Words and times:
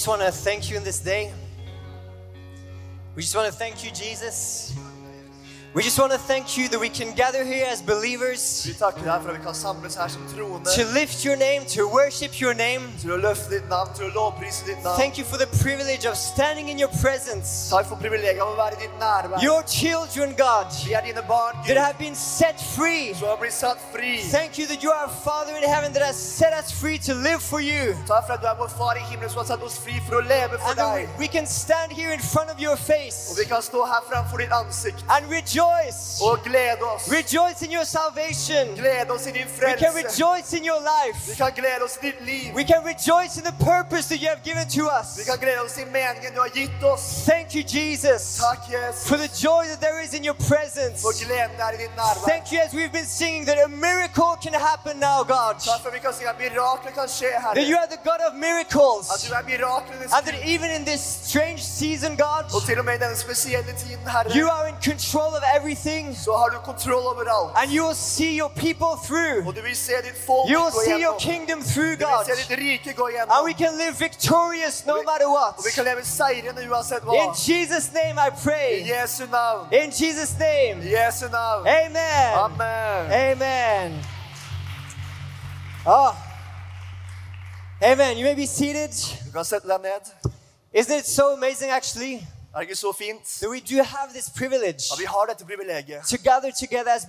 Just 0.00 0.08
want 0.08 0.22
to 0.22 0.32
thank 0.32 0.70
you 0.70 0.78
in 0.78 0.82
this 0.82 0.98
day. 0.98 1.30
We 3.14 3.20
just 3.20 3.36
want 3.36 3.52
to 3.52 3.52
thank 3.52 3.84
you, 3.84 3.90
Jesus. 3.90 4.59
We 5.80 5.84
just 5.84 5.98
want 5.98 6.12
to 6.12 6.18
thank 6.18 6.58
you 6.58 6.68
that 6.68 6.78
we 6.78 6.90
can 6.90 7.14
gather 7.14 7.42
here 7.42 7.64
as 7.66 7.80
believers 7.80 8.66
Vi 8.66 8.74
takker 8.74 9.00
deg 9.00 9.22
for 9.22 9.30
at 9.30 9.38
vi 9.38 9.44
kan 9.46 9.54
samles 9.54 9.94
her 9.96 10.08
som 10.12 10.26
troende 10.28 10.68
to 10.76 10.84
lift 10.92 11.24
your 11.24 11.36
name, 11.36 11.64
to 11.64 11.88
worship 11.88 12.38
your 12.38 12.52
name. 12.52 12.92
til 13.00 13.14
å 13.14 13.16
løfte 13.16 13.48
ditt 13.54 13.68
navn, 13.70 13.88
til 13.96 14.10
å 14.10 14.12
lovprise 14.12 14.66
ditt 14.66 14.82
navn. 14.84 14.98
Thank 15.00 15.16
you 15.16 15.24
for 15.24 15.38
the 15.38 15.48
privilege 15.64 16.04
of 16.04 16.18
standing 16.18 16.68
in 16.68 16.78
your 16.78 16.92
presence. 17.00 17.70
Takk 17.70 17.88
for 17.88 17.96
privilegiet 17.96 18.42
av 18.44 18.52
å 18.52 18.66
i 18.68 18.76
ditt 18.76 18.98
nærvær. 19.00 19.40
Your 19.42 19.62
children, 19.62 20.34
God, 20.36 20.68
Vi 20.84 20.92
er 20.92 21.24
barn, 21.26 21.56
that 21.66 21.78
have 21.78 21.96
been 21.96 22.14
set 22.14 22.60
free. 22.76 23.14
som 23.14 23.28
har 23.28 23.38
blitt 23.40 23.56
satt 23.56 23.80
fri. 23.90 24.20
Thank 24.28 24.58
you 24.58 24.66
that 24.66 24.82
you 24.82 24.92
are 24.92 25.06
a 25.06 25.14
Father 25.24 25.56
in 25.56 25.64
heaven 25.64 25.94
that 25.94 26.02
has 26.02 26.16
set 26.16 26.52
us 26.52 26.70
free 26.70 26.98
to 26.98 27.14
live 27.14 27.40
for 27.40 27.60
you. 27.60 27.96
Takk 28.06 28.26
for 28.26 28.34
at 28.36 28.42
du 28.42 28.46
er 28.52 28.56
vår 28.60 28.68
far 28.68 29.00
i 29.00 29.04
himmelen 29.08 29.30
som 29.32 29.40
har 29.40 29.48
satt 29.54 29.62
oss 29.62 29.78
fri 29.80 29.96
for 30.06 30.20
å 30.20 30.28
leve 30.28 30.60
for 30.60 30.76
And 30.76 31.08
we 31.18 31.26
can 31.26 31.46
stand 31.46 31.90
here 31.90 32.12
in 32.12 32.20
front 32.20 32.50
of 32.50 32.60
your 32.60 32.76
face 32.76 33.32
vi 33.38 33.48
kan 33.48 33.62
stå 33.62 33.86
her 33.86 34.04
framfor 34.12 34.44
ditt 34.44 34.52
ansikt 34.52 35.00
and 35.08 35.24
rejoice. 35.32 35.69
Glede 36.44 36.82
oss. 36.82 37.08
Rejoice 37.08 37.62
in 37.62 37.70
your 37.70 37.84
salvation. 37.84 38.68
Oss 39.10 39.26
i 39.26 39.32
din 39.32 39.46
We 39.60 39.74
can 39.76 39.94
rejoice 39.94 40.52
in 40.56 40.64
your 40.64 40.80
Vi 40.80 40.86
life. 41.06 41.36
kan 41.38 41.52
glede 41.54 41.82
oss 41.84 41.96
i 41.96 42.06
ditt 42.06 42.20
liv. 42.20 42.54
We 42.54 42.64
can 42.64 42.84
rejoice 42.84 43.36
in 43.38 43.44
the 43.44 43.52
purpose 43.64 44.08
that 44.08 44.20
you 44.22 44.28
have 44.28 44.42
given 44.44 44.68
to 44.68 44.82
Vi 44.82 44.88
us. 45.00 45.24
kan 45.26 45.38
glede 45.38 45.60
oss 45.64 45.78
i 45.78 45.84
meningen 45.84 46.34
du 46.34 46.40
har 46.40 46.48
gitt 46.48 46.82
oss. 46.82 47.24
Thank 47.26 47.54
you, 47.54 47.62
Jesus, 47.62 48.38
Takk, 48.38 48.66
Jesus, 48.68 49.06
for 49.08 49.16
the 49.16 49.28
joy 49.28 49.66
that 49.66 49.80
there 49.80 50.00
is 50.04 50.14
in 50.14 50.24
your 50.24 50.36
presence. 50.48 51.02
for 51.02 51.12
gleden 51.12 51.56
der 51.58 51.70
i 51.72 51.76
ditt 51.76 51.96
nærvær. 51.96 52.28
Thank 52.28 52.52
you 52.52 52.58
as 52.60 52.72
we've 52.72 52.92
been 52.92 53.06
singing 53.06 53.44
that 53.46 53.58
a 53.64 53.68
miracle 53.68 54.34
can 54.42 54.54
happen 54.54 54.98
now, 55.00 55.22
God. 55.22 55.54
Takk 55.60 55.80
for 55.82 55.90
vi 55.90 55.98
kan 55.98 56.12
si 56.14 56.24
at 56.24 56.38
mirakler 56.38 56.92
kan 56.94 57.08
skje, 57.08 57.30
That 57.54 57.66
you 57.70 57.76
are 57.76 57.86
the 57.86 58.00
God 58.10 58.20
of 58.28 58.32
miracles. 58.34 59.04
du 59.24 59.34
er 59.34 59.42
miraklenes 59.52 60.12
And 60.12 60.22
that 60.26 60.36
even 60.44 60.70
in 60.70 60.84
this 60.84 61.02
strange 61.24 61.62
season, 61.62 62.16
God, 62.16 62.44
Og 62.54 62.62
til 62.66 62.78
og 62.78 62.84
med 62.84 62.94
i 62.94 62.98
denne 63.04 63.16
spesielle 63.16 63.72
tiden, 63.72 64.04
Herre, 64.08 64.30
you 64.38 64.46
are 64.48 64.68
in 64.68 64.74
control 64.90 65.30
of 65.38 65.42
everything. 65.56 66.16
så 66.16 66.32
har 66.36 66.48
du 66.48 66.58
kontroll 66.64 67.04
over 67.12 67.24
alt. 67.36 67.50
And 67.60 67.68
you 67.76 67.84
will 67.86 67.96
see 67.96 68.32
your 68.40 68.52
people 68.56 68.92
through. 69.06 69.46
Og 69.46 69.56
du 69.56 69.62
vil 69.62 69.76
se 69.76 69.92
ditt 70.06 70.18
folk 70.26 70.50
You 70.50 70.58
will 70.62 70.76
see 70.86 70.98
your 71.06 71.18
kingdom 71.18 71.60
through, 71.62 71.92
Du 72.00 72.06
vil 72.08 72.16
God. 72.16 72.24
se 72.24 72.32
ditt 72.40 72.58
rike 72.58 72.92
gå 72.92 73.06
And 73.34 73.44
we 73.44 73.52
can 73.52 73.72
live 73.78 73.94
victorious 73.98 74.86
no 74.86 74.96
matter 75.10 75.28
what. 75.28 75.54
Og 75.58 75.64
vi 75.66 75.70
kan 75.70 75.84
leve 75.84 76.04
seirende 76.04 76.60
uansett 76.70 77.02
hva. 77.04 77.14
In 77.24 77.32
Jesus' 77.48 77.92
name 77.92 78.16
I 78.26 78.30
I 78.30 78.42
pray. 78.42 78.84
Jesu 78.84 79.26
navn. 79.26 79.72
In 79.72 79.90
Jesus' 79.90 80.38
name. 80.38 80.80
I 80.82 80.90
Jesu 80.90 81.28
navn. 81.28 81.66
Amen. 81.66 82.38
Amen. 82.38 83.12
Amen. 83.12 84.04
Oh. 85.86 86.16
Amen. 87.82 88.18
You 88.18 88.24
may 88.24 88.34
be 88.34 88.46
seated. 88.46 88.90
Du 89.24 89.32
kan 89.32 89.44
sette 89.44 89.66
deg 89.66 89.82
ned. 89.82 90.32
Isn't 90.72 90.98
it 90.98 91.06
so 91.06 91.34
amazing, 91.34 91.70
actually, 91.70 92.22
Er 92.54 92.58
det 92.58 92.68
ikke 92.68 92.76
så 92.76 92.92
fint? 92.92 93.26
that 93.40 93.50
we 93.50 93.60
do 93.60 93.82
have 93.82 94.08
this 94.12 94.30
privilege 94.30 94.82
Ja, 94.90 94.96
vi 94.96 95.04
har 95.04 95.26
dette 95.26 95.44
privilegiet 95.44 96.02
to 96.10 96.16
gather 96.30 96.50
together 96.50 96.92
as 96.92 97.04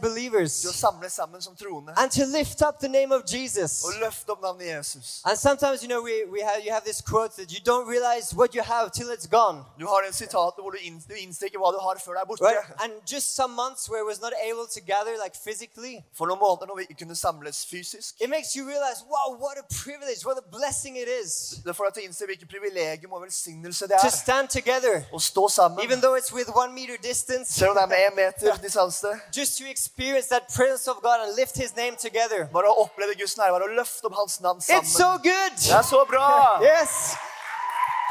til 0.61 0.69
å 0.69 0.73
samle 0.73 1.09
sammen 1.09 1.41
som 1.41 1.55
troende 1.55 1.93
and 1.97 2.11
to 2.11 2.25
lift 2.25 2.61
up 2.61 2.79
the 2.79 2.87
name 2.87 3.11
of 3.15 3.21
Jesus? 3.25 3.83
og 3.83 3.93
løfte 3.99 4.29
opp 4.31 4.41
navnet 4.41 4.67
Jesus. 4.67 5.21
And 5.25 5.37
sometimes, 5.37 5.83
you 5.83 5.89
know, 5.89 6.01
we, 6.01 6.25
we 6.25 6.41
have, 6.41 6.59
you 6.65 6.71
have 6.71 6.85
this 6.85 7.01
quote 7.01 7.35
that 7.35 7.51
you 7.51 7.59
don't 7.71 7.87
realize 7.87 8.35
what 8.35 8.55
you 8.55 8.63
have 8.63 8.91
till 8.91 9.09
it's 9.15 9.27
gone. 9.27 9.65
Du 9.79 9.87
har 9.87 10.01
en 10.07 10.13
sitat 10.13 10.53
hvor 10.57 10.71
du, 10.71 10.77
inn, 10.77 11.03
du 11.09 11.15
innser 11.15 11.45
ikke 11.49 11.59
hva 11.61 11.71
du 11.75 11.79
har 11.79 11.95
før 12.05 12.13
det 12.13 12.21
er 12.21 12.25
borte. 12.25 12.43
Right? 12.43 12.65
And 12.83 12.91
just 13.13 13.35
some 13.35 13.53
months 13.53 13.89
where 13.89 14.01
I 14.03 14.07
was 14.11 14.21
not 14.21 14.33
able 14.49 14.67
to 14.75 14.79
gather 14.93 15.13
like 15.23 15.35
physically, 15.35 16.03
For 16.13 16.25
noen 16.25 16.39
måneder 16.39 16.65
når 16.69 16.75
vi 16.75 16.83
ikke 16.89 16.99
kunne 17.03 17.15
samles 17.15 17.65
fysisk, 17.65 18.21
it 18.21 18.29
makes 18.29 18.55
you 18.55 18.63
realize, 18.67 18.99
wow, 19.13 19.27
what 19.43 19.57
a 19.57 19.65
privilege, 19.83 20.21
what 20.25 20.37
a 20.37 20.45
blessing 20.57 20.97
it 20.97 21.09
is 21.23 21.61
det 21.65 21.75
får 21.75 21.85
deg 21.85 21.93
til 21.93 22.03
å 22.03 22.07
innse 22.09 22.25
hvilket 22.29 22.49
privilegium 22.49 23.13
og 23.13 23.21
velsignelse 23.25 23.87
det 23.87 23.99
to 24.01 24.07
er 24.07 24.15
stand 24.15 24.47
together, 24.49 25.03
stå 25.31 25.47
sammen. 25.49 25.79
even 25.85 26.01
though 26.01 26.15
it's 26.19 26.31
with 26.33 26.49
one 26.55 26.71
meter 26.73 26.97
distance, 27.09 27.47
Selv 27.59 27.69
om 27.71 27.75
det 27.75 27.83
er 27.83 27.87
med 27.87 27.97
en 28.11 28.15
meter 28.15 28.55
distanse. 28.67 29.07
just 29.39 29.57
to 29.57 29.63
experience 29.75 30.27
that 30.33 30.43
presence 30.55 30.85
of 30.91 30.97
God 31.01 31.17
and 31.25 31.31
lift 31.39 31.55
His 31.57 31.71
name 31.75 31.95
together. 32.07 32.45
Bare 32.53 32.67
å 32.69 32.75
oppleve 32.85 33.15
Guds 33.21 33.37
nærvær 33.37 33.61
og 33.67 33.71
løfte 33.79 34.05
opp 34.09 34.15
hans 34.21 34.39
navn 34.41 34.61
sammen. 34.61 34.83
It's 34.83 34.93
so 35.03 35.09
good. 35.29 35.53
Det 35.57 35.73
er 35.81 35.85
så 35.95 36.05
bra! 36.13 36.27
Yes. 36.71 37.15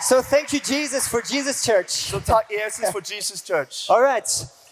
So 0.08 0.22
thank 0.22 0.52
you, 0.54 0.60
Jesus, 0.60 1.06
for 1.08 1.20
Jesus 1.34 1.62
Church. 1.64 1.90
Så 2.10 2.20
takk 2.20 2.46
Jesus 2.50 2.88
for 2.94 3.00
Jesus 3.14 3.40
Church. 3.42 3.90
All 3.90 4.00
right. 4.02 4.28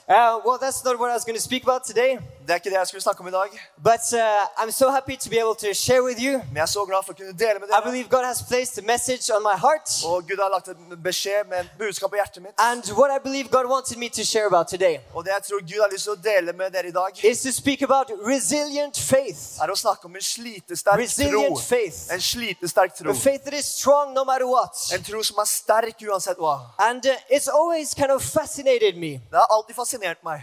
Uh, 0.09 0.41
well, 0.45 0.59
that's 0.59 0.83
not 0.85 0.99
what 0.99 1.11
I 1.11 1.15
was 1.15 1.25
going 1.25 1.37
to 1.37 1.43
speak 1.51 1.63
about 1.65 1.85
today, 1.85 2.19
Det 2.49 2.55
er 2.55 2.61
ikke 2.63 2.71
det 2.73 2.79
jeg 2.79 2.87
skulle 2.89 3.03
snakke 3.03 3.21
om 3.21 3.29
i 3.29 3.31
dag, 3.31 3.51
but 3.89 4.05
uh, 4.17 4.63
I'm 4.65 4.71
so 4.73 4.89
happy 4.91 5.17
to 5.17 5.29
be 5.31 5.37
able 5.39 5.55
to 5.55 5.75
share 5.75 6.03
with 6.03 6.17
you. 6.27 6.33
men 6.49 6.57
jeg 6.57 6.63
er 6.63 6.67
så 6.67 6.85
glad 6.91 7.03
for 7.07 7.13
å 7.13 7.17
kunne 7.17 7.35
dele 7.39 7.59
med 7.61 7.69
I 7.69 7.73
dere. 7.73 7.83
believe 7.85 8.09
God 8.09 8.25
has 8.25 8.41
placed 8.43 8.79
a 8.79 8.85
message 8.93 9.25
on 9.37 9.43
my 9.43 9.57
heart, 9.65 9.89
Og 10.05 10.25
Gud 10.29 10.41
har 10.43 10.49
lagt 10.49 10.69
en 10.73 10.97
beskjed 11.09 11.45
med 11.51 11.59
en 11.61 11.69
budskap 11.79 12.11
på 12.11 12.17
hjertet 12.17 12.43
mitt. 12.43 12.55
and 12.59 12.83
what 12.99 13.11
I 13.17 13.19
believe 13.27 13.51
God 13.51 13.67
wanted 13.75 13.99
me 13.99 14.09
to 14.09 14.25
share 14.25 14.47
about 14.47 14.67
today 14.69 14.97
Og 15.15 15.25
det 15.25 15.31
jeg 15.37 15.43
tror 15.49 15.61
Gud 15.61 15.81
har 15.85 15.91
lyst 15.93 16.05
til 16.09 16.13
å 16.13 16.21
dele 16.31 16.53
med 16.53 16.71
dere 16.73 16.89
i 16.89 16.97
dag, 17.01 17.13
is 17.25 17.43
to 17.43 17.53
speak 17.53 17.83
about 17.83 18.07
resilient 18.33 18.97
faith. 18.99 19.43
er 19.63 19.69
å 19.71 19.77
snakke 19.77 20.05
om 20.09 20.17
en 20.17 20.23
slitesterk 20.23 20.95
tro. 20.97 21.03
Resilient 21.05 21.61
faith. 21.61 21.99
En 22.13 22.21
slitesterk 22.21 22.97
tro. 22.97 23.11
A 23.11 23.15
faith 23.15 23.45
that 23.45 23.55
is 23.55 23.67
strong 23.67 24.15
no 24.15 24.25
matter 24.25 24.47
what. 24.47 24.73
En 24.97 25.03
tro 25.05 25.23
som 25.23 25.37
er 25.39 25.45
sterk 25.53 26.01
uansett 26.09 26.39
hva. 26.41 26.57
And 26.79 27.05
uh, 27.07 27.13
it's 27.29 27.49
always 27.49 27.93
kind 27.95 28.11
of 28.11 28.23
fascinated 28.25 28.97
me 28.97 29.13
Det 29.31 29.37
har 29.37 29.47
alltid 29.51 29.77
fascinert 29.77 30.25
meg 30.25 30.41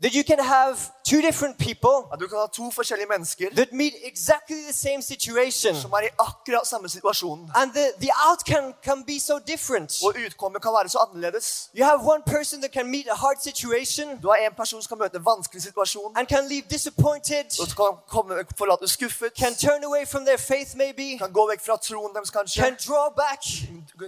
that 0.00 0.14
you 0.14 0.22
can 0.22 0.38
have 0.38 0.78
two 1.10 1.20
different 1.28 1.56
people 1.58 1.96
at 2.12 2.20
du 2.20 2.26
kan 2.28 2.38
ha 2.38 2.46
to 2.46 2.70
forskjellige 2.70 3.08
mennesker 3.14 3.46
that 3.56 3.72
meet 3.72 3.94
exactly 4.10 4.60
the 4.70 4.76
same 4.86 5.02
situation. 5.02 5.74
som 5.82 5.92
er 5.92 6.02
i 6.08 6.10
akkurat 6.18 6.66
samme 6.66 6.88
situasjon. 6.88 7.50
And 7.54 7.72
the, 7.72 7.86
the 8.04 8.10
outcome 8.28 8.74
can 8.88 9.04
be 9.04 9.20
so 9.20 9.34
different. 9.52 9.90
Og 10.04 10.14
utkommet 10.26 10.62
kan 10.62 10.72
være 10.78 10.88
så 10.88 10.98
annerledes. 10.98 11.70
You 11.78 11.84
have 11.84 12.00
one 12.14 12.22
person 12.34 12.56
that 12.62 12.72
can 12.72 12.86
meet 12.86 13.06
a 13.10 13.14
hard 13.14 13.38
situation 13.42 14.06
Du 14.22 14.28
har 14.28 14.36
en 14.36 14.54
person 14.56 14.82
som 14.82 14.88
kan 14.88 14.98
møte 15.04 15.16
en 15.16 15.26
vanskelig 15.32 15.62
situasjon, 15.62 16.12
and 16.18 16.26
can 16.26 16.44
leave 16.52 16.64
disappointed, 16.70 17.46
og 17.60 17.66
kan 17.80 17.92
komme, 18.14 18.32
forlate 18.58 18.88
skuffet, 18.88 19.30
can 19.42 19.54
turn 19.66 19.84
away 19.84 20.04
from 20.12 20.22
their 20.28 20.40
faith 20.50 20.70
maybe, 20.82 21.18
kan 21.18 21.32
gå 21.38 21.42
vekk 21.50 21.62
fra 21.66 21.76
troen 21.88 22.12
deres 22.16 22.30
kanskje, 22.36 22.62
can 22.62 22.76
draw 22.88 23.06
back. 23.22 23.42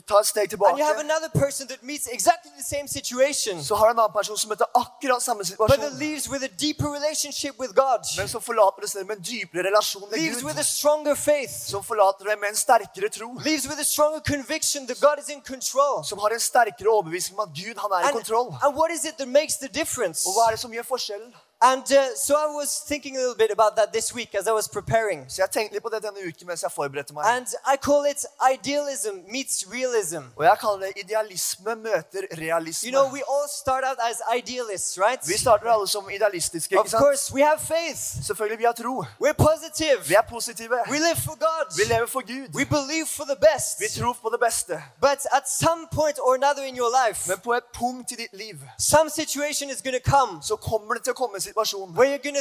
ta 0.09 0.17
et 0.21 0.27
steg 0.27 0.49
And 0.53 0.78
you 0.78 0.87
have 0.93 1.00
another 1.09 1.31
person 1.44 1.65
that 1.72 1.81
meets 1.82 2.06
exactly 2.17 2.50
the 2.61 2.67
same 2.75 2.87
situation, 2.88 3.65
Så 3.65 3.75
har 3.75 3.84
du 3.87 3.93
en 3.93 3.99
annen 3.99 4.17
person 4.19 4.37
som 4.37 4.49
møter 4.49 4.67
akkurat 4.82 5.22
samme 5.22 5.43
but 5.59 5.78
that 5.81 5.94
leaves 6.05 6.25
with 6.32 6.43
a 6.44 6.53
deeper 6.65 6.90
men 8.17 8.28
som 8.28 8.41
forlater 8.43 8.81
det 8.83 8.89
stedet 8.91 9.06
med 9.06 9.17
en 9.17 9.23
dypere 9.23 9.62
relasjon 9.69 10.09
med 10.11 10.19
leaves 10.19 10.43
with 10.45 10.56
a 10.59 10.62
Gud. 10.62 10.65
stronger 10.67 11.15
faith, 11.15 11.53
Som 11.67 11.83
forlater 11.84 12.25
det 12.25 12.39
med 12.41 12.49
en 12.49 12.56
sterkere 12.56 13.09
tro. 13.09 13.28
leaves 13.45 13.67
with 13.69 13.81
a 13.81 13.84
stronger 13.84 14.21
conviction 14.21 14.87
that 14.87 15.00
God 15.00 15.19
is 15.19 15.29
in 15.29 15.41
control. 15.43 16.05
Som 16.05 16.19
har 16.19 16.31
en 16.31 16.41
sterkere 16.41 16.89
overbevisning 16.89 17.39
om 17.39 17.49
at 17.49 17.55
Gud 17.65 17.77
han 17.79 17.91
er 17.93 18.09
i 18.09 18.12
kontroll. 18.12 18.55
and 18.62 18.75
what 18.77 18.91
is 18.91 19.05
it 19.05 19.17
that 19.19 19.29
makes 19.29 19.55
the 19.56 19.69
difference? 19.69 20.27
Og 20.27 20.33
hva 20.34 20.47
er 20.49 20.50
det 20.56 20.61
som 20.61 20.73
gjør 20.73 20.83
forskjellen? 20.95 21.34
And 21.62 21.82
uh, 21.93 22.15
so 22.16 22.34
I 22.37 22.47
was 22.54 22.78
thinking 22.88 23.16
a 23.16 23.21
little 23.21 23.34
bit 23.34 23.50
about 23.50 23.76
that 23.76 23.93
this 23.93 24.15
week 24.15 24.34
as 24.34 24.48
I 24.48 24.53
was 24.53 24.66
preparing. 24.69 25.26
Så 25.28 25.43
jeg 25.43 25.50
tenkte 25.50 25.75
litt 25.76 25.82
på 25.82 25.91
det 25.93 26.00
denne 26.03 26.22
uken 26.28 26.47
mens 26.48 26.62
jeg 26.62 26.72
forberedte 26.72 27.12
meg. 27.15 27.25
And 27.26 27.47
I 27.69 27.76
call 27.76 28.06
it 28.09 28.25
idealism 28.41 29.15
meets 29.28 29.65
realism. 29.72 30.22
Og 30.37 30.44
jeg 30.44 30.56
kaller 30.60 30.87
det 30.87 30.93
idealisme 31.04 31.75
møter 31.76 32.22
You 32.32 32.41
realisme. 32.41 32.91
know, 32.91 33.06
we 33.12 33.22
all 33.28 33.49
start 33.49 33.84
out 33.84 33.99
as 34.10 34.22
idealists, 34.38 34.99
right? 34.99 35.20
Vi 35.28 35.37
starter 35.38 35.69
alle 35.72 35.88
som 35.88 36.10
idealistiske, 36.10 36.75
ikke 36.75 36.91
sant? 36.91 37.03
course, 37.03 37.34
we 37.34 37.43
have 37.43 37.60
faith. 37.60 38.00
Selvfølgelig, 38.26 38.59
vi 38.59 38.65
har 38.65 38.72
tro. 38.72 39.04
We're 39.25 39.37
positive. 39.50 39.99
Vi 40.08 40.14
er 40.14 40.26
positive. 40.29 40.73
We 40.90 40.99
live 40.99 41.20
for 41.29 41.37
God. 41.49 41.67
Vi 41.76 41.85
lever 41.93 42.06
for 42.06 42.23
Gud. 42.32 42.49
We 42.55 42.64
believe 42.64 43.06
for 43.06 43.25
the 43.25 43.38
best. 43.49 43.81
Vi 43.81 43.88
tror 44.00 44.12
på 44.23 44.29
det 44.32 44.40
beste. 44.49 44.75
But 45.00 45.20
at 45.32 45.44
some 45.62 45.82
point 45.93 46.19
or 46.25 46.35
another 46.40 46.62
in 46.70 46.76
your 46.76 46.90
life, 47.05 47.29
Men 47.29 47.38
på 47.38 47.52
et 47.52 47.64
punkt 47.73 48.12
i 48.12 48.17
ditt 48.17 48.32
liv 48.32 48.56
some 48.79 49.11
situation 49.11 49.70
is 49.70 49.82
going 49.82 49.96
to 50.02 50.11
come 50.11 50.43
så 50.43 50.56
kommer 50.56 50.94
det 50.94 51.02
til 51.05 51.11
å 51.12 51.14
komme 51.23 51.35
en 51.37 51.50
situasjon 51.50 51.94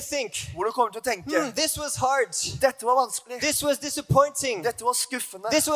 think, 0.10 0.34
hvor 0.54 0.64
du 0.66 0.72
kommer 0.72 0.92
til 0.92 1.02
å 1.02 1.04
tenke 1.04 1.30
hard. 2.00 2.34
dette 2.62 2.86
var 2.86 2.96
vanskelig. 2.96 3.42
Dette 4.64 4.86
var 4.86 4.94
skuffende. 4.94 5.50
Dette 5.52 5.72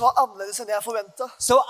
var 0.00 0.12
annerledes 0.22 0.60
enn 0.60 0.68
jeg 0.68 0.82
forventa. 0.84 1.28
So. 1.38 1.62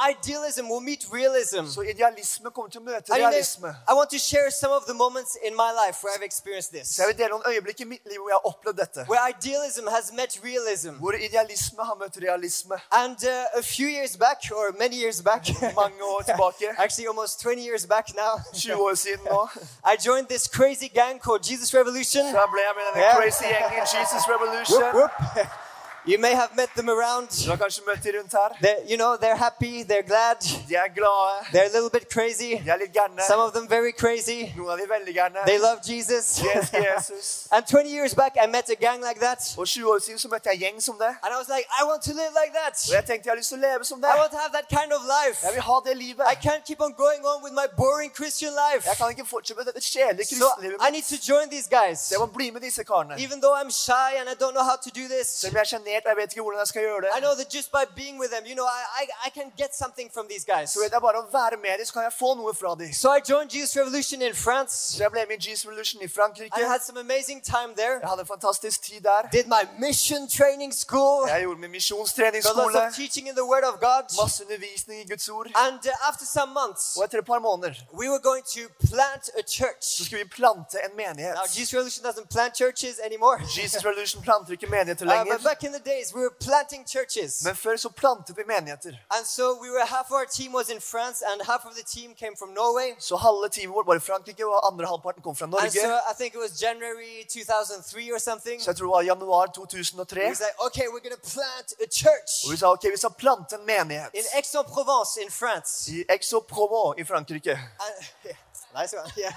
Så 1.72 1.82
idealisme 1.82 2.50
kommer 2.50 2.70
til 2.70 2.80
å 2.80 2.84
møte 2.84 3.14
realisme. 3.14 3.74
I 3.88 3.94
want 3.94 4.10
to 4.10 4.18
share 4.18 4.50
some 4.50 4.72
of 4.72 4.86
the 4.86 4.94
moments 4.94 5.36
in 5.42 5.54
my 5.56 5.70
life 5.72 6.02
where 6.02 6.14
I've 6.14 6.24
experienced 6.24 6.72
this. 6.72 6.98
Jeg 6.98 7.06
vil 7.08 7.18
dele 7.18 7.30
noen 7.36 7.46
øyeblikk 7.46 7.80
i 7.80 7.84
mitt 7.84 8.04
liv 8.06 8.20
hvor 8.20 8.30
jeg 8.30 8.38
har 8.38 8.46
opplevd 8.52 8.78
dette. 8.78 9.06
Where 9.08 9.20
idealism 9.28 9.88
has 9.88 10.12
met 10.12 10.38
realism. 10.44 10.96
Hvor 11.02 11.12
idealisme 11.12 11.84
har 11.84 11.96
møtt 12.00 12.16
realisme. 12.22 12.80
And 12.90 13.16
uh, 13.24 13.60
a 13.60 13.62
few 13.62 13.88
years 13.88 14.16
back, 14.16 14.38
or 14.52 14.72
many 14.78 14.96
years 14.96 15.22
back, 15.22 15.48
Mange 15.74 16.02
år 16.02 16.22
tilbake. 16.22 16.66
actually 16.84 17.08
almost 17.08 17.40
20 17.40 17.62
years 17.62 17.86
back 17.86 18.14
now, 18.14 18.40
20 18.54 18.74
år 18.74 18.94
siden 18.94 19.24
nå. 19.30 19.48
I 19.92 19.96
joined 20.08 20.26
this 20.28 20.44
crazy 20.58 20.88
gang 20.88 21.20
called 21.20 21.42
Jesus 21.50 21.74
Revolution. 21.74 22.22
Så 22.30 22.38
jeg 22.42 22.48
ble 22.54 22.62
med 22.78 22.84
denne 22.88 23.04
Ja. 23.06 23.14
crazy 23.20 23.44
gjengen 23.44 23.84
Jesus 23.96 24.22
Revolution. 24.34 24.82
Whoop, 24.82 25.10
whoop. 25.36 25.46
You 26.04 26.18
may 26.18 26.34
have 26.34 26.56
met 26.56 26.74
them 26.74 26.88
around. 26.90 27.28
Du 27.44 27.48
har 27.50 27.56
kanskje 27.56 27.82
møtt 27.86 28.02
de 28.02 28.12
rundt 28.18 28.32
her. 28.32 28.50
They're, 28.60 28.82
you 28.90 28.96
know, 28.96 29.16
they're 29.16 29.36
happy, 29.36 29.84
they're 29.84 30.02
glad, 30.02 30.36
De 30.68 30.74
er 30.74 30.88
glade. 30.88 31.46
they're 31.52 31.70
a 31.70 31.74
little 31.78 31.90
bit 31.90 32.08
crazy. 32.10 32.58
De 32.64 32.70
er 32.70 32.76
litt 32.76 32.92
gærne. 32.92 33.22
Some 33.26 33.40
of 33.40 33.52
them 33.52 33.68
very 33.68 33.92
crazy. 33.92 34.50
Noen 34.56 34.70
av 34.70 34.78
de 34.78 34.86
veldig 34.88 35.14
gærne. 35.14 35.38
They 35.46 35.58
love 35.58 35.78
Jesus. 35.86 36.24
De 36.42 36.50
elsker 36.50 36.82
Jesus. 36.94 37.26
And 37.54 37.64
20 37.66 37.88
years 37.88 38.14
back, 38.14 38.32
I 38.44 38.46
met 38.46 38.68
a 38.70 38.74
gang 38.74 39.00
like 39.08 39.20
that. 39.20 39.54
Og 39.58 39.66
20 39.68 39.92
år 39.94 39.98
siden 39.98 40.18
så 40.18 40.28
møtte 40.28 40.48
jeg 40.50 40.54
en 40.54 40.62
gjeng 40.64 40.82
som 40.82 40.98
det. 40.98 41.12
And 41.22 41.30
I 41.34 41.38
was 41.38 41.48
like, 41.54 41.66
I 41.80 41.82
want 41.90 42.02
to 42.08 42.12
live 42.22 42.32
like 42.42 42.52
that. 42.60 42.74
Og 42.88 42.94
jeg 42.98 43.04
tenkte 43.06 43.24
jeg 43.26 43.32
har 43.34 43.38
lyst 43.42 43.52
til 43.54 43.58
å 43.62 43.64
leve 43.68 43.84
som 43.84 43.98
det. 44.02 44.10
I 44.10 44.18
want 44.22 44.32
to 44.36 44.40
have 44.44 44.52
that 44.58 44.68
kind 44.78 44.90
of 44.96 45.02
life. 45.16 45.38
Jeg 45.46 45.52
vil 45.54 45.62
ha 45.70 45.76
det 45.86 45.96
livet. 45.96 46.24
I 46.34 46.36
can't 46.46 46.64
keep 46.68 46.80
on 46.86 46.92
going 47.04 47.22
on 47.30 47.38
with 47.46 47.54
my 47.62 47.68
boring 47.82 48.10
Christian 48.18 48.52
life. 48.64 48.82
Jeg 48.90 48.96
kan 48.98 49.06
ikke 49.14 49.26
fortsette 49.34 49.58
med 49.60 49.66
dette 49.70 49.82
kjedelige 49.86 50.34
So 50.42 50.50
I 50.86 50.90
need 50.90 51.06
to 51.14 51.18
join 51.30 51.46
these 51.54 51.68
guys. 51.78 51.98
Så 52.06 52.14
jeg 52.14 52.20
må 52.24 52.26
bli 52.38 52.50
med 52.50 52.60
disse 52.66 52.82
karene. 52.90 53.14
Even 53.26 53.38
though 53.42 53.54
I'm 53.60 53.70
shy 53.70 54.08
and 54.18 54.26
I 54.32 54.34
don't 54.42 54.54
know 54.58 54.66
how 54.70 54.76
to 54.86 54.90
do 55.00 55.04
this, 55.14 55.26
Selv 55.42 55.52
om 55.52 55.56
jeg 55.62 55.66
er 55.70 55.91
og 56.04 56.10
jeg 56.12 56.16
vet 56.22 56.30
ikke 56.32 56.42
hvordan 56.46 56.60
jeg 56.64 56.70
skal 56.72 56.82
gjøre 56.88 56.98
I 56.98 57.04
det, 57.14 57.22
know 57.24 57.34
that 57.40 57.48
just 57.58 57.68
by 57.76 57.84
being 58.00 58.16
with 58.22 58.30
them, 58.34 58.44
you 58.50 58.56
know, 58.58 58.66
I, 58.80 58.82
I, 59.02 59.04
I 59.26 59.30
can 59.36 59.48
get 59.62 59.70
something 59.82 60.08
from 60.14 60.24
these 60.32 60.44
guys. 60.52 60.66
så 60.74 60.78
vet 60.84 60.92
jeg 60.96 61.02
bare 61.08 61.18
å 61.24 61.26
være 61.40 61.56
med 61.66 61.72
dem, 61.78 61.86
så 61.88 61.92
kan 61.96 62.02
jeg 62.08 62.14
få 62.22 62.30
noe 62.40 62.52
fra 62.54 62.70
dem. 62.80 62.92
So 63.02 63.06
I 63.18 63.20
joined 63.30 63.50
Jesus 63.56 63.76
Revolution 63.82 64.18
in 64.28 64.34
France. 64.46 64.72
Så 64.96 65.02
jeg 65.04 65.10
ble 65.14 65.22
med 65.30 65.36
i 65.40 65.50
Jesus 65.50 65.64
Revolution 65.68 65.98
i 66.02 66.08
Frankrike. 66.16 66.52
I 66.60 66.64
had 66.74 66.80
some 66.88 66.98
amazing 67.06 67.40
time 67.54 67.70
there. 67.82 67.96
Jeg 68.02 68.08
hadde 68.12 68.22
en 68.26 68.30
fantastisk 68.36 68.76
tid 68.88 69.00
der. 69.10 69.22
Did 69.38 69.46
my 69.56 69.62
mission 69.86 70.20
training 70.38 70.72
school. 70.84 71.18
Jeg 71.28 71.40
gjorde 71.46 71.60
min 71.60 71.70
Got 71.72 71.74
lots 71.74 71.76
misjonstreningsskole. 71.78 72.78
of 72.86 72.94
teaching 72.94 73.26
in 73.30 73.34
the 73.40 73.46
Word 73.52 73.64
of 73.70 73.74
God. 73.88 74.04
Masse 74.22 74.38
undervisning 74.44 74.98
i 75.04 75.06
Guds 75.12 75.28
ord. 75.28 75.46
And 75.66 75.80
uh, 75.86 76.08
after 76.10 76.26
some 76.36 76.50
months, 76.60 76.96
Og 76.96 77.04
etter 77.04 77.18
et 77.18 77.26
par 77.26 77.38
måneder 77.38 77.74
we 78.00 78.06
were 78.12 78.20
going 78.30 78.44
to 78.56 78.62
plant 78.90 79.24
a 79.40 79.42
så 79.46 79.52
church. 79.58 79.84
skulle 80.06 80.22
vi 80.24 80.28
plante 80.28 80.76
en 80.86 80.92
menighet. 80.96 81.34
Now, 81.34 81.46
Jesus 81.56 81.72
Revolution 81.74 82.02
doesn't 82.08 82.28
plant 82.34 82.52
churches 82.62 82.94
anymore. 83.08 83.36
Jesus 83.58 83.84
Revolution 83.84 84.22
planter 84.22 84.52
ikke 84.52 84.66
menigheter 84.66 85.04
Uh, 85.06 85.08
but 85.08 85.26
lenger. 85.28 85.38
back 85.50 85.62
in 85.64 85.72
the 85.72 85.81
days, 85.84 86.14
we 86.14 86.20
were 86.20 86.34
planting 86.46 86.82
churches. 86.88 87.44
Men 87.44 87.56
før 87.56 87.76
så 87.76 87.88
plantet 87.88 88.36
vi 88.36 88.42
menigheter. 88.46 88.92
And 89.10 89.26
so 89.26 89.44
we 89.62 89.68
were 89.70 89.86
half 89.86 90.06
of 90.10 90.16
our 90.20 90.28
team 90.38 90.52
was 90.54 90.68
in 90.68 90.80
France 90.80 91.18
and 91.30 91.42
half 91.42 91.62
of 91.68 91.72
the 91.74 91.84
team 91.94 92.14
came 92.14 92.34
from 92.38 92.50
Norway. 92.60 92.88
Så 92.98 93.16
halve 93.16 93.48
teamet 93.48 93.74
vårt 93.74 93.86
var 93.86 93.94
i 93.94 94.00
Frankrike, 94.00 94.46
og 94.46 94.72
andre 94.72 94.86
halvparten 94.86 95.22
kom 95.22 95.36
fra 95.36 95.46
And 95.46 95.72
so 95.72 95.88
I 96.12 96.14
think 96.20 96.30
it 96.34 96.40
was 96.46 96.52
January 96.62 97.14
2003 97.24 98.12
or 98.14 98.18
something. 98.18 98.56
Så 98.62 98.70
jeg 98.70 98.76
tror 98.76 98.86
det 98.86 98.94
var 98.98 99.02
januar 99.02 99.46
We 99.46 99.52
2003. 99.54 100.28
We 100.28 100.34
said, 100.34 100.54
okay, 100.66 100.86
we're 100.92 101.04
gonna 101.06 101.24
plant 101.36 101.68
a 101.86 101.88
church 102.02 102.32
Og 102.44 102.50
vi 102.52 102.56
sa 102.56 102.66
ok, 102.76 102.84
vi 102.94 102.98
skal 103.02 103.14
plante 103.24 103.52
en 103.56 103.66
menighet 103.66 104.10
in 104.14 104.24
Aix-en-Provence 104.38 105.12
in 105.24 105.30
France. 105.30 105.70
i 105.92 106.04
Aix-en-Provence 106.08 107.00
i 107.00 107.04
Frankrike. 107.04 107.52
And, 107.84 107.94
yeah, 108.26 108.36
nice 108.80 108.92
one. 109.00 109.08
Yeah, 109.22 109.32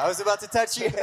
I 0.04 0.08
was 0.10 0.20
about 0.20 0.38
to 0.44 0.48
touch 0.58 0.72
you. 0.80 0.88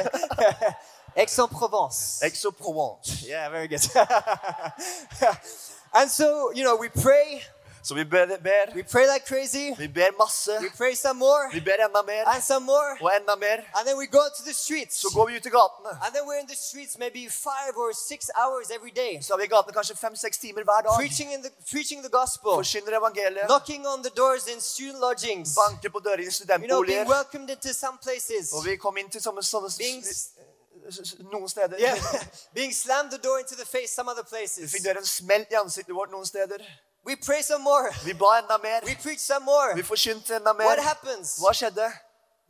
Aix-en-Provence. 1.16 2.22
Aix-en-Provence. 2.24 3.24
Yeah, 3.28 3.50
very 3.50 3.68
good. 3.68 3.82
and 5.94 6.10
so, 6.10 6.52
you 6.54 6.64
know, 6.64 6.76
we 6.78 6.90
pray, 6.90 7.42
Så 7.84 7.96
vi 7.96 8.04
ber, 8.04 8.26
ber, 8.26 8.76
we 8.76 8.84
pray 8.84 9.08
like 9.14 9.26
crazy, 9.26 9.74
vi 9.78 9.88
ber 9.88 10.12
masse, 10.20 10.52
we 10.62 10.70
pray 10.78 10.94
some 10.96 11.18
more, 11.20 11.50
vi 11.52 11.60
ber 11.60 11.78
enda 11.88 12.04
mer, 12.06 12.24
and 12.28 12.44
some 12.44 12.66
more, 12.66 12.98
og 13.02 13.12
enda 13.16 13.36
mer. 13.36 13.58
and 13.78 13.88
then 13.88 13.98
we 13.98 14.06
go 14.06 14.22
to 14.38 14.44
the 14.44 14.54
streets. 14.54 14.96
Så 15.02 15.10
går 15.14 15.26
vi 15.28 15.36
ut 15.36 15.46
i 15.46 15.50
gatene. 15.50 15.90
And 16.06 16.14
then 16.16 16.24
we're 16.28 16.40
in 16.40 16.48
the 16.48 16.56
streets 16.56 16.98
maybe 16.98 17.28
five 17.30 17.74
or 17.76 17.92
six 17.94 18.30
hours 18.42 18.70
every 18.70 18.94
day, 19.04 19.22
Så 19.22 19.34
er 19.34 19.38
vi 19.38 19.44
i 19.44 19.48
gatene 19.48 19.74
kanskje 19.74 19.96
fem-seks 19.98 20.38
timer 20.38 20.64
hver 20.64 20.82
dag. 20.86 20.94
preaching 21.02 21.34
in 21.34 21.42
the 21.42 21.52
preaching 21.72 22.00
the 22.04 22.14
gospel, 22.20 22.52
Forkynner 22.62 22.98
evangeliet. 23.02 23.46
knocking 23.48 23.88
on 23.88 24.04
the 24.04 24.14
doors 24.22 24.48
in 24.54 24.62
student 24.62 25.00
lodgings, 25.00 25.50
Banker 25.62 25.90
på 25.90 26.00
dører 26.00 26.20
i 26.20 26.24
you 26.24 26.68
know, 26.68 26.84
being 26.86 27.10
welcomed 27.10 27.50
into 27.50 27.74
some 27.74 27.98
places, 28.06 28.54
Og 28.54 28.66
vi 28.66 28.76
kom 28.76 28.98
inn 28.98 29.10
til 29.10 29.22
sånne, 29.22 29.44
sånne 29.44 29.70
being 29.78 30.04
noen 31.32 31.48
steder. 31.50 31.78
yeah, 31.80 31.96
being 32.54 32.72
slammed 32.74 33.12
the 33.12 33.18
door 33.18 33.40
into 33.40 33.56
the 33.56 33.66
face 33.66 33.92
some 33.94 34.10
other 34.12 34.24
places. 34.24 34.72
Vi 34.72 34.78
fikk 34.80 34.86
døren 34.86 35.06
smelt 35.06 35.52
i 35.52 35.56
ansiktet 35.60 35.96
vårt 35.96 36.12
noen 36.12 36.26
steder. 36.26 36.62
We 37.06 37.16
pray 37.16 37.42
some 37.42 37.64
more, 37.64 37.90
Vi 38.04 38.14
ba 38.14 38.38
enda 38.42 38.58
mer. 38.62 38.82
we 38.86 38.96
preach 38.96 39.20
some 39.20 39.46
more. 39.46 39.74
Vi 39.76 39.82
forkynte 39.84 40.36
enda 40.36 40.54
What 40.54 40.78
mer. 40.78 40.82
happens? 40.82 41.38
Hva 41.42 41.54
skjedde? 41.54 41.88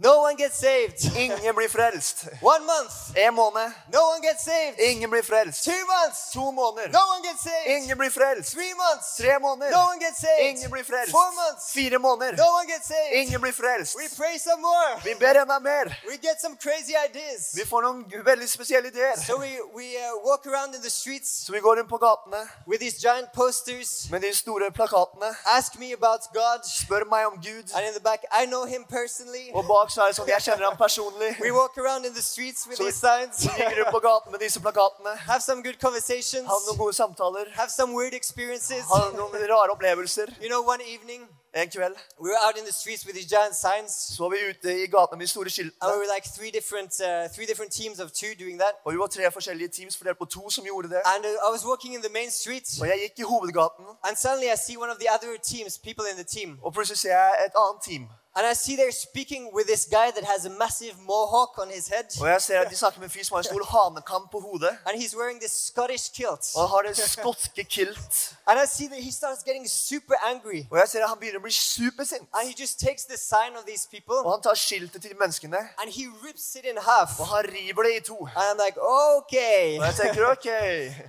No 0.03 0.21
one 0.21 0.35
gets 0.35 0.57
saved. 0.57 1.15
Ingen 1.15 1.55
blir 1.55 1.67
frelst. 1.69 2.25
One 2.41 2.65
month, 2.65 2.93
En 3.15 3.33
måned. 3.35 3.71
no 3.93 4.01
one 4.09 4.21
gets 4.21 4.43
saved. 4.43 4.79
Ingen 4.79 5.09
blir 5.11 5.21
frelst. 5.21 5.63
Two 5.63 5.85
months, 5.85 6.31
To 6.33 6.51
måneder. 6.51 6.89
no 6.91 7.05
one 7.13 7.21
gets 7.21 7.43
saved. 7.43 7.67
Ingen 7.67 7.97
blir 7.97 8.09
frelst. 8.09 8.51
Three 8.53 8.73
months, 8.73 9.15
Tre 9.17 9.37
måneder. 9.39 9.71
no 9.71 9.85
one 9.85 9.99
gets 9.99 10.17
saved. 10.17 10.41
Ingen 10.57 10.71
blir 10.71 10.83
frelst. 10.83 11.11
Four 11.11 11.31
months, 11.35 11.71
Fire 11.73 11.99
måneder. 11.99 12.35
no 12.37 12.49
one 12.53 12.65
gets 12.67 12.87
saved. 12.87 13.13
Ingen 13.13 13.41
blir 13.41 13.51
frelst. 13.53 13.95
We 13.95 14.07
pray 14.17 14.37
some 14.39 14.61
more. 14.61 14.99
Vi 15.03 15.13
ber 15.19 15.35
enda 15.41 15.59
mer. 15.59 15.85
We 16.09 16.17
get 16.17 16.41
some 16.41 16.55
crazy 16.57 16.95
ideas. 17.07 17.51
Vi 17.53 17.65
får 17.65 17.81
noen 17.81 18.05
veldig 18.25 18.49
spesielle 18.49 18.87
ideer. 18.87 19.15
So 19.27 19.37
we, 19.37 19.51
we 19.75 19.97
uh, 19.97 20.17
walk 20.25 20.47
around 20.47 20.73
in 20.75 20.81
the 20.81 20.89
streets 20.89 21.29
Så 21.45 21.51
vi 21.51 21.59
går 21.59 21.75
rundt 21.77 21.89
på 21.89 21.97
gatene 21.97 22.41
with 22.67 22.79
these 22.81 22.97
giant 23.01 23.29
posters. 23.33 24.07
med 24.11 24.21
de 24.21 24.33
store 24.35 24.71
plakatene. 24.71 25.35
Ask 25.45 25.77
me 25.79 25.93
about 25.93 26.21
God. 26.33 26.59
Spør 26.65 27.05
meg 27.09 27.25
om 27.25 27.33
Gud. 27.37 27.69
And 27.75 27.85
in 27.85 27.93
the 27.93 27.99
back, 28.09 28.21
I 28.41 28.45
know 28.45 28.65
him 28.65 28.83
personally. 28.89 29.51
Og 29.53 29.63
bak 29.67 29.90
så 29.93 30.01
er 30.01 30.07
det 30.11 30.15
sånn 30.15 30.29
jeg 30.31 30.41
kjenner 30.47 30.65
ham 30.69 30.77
personlig. 30.79 31.31
We 31.41 31.51
walk 31.51 31.77
around 31.77 32.05
in 32.05 32.13
the 32.13 32.21
streets 32.21 32.67
with 32.67 32.79
these 32.79 32.99
signs. 32.99 33.43
Vi 33.43 33.51
gikk 33.59 33.77
rundt 33.81 33.91
på 33.91 33.99
gaten 34.07 34.31
med 34.31 34.39
disse 34.39 34.59
plakatene. 34.63 35.15
Have 35.27 35.41
some 35.41 35.63
good 35.63 35.77
conversations. 35.81 36.47
Ha 36.47 36.57
noen 36.67 36.77
gode 36.79 36.93
samtaler. 36.93 37.51
Have 37.59 37.69
some 37.69 37.93
weird 37.97 38.13
experiences. 38.13 38.85
Ha 38.93 39.11
noen 39.17 39.35
rare 39.53 39.71
opplevelser. 39.75 40.31
You 40.41 40.49
know, 40.49 40.61
one 40.73 40.81
evening, 40.81 41.27
En 41.53 41.67
kveld 41.69 41.95
we 42.17 42.29
were 42.29 42.39
out 42.47 42.57
in 42.57 42.63
the 42.63 42.71
streets 42.71 43.05
with 43.05 43.13
these 43.15 43.27
giant 43.27 43.55
signs. 43.55 43.91
så 44.15 44.23
var 44.23 44.29
vi 44.29 44.37
ute 44.49 44.69
i 44.83 44.87
gatene 44.87 45.17
med 45.19 45.25
de 45.27 45.31
store 45.31 45.43
And 45.43 45.51
we 45.51 45.51
skiltene. 45.51 45.97
were 45.99 46.07
like 46.15 46.25
three 46.37 46.51
different, 46.51 46.91
uh, 47.03 47.27
three 47.35 47.45
different 47.51 47.71
teams 47.79 47.99
of 47.99 48.07
two 48.11 48.31
doing 48.43 48.57
that. 48.63 48.73
Og 48.85 48.93
vi 48.93 48.97
var 49.03 49.07
tre 49.07 49.31
forskjellige 49.31 49.67
teams 49.77 49.97
fordelt 49.97 50.17
på 50.17 50.25
to 50.25 50.49
som 50.49 50.63
gjorde 50.65 50.87
det. 50.89 51.01
And 51.13 51.25
uh, 51.25 51.47
I 51.47 51.49
was 51.55 51.63
walking 51.65 51.91
in 51.97 52.01
the 52.01 52.13
main 52.19 52.31
street, 52.31 52.67
Og 52.81 52.87
jeg 52.87 52.97
gikk 53.03 53.19
i 53.19 53.25
hovedgaten, 53.33 53.85
and 54.07 54.15
suddenly 54.23 54.47
I 54.55 54.57
see 54.65 54.77
one 54.83 54.91
of 54.95 54.97
the 55.03 55.09
other 55.15 55.31
teams, 55.51 55.71
people 55.87 56.05
in 56.11 56.15
the 56.21 56.27
team, 56.35 56.49
og 56.63 56.73
plutselig 56.73 56.99
ser 57.03 57.13
jeg 57.19 57.31
et 57.45 57.55
annet 57.63 57.81
team. 57.89 58.03
And 58.35 58.45
I 58.51 58.53
see 58.53 58.75
they're 58.75 58.91
speaking 59.09 59.43
with 59.55 59.67
this 59.67 59.85
guy 59.97 60.07
that 60.15 60.23
has 60.33 60.45
a 60.45 60.49
massive 60.49 60.95
mohawk 61.07 61.57
on 61.63 61.69
his 61.69 61.87
head, 61.87 62.07
Og 62.21 62.27
jeg 62.27 62.41
ser 62.41 62.59
at 62.59 62.69
de 62.71 62.75
snakker 62.77 62.99
med 62.99 63.07
en 63.07 63.11
fyr 63.11 63.23
som 63.23 63.35
har 63.35 63.39
en 63.43 63.43
stor 63.43 63.63
hanekam 63.73 64.27
på 64.31 64.39
hodet. 64.39 64.73
and 64.87 64.93
he's 65.01 65.15
wearing 65.17 65.39
this 65.39 65.51
Scottish 65.67 66.05
kilt. 66.13 66.43
Og 66.55 66.61
han 66.61 66.69
har 66.69 66.79
en 66.89 66.95
skotske 66.95 67.63
kilt. 67.63 68.35
And 68.47 68.59
I 68.63 68.65
see 68.77 68.87
that 68.87 69.01
he 69.03 69.11
starts 69.11 69.43
getting 69.43 69.69
super 69.69 70.15
angry, 70.31 70.61
Og 70.71 70.77
jeg 70.77 70.87
ser 70.89 71.03
at 71.03 71.09
han 71.09 71.17
begynner 71.19 71.39
å 71.39 71.45
bli 71.47 71.51
supersint. 71.51 72.25
and 72.35 72.43
he 72.49 72.53
just 72.63 72.79
takes 72.79 73.03
the 73.05 73.17
sign 73.17 73.51
of 73.59 73.63
these 73.71 73.87
people 73.95 74.15
Og 74.25 74.31
han 74.35 74.41
tar 74.41 74.53
skiltet 74.55 75.01
til 75.01 75.11
de 75.11 75.17
menneskene, 75.23 75.59
and 75.81 75.87
he 75.97 76.03
rips 76.27 76.55
it 76.55 76.65
in 76.71 76.77
half. 76.91 77.09
og 77.19 77.27
han 77.27 77.43
river 77.57 77.83
det 77.83 77.93
i 77.97 77.99
to. 78.11 78.17
And 78.35 78.45
I'm 78.51 78.59
like, 78.65 78.77
okay. 78.81 79.79
Og 79.79 79.85
jeg 79.89 79.95
tenker 80.01 80.25
ok. 80.35 80.47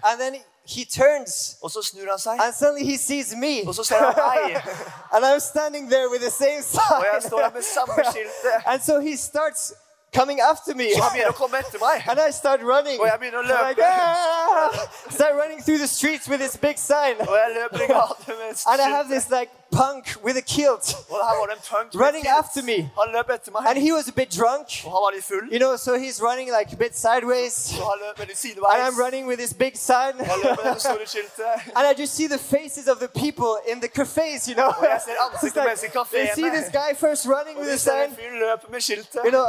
And 0.08 0.16
then 0.22 0.34
he 0.64 0.84
turns, 0.84 1.56
Og 1.62 1.70
så 1.70 1.82
snur 1.82 2.10
han 2.10 2.18
seg, 2.18 2.32
and 2.44 2.54
suddenly 2.54 2.84
he 2.84 2.98
sees 2.98 3.34
me, 3.36 3.66
og 3.68 3.74
så 3.74 3.84
ser 3.84 3.96
han 3.98 4.14
and 5.14 5.24
I'm 5.24 5.40
standing 5.40 5.90
there 5.90 6.08
with 6.10 6.22
the 6.22 6.30
same 6.30 6.62
Og 6.98 7.04
jeg 7.04 7.22
sign. 7.22 7.30
står 7.30 7.50
med 7.54 7.62
skiltet. 8.10 8.52
And 8.66 8.82
so 8.82 9.00
he 9.00 9.16
starts 9.16 9.72
coming 10.14 10.40
after 10.40 10.74
me. 10.74 10.86
Og 10.96 11.02
han 11.04 11.12
begynner 11.12 11.32
å 11.32 11.38
komme 11.42 11.58
etter 11.58 11.78
meg. 11.78 12.04
And 12.10 12.18
I 12.28 12.30
start 12.32 12.60
running. 12.62 13.00
Og 13.00 13.06
jeg 13.06 13.18
begynner 13.18 13.38
å 13.38 13.42
I'm 13.42 13.68
like, 13.68 13.82
"Ah!" 13.82 14.68
Start 15.10 15.34
running 15.42 15.62
through 15.64 15.78
the 15.78 15.86
streets 15.88 16.28
with 16.28 16.40
this 16.40 16.56
big 16.56 16.78
sign. 16.78 17.16
Og 17.20 17.36
jeg 17.42 17.50
løper 17.58 17.80
i 17.84 17.86
gata 17.86 18.32
med 18.40 18.56
And 18.66 18.80
I 18.80 18.88
have 18.96 19.08
this 19.08 19.30
like 19.30 19.50
punk 19.72 20.04
with 20.24 20.36
a 20.36 20.40
kilt 20.42 20.86
Og 21.10 21.16
her 21.28 21.34
var 21.40 21.46
det 21.46 21.56
en 21.56 21.64
punk 21.70 21.88
running 22.04 22.24
kilt. 22.24 22.38
after 22.38 22.62
me. 22.62 22.76
Han 23.00 23.08
løp 23.16 23.28
etter 23.30 23.50
meg, 23.52 23.62
And 23.68 23.78
he 23.78 23.90
was 23.92 24.08
a 24.08 24.12
bit 24.12 24.30
drunk, 24.40 24.66
og 24.84 24.90
han 24.94 25.00
var 25.06 25.10
litt 25.16 25.24
full. 25.24 25.44
you 25.54 25.58
know, 25.58 25.76
so 25.76 25.90
he's 26.04 26.18
running 26.28 26.48
like 26.58 26.68
a 26.72 26.76
bit 26.84 26.94
sideways. 26.96 27.52
Så 27.76 27.82
han 27.90 27.98
løp 28.04 28.18
veldig 28.18 28.36
And. 28.72 28.82
I'm 28.86 28.96
running 29.04 29.26
with 29.26 29.38
this 29.38 29.54
big 29.64 29.74
sign. 29.78 30.14
Jeg 30.18 30.38
løper 30.44 30.64
med 30.64 30.74
det 30.74 30.82
store 30.82 31.06
skiltet. 31.06 31.44
And 31.76 31.84
I 31.90 31.92
just 32.02 32.14
see 32.16 32.28
the 32.28 32.38
faces 32.38 32.86
of 32.92 32.96
the 33.04 33.08
people 33.24 33.52
in 33.72 33.80
the 33.80 33.88
cafes, 33.98 34.40
you 34.50 34.54
know. 34.60 34.70
Og 34.78 34.84
jeg 34.92 35.00
ser 35.04 35.16
ansiktet 35.26 35.56
like, 35.56 35.68
mens 35.68 35.82
i 35.82 36.16
they 36.16 36.26
see 36.34 36.48
this 36.58 36.68
guy 36.80 36.90
first 37.04 37.22
running 37.34 37.56
with 37.58 37.68
vi 37.68 37.74
a 37.74 37.78
ser 37.78 37.92
en 37.92 38.10
sign, 38.10 38.16
fyr 38.20 38.30
løpe 38.44 38.66
med 38.74 38.80
skiltet. 38.80 39.20
you 39.24 39.30
know, 39.30 39.46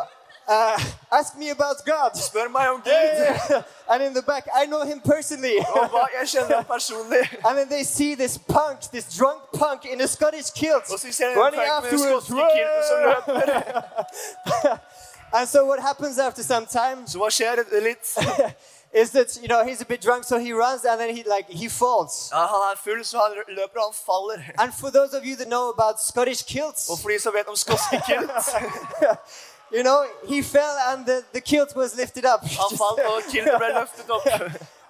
uh, 0.47 0.79
ask 1.11 1.35
me 1.37 1.49
about 1.51 1.77
God. 1.85 2.11
Spør 2.27 2.47
meg 2.49 2.69
om 2.69 2.81
Gud. 2.81 2.91
yeah, 2.91 3.39
yeah. 3.51 3.63
And 3.89 4.03
in 4.03 4.13
the 4.13 4.21
back, 4.21 4.47
I 4.61 4.65
know 4.65 4.83
him 4.85 4.99
personally. 5.01 5.57
Og 5.59 5.89
hva 5.89 6.07
jeg 6.19 6.27
kjenner 6.27 6.55
ham 6.55 6.65
personlig. 6.65 7.23
And 7.47 7.57
then 7.57 7.69
they 7.69 7.83
see 7.83 8.15
this 8.15 8.37
punk, 8.37 8.79
this 8.91 9.05
drunk 9.17 9.41
punk 9.53 9.85
in 9.85 10.01
a 10.01 10.07
Scottish 10.07 10.51
kilt 10.55 10.91
Og 10.91 10.99
så 10.99 11.11
ser 11.11 11.35
running 11.35 11.39
punk 11.39 11.55
med 11.55 11.63
en 11.63 11.71
afterwards. 11.77 12.25
skotske 12.25 12.45
kilt 12.55 12.85
som 12.89 12.97
løper. 13.09 14.79
and 15.33 15.47
so 15.49 15.65
what 15.65 15.79
happens 15.79 16.19
after 16.19 16.43
some 16.43 16.65
time 16.65 17.07
Så 17.07 17.17
hva 17.17 17.29
skjer 17.29 17.63
litt? 17.81 18.05
is 18.93 19.09
that 19.11 19.37
you 19.41 19.47
know 19.47 19.63
he's 19.65 19.81
a 19.81 19.85
bit 19.85 20.01
drunk, 20.03 20.23
so 20.23 20.37
he 20.37 20.53
runs 20.53 20.85
and 20.85 20.99
then 21.01 21.09
he 21.15 21.23
like 21.23 21.47
he 21.49 21.67
falls. 21.69 22.29
Ja, 22.31 22.45
han 22.45 22.61
er 22.71 22.77
full, 22.83 23.05
så 23.05 23.17
han 23.17 23.31
løper 23.47 23.79
og 23.79 23.85
han 23.85 23.93
faller. 24.05 24.39
And 24.59 24.71
for 24.73 24.89
those 24.91 25.17
of 25.17 25.23
you 25.25 25.35
that 25.35 25.47
know 25.47 25.69
about 25.69 25.95
Scottish 26.01 26.45
kilts, 26.45 26.89
Og 26.89 26.99
for 27.01 27.09
de 27.09 27.19
som 27.19 27.33
vet 27.33 27.47
om 27.47 27.55
skotske 27.55 28.01
kilt, 28.05 28.29
you 29.73 29.83
know 29.83 30.05
he 30.27 30.41
fell 30.43 30.75
and 30.89 31.05
the, 31.05 31.23
the 31.33 31.41
kilt 31.41 31.75
was 31.75 31.95
lifted 31.95 32.25
up. 32.25 32.41
han 32.43 32.77
falt 32.77 32.99
og 33.09 33.21
kiltet 33.31 33.57
ble 33.57 33.69
løftet 33.73 34.09
opp. 34.09 34.27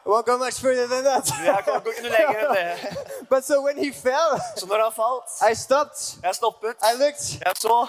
Won't 0.05 0.25
go 0.31 0.37
much 0.37 0.59
further 0.59 0.87
than 0.87 1.03
that. 1.03 1.25
Jeg 1.45 1.63
kan 1.65 1.81
gå 1.83 1.89
ikke 1.95 2.03
noe 2.03 2.11
lenger 2.11 2.39
enn 2.43 2.55
det. 2.55 2.97
but 3.31 3.45
so 3.45 3.61
when 3.61 3.77
he 3.77 3.91
fell, 3.93 4.33
Så 4.57 4.65
når 4.65 4.83
han 4.83 4.93
falt, 4.93 5.29
I 5.51 5.55
stopped. 5.55 6.17
jeg 6.23 6.35
stoppet, 6.35 6.75
I 6.83 6.93
looked, 6.99 7.23
jeg 7.45 7.53
så, 7.61 7.87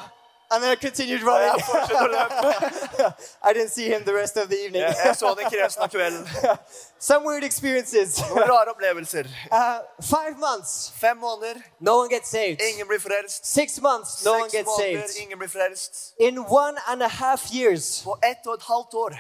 And 0.51 0.63
then 0.63 0.71
I 0.73 0.75
continued 0.77 1.23
Og 1.25 1.41
jeg 1.41 1.51
running. 1.69 1.97
å 1.97 2.07
løpe. 2.07 3.15
I 3.43 3.53
didn't 3.55 3.71
see 3.73 3.89
him 3.89 4.05
the 4.05 4.13
rest 4.15 4.37
of 4.37 4.49
the 4.49 4.57
evening. 4.65 4.83
Jeg, 4.83 4.97
jeg 5.05 5.17
så 5.17 5.35
den 5.35 5.47
ikke 5.47 5.65
resten 5.65 5.83
av 5.83 5.89
kvelden. 5.91 6.29
Some 7.09 7.25
weird 7.25 7.45
experiences. 7.45 8.19
Noen 8.29 8.49
rare 8.49 8.71
opplevelser. 8.75 9.27
Uh, 9.53 9.79
five 10.03 10.39
months, 10.39 10.93
Fem 11.01 11.17
måneder, 11.17 11.63
no 11.81 11.97
one 11.99 12.09
gets 12.09 12.29
saved. 12.31 12.61
ingen 12.61 12.87
blir 12.89 12.99
frelst. 13.01 13.47
Six 13.47 13.81
months, 13.81 14.25
no 14.25 14.33
one 14.33 14.49
gets 14.51 14.67
måneder, 14.69 15.07
saved. 15.09 15.23
ingen 15.23 15.39
blir 15.39 15.49
frelst. 15.49 16.15
In 16.19 16.39
one 16.39 16.77
and 16.89 17.03
a 17.03 17.09
half 17.09 17.51
years, 17.53 18.03
På 18.05 18.19
ett 18.23 18.47
og 18.47 18.55
et 18.55 18.63
halvt 18.63 18.95
år, 18.95 19.19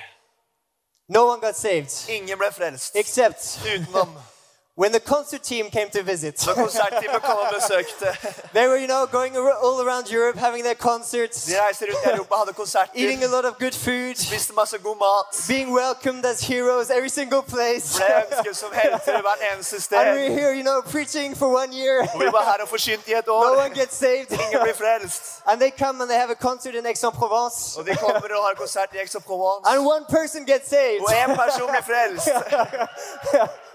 no 1.09 1.27
one 1.27 1.41
got 1.41 1.57
saved. 1.57 2.09
ingen 2.09 2.39
ble 2.39 2.53
frelst. 2.53 2.97
Except 2.97 3.59
Utenom 3.65 4.15
when 4.77 4.91
the 4.91 4.99
concert 4.99 5.43
team 5.43 5.71
came 5.71 5.89
to 5.91 6.03
visit. 6.03 6.47
når 6.47 6.55
konsertteamet 6.55 7.23
kom 7.23 7.39
og 7.39 7.55
besøkte. 7.55 8.07
They 8.57 8.67
were, 8.67 8.77
you 8.77 8.89
know, 8.89 9.07
going 9.07 9.37
all 9.37 9.79
around 9.87 10.11
Europe 10.11 10.37
having 10.39 10.65
their 10.65 10.75
concerts, 10.75 11.45
De 11.45 11.55
reiste 11.67 11.85
rundt 11.85 12.07
i 12.07 12.11
Europa, 12.11 12.35
hadde 12.35 12.89
eating 12.95 13.23
a 13.25 13.27
lot 13.27 13.45
of 13.45 13.55
good 13.59 13.75
food, 13.87 14.15
spiste 14.19 14.53
masse 14.55 14.79
god 14.79 14.99
mat. 15.07 15.27
being 15.49 15.69
welcomed 15.73 16.25
as 16.27 16.41
heroes 16.41 16.91
every 16.91 17.09
single 17.09 17.43
place. 17.43 17.87
Ble 17.99 18.07
ønsket 18.23 18.57
som 18.57 18.71
helter 18.73 19.21
hvert 19.27 19.43
eneste 19.53 19.77
And 19.99 20.19
we're 20.19 20.35
here, 20.41 20.53
you 20.59 20.65
know, 20.71 20.81
preaching 20.83 21.37
for 21.37 21.49
one 21.63 21.73
year. 21.73 21.97
Og 22.15 22.21
vi 22.21 22.27
var 22.37 22.45
her 22.51 22.59
og 22.65 22.69
forsynt 22.69 23.09
i 23.09 23.13
et 23.13 23.27
No 23.47 23.55
one 23.65 23.75
gets 23.81 23.97
saved. 23.97 24.33
Ingen 24.33 24.61
blir 24.67 24.75
frelst. 24.75 25.23
And 25.47 25.61
they 25.61 25.71
come 25.71 26.01
and 26.03 26.09
they 26.11 26.19
have 26.19 26.33
a 26.39 26.41
concert 26.49 26.75
in 26.75 26.87
Aix-en-Provence. 26.87 27.79
Og 27.79 27.87
de 27.87 27.97
kommer 27.97 28.29
og 28.39 28.45
har 28.49 28.55
konsert 28.55 28.91
i 28.95 28.99
Aix-en-Provence. 28.99 29.63
And 29.71 29.79
one 29.87 30.05
person 30.17 30.41
gets 30.53 30.69
saved. 30.69 31.01
Og 31.07 31.13
én 31.23 31.31
person 31.43 31.67
blir 31.75 31.85
frelst. 31.91 32.29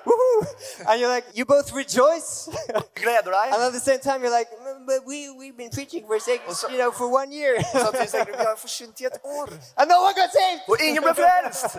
Woohoo! 0.09 0.47
And 0.89 0.99
you're 0.99 1.09
like, 1.09 1.25
you 1.33 1.45
both 1.45 1.71
rejoice. 1.73 2.49
Gleder 2.95 3.33
and 3.53 3.61
at 3.63 3.73
the 3.73 3.79
same 3.79 3.99
time, 3.99 4.21
you're 4.23 4.31
like, 4.39 4.49
"Mm, 4.51 4.85
but 4.85 4.99
we, 5.05 5.29
we've 5.39 5.57
been 5.57 5.69
preaching 5.69 6.03
for 6.07 6.19
six, 6.19 6.39
Also- 6.47 6.69
you 6.69 6.77
know, 6.77 6.91
for 6.91 7.07
one 7.21 7.31
year. 7.31 7.53
Samtidig 7.61 8.09
tenker 8.09 8.31
du 8.31 8.37
vi 8.37 8.45
har 8.45 8.55
forsynt 8.57 9.01
i 9.01 9.05
år. 9.23 9.47
and 9.77 9.89
no 9.89 10.01
one 10.07 10.13
got 10.21 10.31
saved. 10.31 10.61
Og 10.67 10.77
ingen 10.81 11.03
ble 11.03 11.13
frelst. 11.15 11.77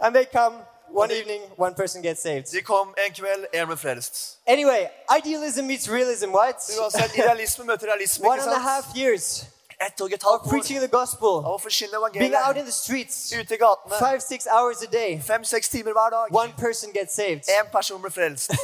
And 0.00 0.14
they 0.14 0.24
come 0.24 0.54
one 0.90 1.10
evening, 1.10 1.42
one 1.56 1.74
person 1.74 2.02
gets 2.02 2.22
saved. 2.22 2.46
De 2.52 2.62
kom 2.62 2.94
en 3.06 3.66
ble 3.66 3.76
frelst. 3.76 4.38
Anyway, 4.46 4.88
idealism 5.18 5.66
meets 5.66 5.88
realism, 5.88 6.30
right? 6.34 6.56
Uansett, 6.80 7.14
idealisme 7.18 7.64
møter 7.64 7.86
realisme, 7.86 8.28
One 8.28 8.40
and 8.40 8.52
a 8.52 8.58
half 8.58 8.84
years 8.96 9.44
Ett 9.80 10.00
og 10.00 10.12
et 10.12 10.24
of 10.24 10.30
halvt 10.30 10.46
år 10.46 10.50
preaching 10.50 10.80
the 10.80 10.88
gospel, 10.88 11.38
av 11.46 11.54
å 11.54 11.58
forkynne 11.62 12.12
being 12.12 12.34
out 12.34 12.56
in 12.56 12.64
the 12.64 12.72
streets, 12.72 13.32
Ute 13.32 13.54
i 13.54 13.58
gatene. 13.58 13.98
five, 13.98 14.20
six 14.20 14.46
hours 14.46 14.82
a 14.82 14.86
day. 14.90 15.20
Fem-seks 15.20 15.68
timer 15.68 15.92
hver 15.92 16.10
dag. 16.10 16.34
One 16.34 16.52
person 16.58 16.90
gets 16.92 17.14
saved. 17.14 17.48
Én 17.48 17.70
person 17.72 18.00
ble 18.02 18.10
frelst. 18.10 18.50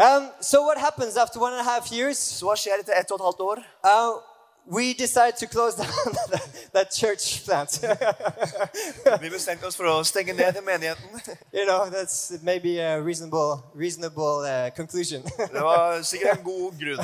Um, 0.00 0.30
so 0.40 0.62
what 0.62 0.78
happens 0.78 1.16
after 1.16 1.40
one 1.40 1.52
and 1.52 1.60
a 1.60 1.64
half 1.64 1.90
years? 1.90 2.18
Så 2.18 2.46
hva 2.46 2.54
skjer 2.54 2.78
etter 2.78 2.94
ett 2.94 3.10
og 3.10 3.18
et 3.18 3.24
halvt 3.24 3.40
år? 3.40 3.62
Uh, 3.82 4.20
we 4.70 4.92
decide 4.94 5.34
to 5.36 5.46
close 5.48 5.74
down 5.74 5.90
that, 6.30 6.70
that 6.72 6.92
church 6.94 7.44
plant. 7.44 7.80
Vi 9.22 9.30
bestemte 9.30 9.66
oss 9.66 9.74
for 9.74 9.90
å 9.90 9.96
stenge 10.06 10.36
ned 10.38 10.54
den 10.54 10.64
menigheten. 10.64 11.18
you 11.52 11.66
know, 11.66 11.90
that's 11.90 12.30
maybe 12.42 12.78
a 12.78 13.00
reasonable, 13.02 13.64
reasonable 13.74 14.46
uh, 14.46 14.70
conclusion. 14.76 15.22
Det 15.36 15.62
var 15.62 15.98
sikkert 16.02 16.38
en 16.38 16.44
god 16.44 16.78
grunn. 16.78 17.02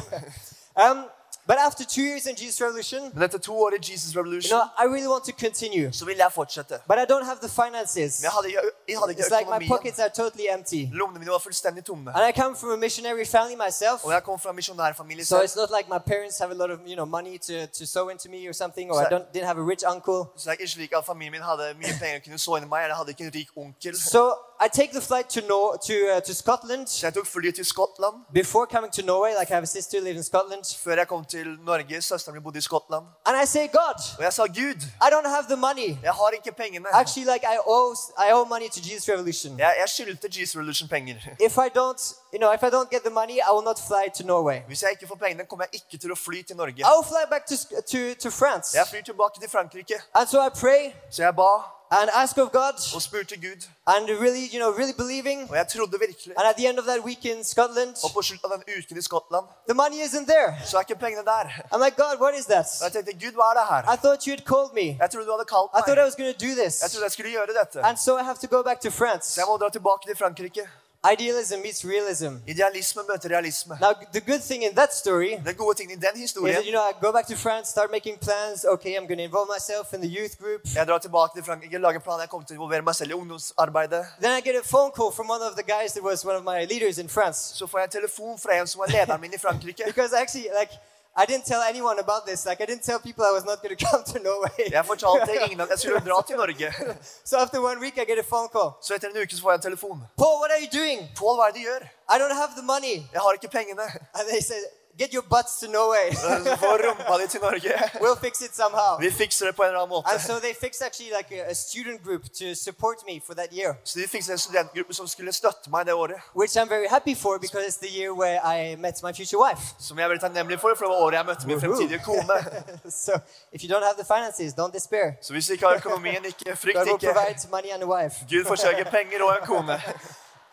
um, 0.79 1.05
but 1.47 1.57
after 1.69 1.85
two 1.85 2.03
years 2.11 2.27
in 2.27 2.37
Jesus 2.37 2.61
Revolution, 2.61 3.11
Men 3.15 3.23
etter 3.23 3.39
to 3.39 3.53
år 3.55 3.71
i 3.75 3.93
Jesus 3.93 4.13
you 4.15 4.21
Revolution 4.23 4.51
know, 4.51 4.65
I 4.83 4.85
really 4.95 5.09
want 5.15 5.25
to 5.25 5.33
continue, 5.47 5.93
så 5.93 6.05
ville 6.05 6.23
jeg 6.25 6.33
fortsette. 6.33 6.79
but 6.89 6.99
I 6.99 7.05
don't 7.13 7.25
have 7.25 7.39
the 7.43 7.49
finances. 7.63 8.13
Men 8.21 8.25
jeg 8.25 8.33
hadde, 8.37 8.49
jeg 8.89 8.99
hadde 8.99 9.11
ikke 9.13 9.23
It's 9.23 9.39
like 9.39 9.49
my 9.59 9.69
pockets 9.69 9.99
are 9.99 10.09
totally 10.23 10.47
empty. 10.57 10.83
Lommene 10.93 11.19
mine 11.19 11.31
var 11.31 11.39
fullstendig 11.39 11.85
tomme. 11.85 12.11
And 12.17 12.23
I 12.31 12.33
come 12.41 12.57
from 12.57 12.71
a 12.71 12.77
missionary 12.77 13.25
family 13.27 13.57
myself. 13.67 13.99
Og 14.05 14.13
jeg 14.13 14.23
kom 14.23 14.39
fra 14.41 14.51
en 14.51 14.57
misjonærfamilie 14.57 15.25
So 15.25 15.37
selv. 15.37 15.45
it's 15.49 15.57
not 15.63 15.71
like 15.77 15.87
my 15.97 16.01
parents 16.13 16.39
have 16.39 16.51
a 16.57 16.59
lot 16.63 16.71
of 16.75 16.79
you 16.87 16.95
know 16.95 17.05
money 17.19 17.39
to, 17.39 17.55
to 17.79 17.87
sow 17.87 18.09
into 18.09 18.29
me 18.35 18.49
or 18.49 18.53
something, 18.53 18.87
or 18.93 18.99
I 19.01 19.05
don't 19.15 19.27
didn't 19.35 19.51
have 19.53 19.59
a 19.65 19.67
rich 19.73 19.83
uncle. 19.95 20.19
Så 20.37 20.43
det 20.45 20.47
er 20.49 20.53
ikke 20.53 20.69
slik 20.69 20.93
at 20.99 21.05
familien 21.05 21.33
min 21.37 21.43
hadde 21.51 21.65
mye 21.83 21.95
penger 22.03 22.17
og 22.19 22.23
kunne 22.25 22.39
så 22.39 22.57
inn 22.57 22.65
i 22.65 22.69
meg. 22.75 22.81
Eller 22.85 22.97
hadde 23.01 23.11
ikke 23.15 23.25
en 23.25 23.35
rik 23.35 23.51
onkel. 23.57 23.95
So 24.15 24.23
I 24.61 24.69
take 24.69 24.91
the 24.93 25.01
flight 25.01 25.29
to 25.29 25.41
Nor- 25.49 25.77
to 25.87 25.95
uh, 26.17 26.23
to 26.23 26.35
Scotland 26.35 26.87
Så 26.87 27.07
jeg 27.07 27.15
tok 27.15 27.27
flyet 27.27 27.55
til 27.55 27.65
Skottland. 27.65 28.15
before 28.35 28.67
coming 28.67 28.93
to 28.93 29.03
Norway. 29.03 29.31
Like 29.41 29.51
I 29.51 29.55
have 29.55 29.63
a 29.63 29.67
sister 29.67 29.99
who 29.99 30.05
lives 30.05 30.19
in 30.19 30.25
Scotland, 30.25 30.65
Før 30.85 30.95
jeg 30.97 31.09
kom 31.09 31.25
til 31.25 31.47
Norge. 31.67 32.03
Søsteren 32.03 32.35
min 32.35 32.43
bodde 32.43 32.59
i 32.59 32.61
Skottland. 32.61 33.05
and 33.27 33.37
I 33.43 33.47
say, 33.47 33.67
God, 33.73 33.99
Og 34.19 34.23
jeg 34.25 34.33
sa 34.33 34.43
Gud, 34.47 34.81
I 35.07 35.09
don't 35.15 35.29
have 35.29 35.45
the 35.53 35.57
money. 35.57 35.89
jeg 36.03 36.13
har 36.13 36.29
ikke 36.31 36.53
pengene. 36.53 36.87
Actually, 36.93 37.27
like 37.33 37.45
I 37.55 37.57
owe 37.67 37.95
I 38.27 38.33
owe 38.33 38.45
money 38.49 38.69
to 38.71 38.81
Jesus 38.89 39.09
Revolution. 39.09 39.59
Jeg, 39.59 39.75
jeg 39.81 39.89
skyldte 39.89 40.29
Jesus 40.41 40.57
Revolution 40.57 40.89
penger. 40.89 41.15
If 41.49 41.55
I 41.67 41.69
don't, 41.79 42.03
you 42.35 42.41
know, 42.41 42.51
if 42.59 42.63
I 42.69 42.71
don't 42.77 42.91
get 42.91 43.03
the 43.09 43.15
money, 43.21 43.37
I 43.49 43.51
will 43.55 43.67
not 43.71 43.79
fly 43.89 44.05
to 44.19 44.23
Norway. 44.27 44.59
Hvis 44.67 44.83
jeg 44.83 44.91
ikke 44.91 45.07
får 45.07 45.19
pengene, 45.25 45.47
kommer 45.51 45.65
jeg 45.65 45.81
ikke 45.81 45.99
til 46.03 46.11
å 46.13 46.19
fly 46.27 46.43
til 46.43 46.57
Norge. 46.57 46.81
I 46.81 46.93
will 46.97 47.09
fly 47.13 47.25
back 47.31 47.47
to 47.51 47.57
to 47.93 48.01
to 48.25 48.31
France. 48.41 48.67
Jeg 48.79 48.87
flyr 48.91 49.03
tilbake 49.11 49.41
til 49.41 49.51
Frankrike. 49.51 49.97
And 50.15 50.27
so 50.29 50.37
I 50.49 50.51
pray 50.63 50.83
Så 51.11 51.23
jeg 51.23 51.37
ba 51.37 51.53
and 51.91 52.11
ask 52.13 52.39
of 52.39 52.49
God, 52.51 52.77
og 52.95 53.03
spurte 53.03 53.37
Gud. 53.47 53.61
and 53.87 54.09
really, 54.25 54.45
you 54.53 54.59
know, 54.63 54.71
really 54.81 54.97
believing. 55.03 55.51
Og 55.51 55.57
jeg 55.57 55.69
trodde 55.69 55.99
virkelig. 56.07 56.33
And 56.39 56.47
at 56.49 56.57
the 56.57 56.67
end 56.69 56.79
of 56.79 56.85
that 56.85 57.01
week 57.09 57.25
in 57.25 57.45
Scotland, 57.45 57.93
Og 58.05 58.11
på 58.17 58.23
slutten 58.23 58.53
av 58.53 58.59
den 58.59 58.65
uken 58.79 58.97
i 58.99 59.03
Skottland, 59.03 59.47
the 59.71 59.75
money 59.83 59.99
isn't 60.07 60.27
there. 60.35 60.51
så 60.65 60.77
er 60.77 60.81
ikke 60.81 61.01
pengene 61.07 61.25
der. 61.25 61.45
I'm 61.73 61.81
like, 61.85 61.97
God, 62.03 62.17
what 62.25 62.35
is 62.41 62.47
that? 62.47 62.67
Og 62.81 62.85
jeg 62.87 62.93
tenkte, 62.93 63.13
Gud, 63.25 63.35
hva 63.39 63.47
er 63.53 63.57
det 63.61 63.67
her? 63.73 63.83
I 63.95 63.97
thought 64.05 64.21
you 64.27 64.33
had 64.37 64.45
called 64.53 64.73
me. 64.81 64.87
Jeg 65.03 65.09
trodde 65.11 65.27
du 65.29 65.33
hadde 65.37 65.49
kalt 65.57 65.69
I 65.79 65.81
thought 65.87 65.99
I 65.99 66.05
meg. 66.05 66.09
was 66.11 66.17
do 66.45 66.49
Jeg 66.85 66.91
trodde 66.91 67.07
jeg 67.09 67.15
skulle 67.17 67.31
gjøre 67.37 67.51
dette. 67.61 67.79
And 67.89 67.97
so 68.07 68.11
I 68.23 68.25
have 68.31 68.39
to 68.45 68.49
go 68.57 68.59
back 68.69 68.79
to 68.87 68.91
France. 69.01 69.25
Så 69.35 69.37
jeg 69.41 69.47
må 69.49 69.57
dra 69.63 69.69
tilbake 69.79 70.03
til 70.09 70.17
Frankrike. 70.23 70.65
Idealism 71.13 71.61
meets 71.63 71.85
realism. 71.85 72.33
Idealisme 72.47 73.03
møter 73.09 73.29
realisme. 73.29 73.77
Now, 73.81 73.93
the 74.13 74.21
good 74.21 74.41
thing 74.41 74.65
in 74.65 74.75
that 74.75 74.95
story 74.95 75.31
Den 75.47 75.55
gode 75.55 75.75
tingen 75.77 75.99
i 75.99 76.01
den 76.01 76.15
is 76.15 76.21
historien 76.21 76.55
that, 76.55 76.67
you 76.67 76.73
know, 76.73 76.81
I 76.91 76.93
go 77.07 77.13
back 77.13 77.27
to 77.27 77.37
France, 77.37 77.71
start 77.71 77.91
making 77.91 78.19
plans. 78.19 78.65
Okay, 78.75 78.93
I'm 78.97 79.07
going 79.11 79.21
to 79.23 79.27
involve 79.31 79.49
myself 79.57 79.93
in 79.95 80.01
the 80.01 80.13
youth 80.19 80.35
group. 80.43 80.61
Jeg 80.75 80.87
drar 80.87 80.99
tilbake 80.99 81.31
til 81.37 81.45
Frankrike, 81.45 81.79
lager 81.79 82.01
planer. 82.07 82.21
Jeg 82.21 82.31
kommer 82.33 82.47
til 82.47 82.55
å 82.55 82.57
involvere 82.59 82.83
meg 82.89 82.95
selv 82.95 83.11
i 83.11 83.15
ungdomsarbeidet. 83.21 84.03
Then 84.23 84.33
I 84.39 84.41
get 84.49 84.57
a 84.57 84.65
phone 84.73 84.91
call 84.97 85.11
from 85.13 85.27
one 85.35 85.43
of 85.49 85.55
the 85.61 85.67
guys 85.75 85.91
that 85.93 86.05
was 86.11 86.25
one 86.25 86.37
of 86.41 86.45
my 86.53 86.59
leaders 86.73 86.97
in 86.99 87.09
France. 87.09 87.39
Så 87.59 87.67
får 87.67 87.79
jeg 87.79 87.85
en 87.85 87.95
telefon 87.99 88.39
fra 88.39 88.51
en 88.61 88.67
som 88.67 88.79
var 88.81 88.89
lederen 88.97 89.21
min 89.21 89.35
i 89.35 89.41
Frankrike. 89.45 89.83
Because 89.93 90.13
actually, 90.23 90.49
like, 90.61 90.73
I 91.17 91.27
didn't 91.27 91.47
tell 91.47 91.63
anyone 91.63 91.99
about 92.01 92.27
this. 92.27 92.45
Like, 92.45 92.61
I 92.61 92.67
didn't 92.67 92.83
tell 92.83 92.99
people 92.99 93.25
I 93.25 93.31
was 93.31 93.45
not 93.45 93.63
going 93.63 93.77
to 93.77 93.85
come 93.87 94.03
to 94.13 94.19
Norway. 94.19 94.65
Jeg 94.71 94.85
fortalte 94.87 95.33
ingen 95.47 95.61
at 95.61 95.69
jeg 95.71 95.79
skulle 95.79 96.01
dra 96.01 96.23
til 96.23 96.37
Norge. 96.37 96.73
so 97.29 97.37
after 97.39 97.59
one 97.71 97.79
week, 97.81 97.97
I 97.99 98.05
get 98.05 98.19
a 98.19 98.27
phone 98.33 98.49
call. 98.49 98.71
Så 98.83 98.95
etter 98.95 99.09
en 99.09 99.17
uke 99.23 99.37
så 99.37 99.43
får 99.43 99.51
jeg 99.51 99.59
en 99.59 99.63
telefon. 99.71 100.03
Paul, 100.19 100.35
what 100.41 100.51
are 100.55 100.61
you 100.65 100.71
doing? 100.81 100.99
Paul, 101.21 101.35
hva 101.39 101.49
er 101.49 101.53
det 101.55 101.61
du 101.63 101.67
gjør? 101.71 101.83
I 102.15 102.17
don't 102.23 102.37
have 102.43 102.53
the 102.61 102.67
money. 102.73 102.97
Jeg 103.15 103.21
har 103.25 103.33
ikke 103.39 103.49
pengene. 103.59 103.87
And 104.15 104.25
they 104.33 104.41
said, 104.51 104.63
get 104.99 105.13
your 105.15 105.23
butts 105.35 105.53
to 105.61 105.67
Norway. 105.71 106.09
Få 106.65 106.77
rumpa 106.85 107.19
di 107.23 107.27
til 107.29 107.41
Norge. 107.41 107.73
we'll 108.01 108.21
fix 108.27 108.41
it 108.41 108.57
somehow. 108.57 108.99
Vi 109.01 109.11
fikser 109.11 109.47
det 109.47 109.57
på 109.57 109.63
en 109.63 109.69
eller 109.69 109.81
annen 109.81 109.89
måte. 109.97 110.09
And 110.13 110.21
so 110.21 110.33
they 110.41 110.55
fixed 110.61 110.83
actually 110.87 111.13
like 111.19 111.29
a, 111.41 111.51
a 111.51 111.55
student 111.55 112.03
group 112.05 112.23
to 112.41 112.55
support 112.55 112.97
me 113.09 113.21
for 113.27 113.35
that 113.35 113.49
year, 113.53 113.75
Så 113.85 113.99
de 113.99 114.09
fikset 114.09 114.33
en 114.33 114.39
studentgruppe 114.39 114.95
som 114.95 115.09
skulle 115.09 115.33
støtte 115.33 115.71
meg 115.71 115.87
det 115.87 115.95
året. 115.95 116.17
which 116.37 116.57
I'm 116.57 116.69
very 116.69 116.89
happy 116.89 117.15
for 117.15 117.39
because 117.39 117.65
it's 117.69 117.81
the 117.87 117.93
year 117.99 118.11
where 118.13 118.39
I 118.55 118.77
met 118.77 118.95
my 119.03 119.13
future 119.13 119.41
wife. 119.47 119.63
Som 119.79 119.99
jeg 119.99 120.05
er 120.05 120.09
veldig 120.09 120.21
takknemlig 120.21 120.61
for, 120.61 120.75
for 120.79 120.85
det 120.85 120.91
var 120.95 121.01
året 121.07 121.17
jeg 121.17 121.27
møtte 121.27 121.47
min 121.47 121.61
fremtidige 121.61 122.01
kone. 122.05 122.37
so 123.05 123.13
if 123.53 123.61
you 123.65 123.69
don't 123.75 123.85
have 123.89 123.97
the 124.03 124.09
finances, 124.15 124.53
don't 124.61 124.73
despair. 124.73 125.07
Så 125.23 125.33
hvis 125.33 125.47
du 125.47 125.53
ikke 125.53 125.67
har 125.67 125.75
økonomien, 125.75 126.25
ikke 126.25 126.57
frykt 126.57 126.77
God 126.79 126.87
will 126.87 126.95
ikke. 126.95 127.13
provide 127.13 127.49
money 127.51 127.71
and 127.75 127.83
a 127.83 127.87
wife. 127.87 128.17
Gud 128.31 128.45
forsørger 128.45 128.85
penger 128.85 129.23
og 129.25 129.33
en 129.41 129.47
kone. 129.47 129.77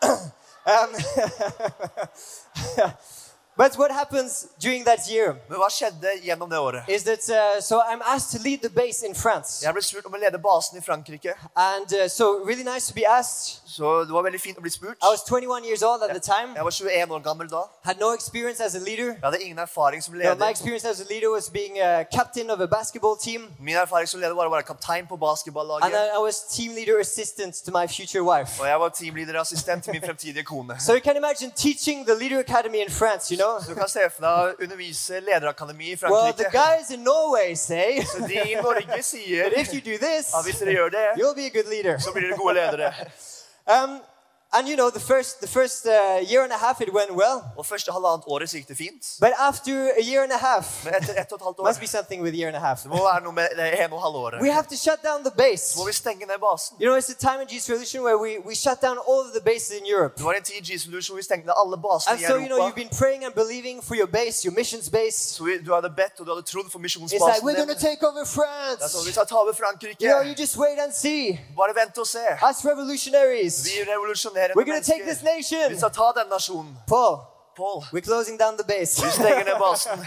Um, 0.66 0.94
but 3.56 3.76
what 3.76 3.90
happens 3.90 4.46
during 4.58 4.84
that 4.84 5.08
year 5.10 5.36
Men 5.48 5.58
hva 5.60 5.68
skjedde 5.70 6.12
gjennom 6.24 6.48
det 6.50 6.58
året? 6.58 6.88
is 6.88 7.04
that 7.04 7.28
uh, 7.30 7.60
so 7.60 7.80
I'm 7.80 8.02
asked 8.02 8.30
to 8.36 8.42
lead 8.42 8.60
the 8.62 8.70
base 8.70 9.02
in 9.06 9.14
France, 9.14 9.62
Jeg 9.64 9.72
ble 9.74 9.82
spurt 9.82 10.06
om 10.06 10.14
å 10.14 10.18
lede 10.20 10.38
basen 10.38 10.78
i 10.78 10.80
Frankrike. 10.80 11.34
and 11.56 11.92
uh, 11.92 12.08
so 12.08 12.44
really 12.44 12.64
nice 12.64 12.86
to 12.88 12.94
be 12.94 13.04
asked. 13.06 13.61
Så 13.76 14.04
det 14.04 14.12
var 14.12 14.22
veldig 14.26 14.40
fint 14.40 14.58
å 14.58 14.62
bli 14.64 14.70
spurt. 14.70 14.96
I 15.00 15.08
was 15.08 15.22
21 15.24 15.64
years 15.64 15.82
old 15.82 16.02
at 16.02 16.12
the 16.12 16.20
time, 16.20 16.52
Jeg 16.56 16.64
var 16.64 16.70
21 16.70 17.10
år 17.16 17.22
gammel 17.24 17.48
da. 17.50 17.62
had 17.84 17.98
no 18.00 18.12
experience 18.12 18.60
as 18.60 18.74
a 18.74 18.78
leader. 18.78 19.08
Jeg 19.16 19.24
hadde 19.24 19.40
ingen 19.42 19.58
erfaring 19.58 20.02
som 20.02 20.14
leder. 20.14 20.34
No, 20.34 20.44
my 20.44 20.50
experience 20.50 20.84
as 20.84 21.00
a 21.00 21.06
leader 21.12 21.30
was 21.30 21.48
being 21.50 21.80
a 21.80 22.04
captain 22.16 22.50
of 22.50 22.60
a 22.60 22.66
basketball 22.66 23.16
team, 23.16 23.40
Min 23.58 23.76
erfaring 23.76 24.08
som 24.08 24.20
leder 24.20 24.34
var 24.34 24.46
å 24.50 24.52
være 24.52 24.66
kaptein 24.68 25.06
på 25.08 25.14
and 25.14 25.20
basketballaget. 25.20 25.94
I, 25.94 26.16
I 26.18 26.20
was 26.26 26.36
team 26.56 26.74
leader 26.74 26.98
assistant 27.00 27.54
to 27.64 27.70
my 27.72 27.86
future 27.86 28.22
wife. 28.24 28.60
Og 28.60 28.66
jeg 28.68 28.80
var 28.80 28.88
teamlederassistent 28.88 29.84
til 29.84 29.92
min 29.92 30.02
fremtidige 30.02 30.44
kone. 30.44 30.76
So 30.80 30.92
you 30.92 31.00
can 31.00 31.16
imagine 31.16 31.50
teaching 31.56 32.04
the 32.06 32.14
leader 32.14 32.38
academy 32.38 32.78
in 32.84 32.90
France, 32.90 33.32
you 33.32 33.38
know? 33.40 33.60
Så 33.60 33.68
du 33.72 33.74
kan 33.74 33.88
se 33.88 34.00
for 34.10 34.22
deg 34.28 34.64
undervise 34.64 35.20
lederakademi 35.20 35.92
i 35.92 35.96
Well, 36.02 36.32
the 36.32 36.50
guys 36.52 36.90
in 36.90 37.00
Norway 37.04 37.54
say 37.54 38.04
Så 38.04 38.18
de 38.28 38.40
i 38.52 38.54
Norge 38.54 39.02
sier 39.12 39.48
But 39.48 39.58
if 39.58 39.72
you 39.74 39.80
do 39.80 39.96
this, 40.06 40.32
ja, 40.32 40.42
hvis 40.42 40.58
dere 40.58 40.72
gjør 40.72 40.88
det, 40.88 41.06
you'll 41.16 41.34
be 41.34 41.46
a 41.46 41.54
good 41.56 41.68
leader. 41.74 41.98
så 41.98 42.12
blir 42.12 42.28
dere 42.28 42.36
gode 42.36 42.54
ledere. 42.54 42.92
Um, 43.66 44.00
And 44.54 44.68
you 44.68 44.76
know, 44.76 44.90
the 44.90 45.00
first 45.00 45.40
the 45.40 45.46
first 45.58 45.86
uh, 45.86 45.92
year 46.32 46.42
and 46.44 46.52
a 46.52 46.58
half 46.58 46.80
it 46.80 46.90
went 46.92 47.10
well, 47.10 47.38
Og 47.56 47.66
første 47.66 47.92
halvannet 47.92 48.24
året 48.26 48.50
så 48.50 48.56
gikk 48.56 48.68
det 48.68 48.76
fint. 48.76 49.02
but 49.20 49.32
after 49.38 49.72
a 50.00 50.02
year 50.10 50.22
and 50.22 50.32
a 50.32 50.40
half, 50.48 50.84
Men 50.84 50.94
etter 50.94 51.14
ett 51.20 51.32
og 51.32 51.38
et 51.40 51.44
halvt 51.46 51.58
år 51.58 51.66
must 51.68 51.80
be 51.80 51.86
something 51.86 52.22
with 52.22 52.34
a 52.34 52.38
year 52.40 52.48
and 52.52 52.56
a 52.56 52.64
half. 52.68 52.78
Det 52.82 52.90
må 52.90 52.96
være 52.96 53.22
noe 53.26 53.32
med 53.32 53.48
det 53.56 53.92
og 53.92 54.02
halve 54.06 54.18
året. 54.24 54.42
We 54.42 54.52
have 54.58 54.66
to 54.74 54.76
shut 54.86 55.00
down 55.08 55.18
the 55.28 55.34
base. 55.44 55.66
Må 55.78 55.84
vi 55.86 55.92
stenge 55.92 56.26
ned 56.26 56.38
basen. 56.46 56.72
You 56.80 56.86
know, 56.88 56.96
it's 57.00 57.10
a 57.16 57.20
time 57.28 57.38
in 57.44 57.48
Jesus 57.52 57.68
Revolution 57.70 57.98
where 58.06 58.18
we, 58.24 58.30
we 58.48 58.54
shut 58.64 58.78
down 58.86 58.96
all 59.08 59.20
of 59.26 59.32
the 59.36 59.44
bases 59.50 59.72
in 59.80 59.84
Europe. 59.94 60.12
Det 60.18 60.24
var 60.24 60.32
en 60.32 60.44
tid 60.48 60.54
i 60.60 60.72
Jesus 60.72 60.86
Revolution 60.86 61.12
hvor 61.14 61.20
vi 61.22 61.26
stengte 61.30 61.46
ned 61.50 61.56
alle 61.62 61.76
basene 61.86 62.10
And 62.12 62.18
i 62.20 62.24
so, 62.30 62.34
you 62.44 62.50
know, 62.52 62.58
you've 62.66 62.80
been 62.84 62.94
praying 63.02 63.22
and 63.26 63.32
believing 63.42 63.76
for 63.88 63.94
your 64.00 64.10
base, 64.18 64.36
your 64.46 64.54
missions 64.60 64.86
base. 64.98 65.18
Så 65.36 65.40
vi, 65.46 65.52
du 65.66 65.70
hadde 65.76 65.90
bedt 66.00 66.14
og 66.20 66.24
du 66.26 66.30
hadde 66.34 66.46
trodd 66.52 66.68
for 66.72 66.78
It's 66.82 67.26
like, 67.30 67.42
we're 67.46 67.60
going 67.62 67.74
to 67.78 67.82
take 67.90 68.00
over 68.08 68.22
Det 68.24 68.28
er 68.28 68.32
sånn, 68.34 68.42
France. 68.42 69.06
vi 69.06 69.12
skal 69.16 69.26
ta 69.26 69.36
over 69.44 69.54
Frankrike. 69.62 70.00
You 70.04 70.10
know, 70.12 70.22
you 70.28 70.34
just 70.44 70.56
wait 70.64 70.78
and 70.84 70.92
see. 71.04 71.22
Bare 71.56 71.74
vent 71.80 71.98
og 71.98 72.06
se. 72.06 72.24
Us 72.50 72.58
revolutionaries. 72.70 73.54
Vi 73.64 73.76
revolusjonerer 74.48 74.74
We're 74.74 74.82
to 74.82 74.92
take 74.92 75.04
this 75.04 75.22
nation. 75.22 75.68
Vi 75.70 75.78
skal 75.78 75.90
ta 75.90 76.12
den 76.16 76.28
nasjonen. 76.28 76.76
Paul, 76.88 77.14
Paul, 77.56 77.84
we're 77.92 78.06
closing 78.10 78.38
down 78.38 78.56
the 78.56 78.64
base. 78.64 79.02
vi 79.02 79.10
stenger 79.10 79.44
ned 79.44 79.58
basen. 79.58 79.98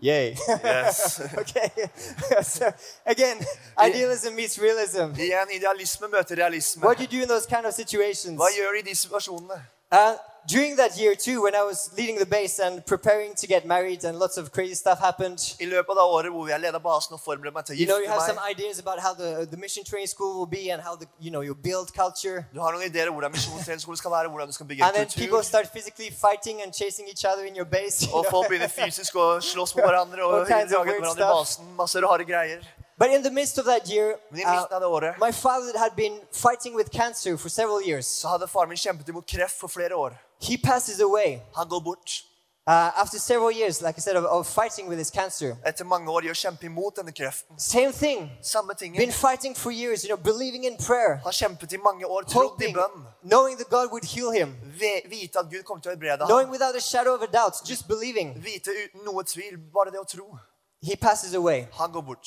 Yay. 0.00 0.36
Yes. 0.64 1.20
okay. 1.42 1.70
so, 2.42 2.70
again, 3.06 3.38
idealism 3.78 4.34
meets 4.34 4.58
realism. 4.58 5.14
Igjen, 5.16 5.48
idealisme 5.56 6.08
møter 6.08 6.36
realisme. 6.36 6.82
What 6.84 6.98
do 6.98 7.02
you 7.04 7.08
do 7.08 7.22
in 7.22 7.28
those 7.28 7.46
kind 7.46 7.66
of 7.66 7.74
situations? 7.74 8.36
Hva 8.36 8.50
gjør 8.56 8.72
du 8.72 8.78
i 8.78 8.82
de 8.82 8.94
situasjonene? 8.94 9.56
Uh, 9.92 10.16
during 10.46 10.76
that 10.76 10.98
year, 10.98 11.14
too, 11.14 11.42
when 11.42 11.54
I 11.54 11.62
was 11.62 11.90
leading 11.96 12.18
the 12.18 12.26
base 12.26 12.58
and 12.58 12.84
preparing 12.86 13.34
to 13.34 13.46
get 13.46 13.66
married, 13.66 14.04
and 14.04 14.18
lots 14.18 14.36
of 14.36 14.52
crazy 14.52 14.74
stuff 14.74 15.00
happened. 15.00 15.56
I 15.60 15.66
løpet 15.66 15.98
av 15.98 16.12
året 16.12 16.30
hvor 16.32 16.48
jeg 16.48 16.60
leda 16.60 16.78
basen 16.78 17.14
og 17.16 17.20
forberedte 17.20 17.54
meg 17.54 17.66
til 17.66 17.74
å 17.74 17.78
You 17.80 17.86
know, 17.86 17.98
you 17.98 18.08
have 18.08 18.22
some 18.22 18.38
ideas 18.50 18.78
about 18.78 19.00
how 19.00 19.12
the, 19.14 19.46
the 19.50 19.56
mission 19.56 19.84
training 19.84 20.06
school 20.06 20.38
will 20.38 20.50
be 20.58 20.70
and 20.70 20.82
how 20.82 20.94
the, 20.96 21.06
you 21.20 21.30
know, 21.30 21.42
you 21.42 21.54
build 21.54 21.92
culture. 21.94 22.46
Du 22.54 22.60
har 22.60 22.72
noen 22.72 22.86
ideer 22.86 23.10
om 23.10 23.18
hvordan 23.18 23.34
misjonstreningsskolen 23.34 23.98
skal 23.98 24.10
være, 24.10 24.28
hvordan 24.28 24.48
du 24.48 24.52
skal 24.52 24.66
bygge 24.66 24.84
And 24.84 24.96
en 24.96 25.06
then 25.06 25.28
people 25.28 25.42
start 25.42 25.66
physically 25.72 26.10
fighting 26.10 26.62
and 26.62 26.72
chasing 26.72 27.08
each 27.08 27.24
other 27.24 27.44
in 27.44 27.56
your 27.56 27.66
base. 27.66 28.06
you 28.06 28.14
Og 28.14 28.26
folk 28.30 28.48
begynner 28.48 28.70
fysisk 28.70 29.16
å 29.16 29.28
slåss 29.40 29.76
med 29.76 29.84
hverandre 29.88 30.24
og 30.26 30.40
All 30.40 30.46
kinds 30.46 30.72
of 30.72 30.86
jage 30.86 31.00
hverandre 31.00 31.30
i 31.30 31.36
basen. 31.38 31.70
Masse 31.76 32.02
rare 32.06 32.24
greier. 32.24 32.62
But 32.98 33.10
in 33.10 33.22
the 33.22 33.30
midst 33.30 33.58
of 33.58 33.64
that 33.66 33.88
year, 33.90 34.16
Men 34.30 34.40
i 34.40 34.44
uh, 34.44 34.50
midten 34.52 34.72
av 34.74 34.80
det 34.80 34.86
året 34.88 35.18
my 35.20 35.32
father 35.32 35.78
had 35.78 35.94
been 35.96 36.20
fighting 36.32 36.74
with 36.76 36.90
cancer 36.90 37.36
for 37.36 37.48
several 37.48 37.82
years. 37.82 38.06
så 38.06 38.28
hadde 38.28 38.48
faren 38.48 38.68
min 38.68 38.78
kjempet 38.78 39.08
imot 39.08 39.26
kreft 39.26 39.58
for 39.60 39.68
flere 39.68 39.94
år. 39.94 40.12
He 40.40 40.56
passes 40.58 41.00
away 41.00 41.40
Han 41.54 41.68
går 41.68 41.80
bort. 41.80 42.22
uh, 42.68 42.90
after 43.02 43.18
several 43.18 43.52
years, 43.52 43.80
like 43.82 43.96
I 43.98 44.00
said, 44.00 44.16
of, 44.16 44.24
of 44.24 44.46
fighting 44.46 44.88
with 44.88 44.98
his 44.98 45.10
cancer. 45.10 45.56
Etter 45.64 45.84
mange 45.84 46.08
år 46.10 46.24
i 46.24 46.30
å 46.30 46.34
kjempe 46.34 46.66
imot 46.66 46.96
denne 46.96 47.12
kreften. 47.12 47.58
Same 47.58 47.92
thing. 47.92 48.30
Samme 48.42 48.74
Been 48.74 48.92
tingen. 48.94 49.12
fighting 49.12 49.54
for 49.54 49.70
years, 49.70 50.02
you 50.04 50.08
know, 50.08 50.16
believing 50.32 50.64
in 50.64 50.76
prayer, 50.76 51.20
Han 51.24 51.32
kjempet 51.32 51.72
i 51.72 51.76
mange 51.76 52.04
år, 52.04 52.22
trodd 52.22 52.44
i 52.44 52.48
hoping, 52.48 52.74
bønn. 52.74 53.06
knowing 53.22 53.56
that 53.58 53.68
God 53.70 53.90
would 53.92 54.04
heal 54.04 54.30
him, 54.32 54.56
Ve- 54.64 55.02
Vite 55.06 55.36
at 55.38 55.50
Gud 55.50 55.62
kom 55.64 55.80
til 55.80 55.90
å 55.90 55.94
helbrede 55.94 56.26
knowing 56.26 56.46
ham. 56.46 56.52
without 56.52 56.74
a 56.74 56.80
shadow 56.80 57.14
of 57.14 57.22
a 57.22 57.26
doubt, 57.26 57.54
just 57.68 57.86
believing. 57.88 58.34
Vite 58.42 58.70
uten 58.84 59.04
noe 59.04 59.22
tvil, 59.22 59.58
bare 59.72 59.90
det 59.92 60.00
å 60.00 60.08
tro. 60.08 60.38
He 60.82 60.96
passes 60.96 61.34
away. 61.34 61.68
Han 61.72 61.92
går 61.92 62.02
bort. 62.02 62.26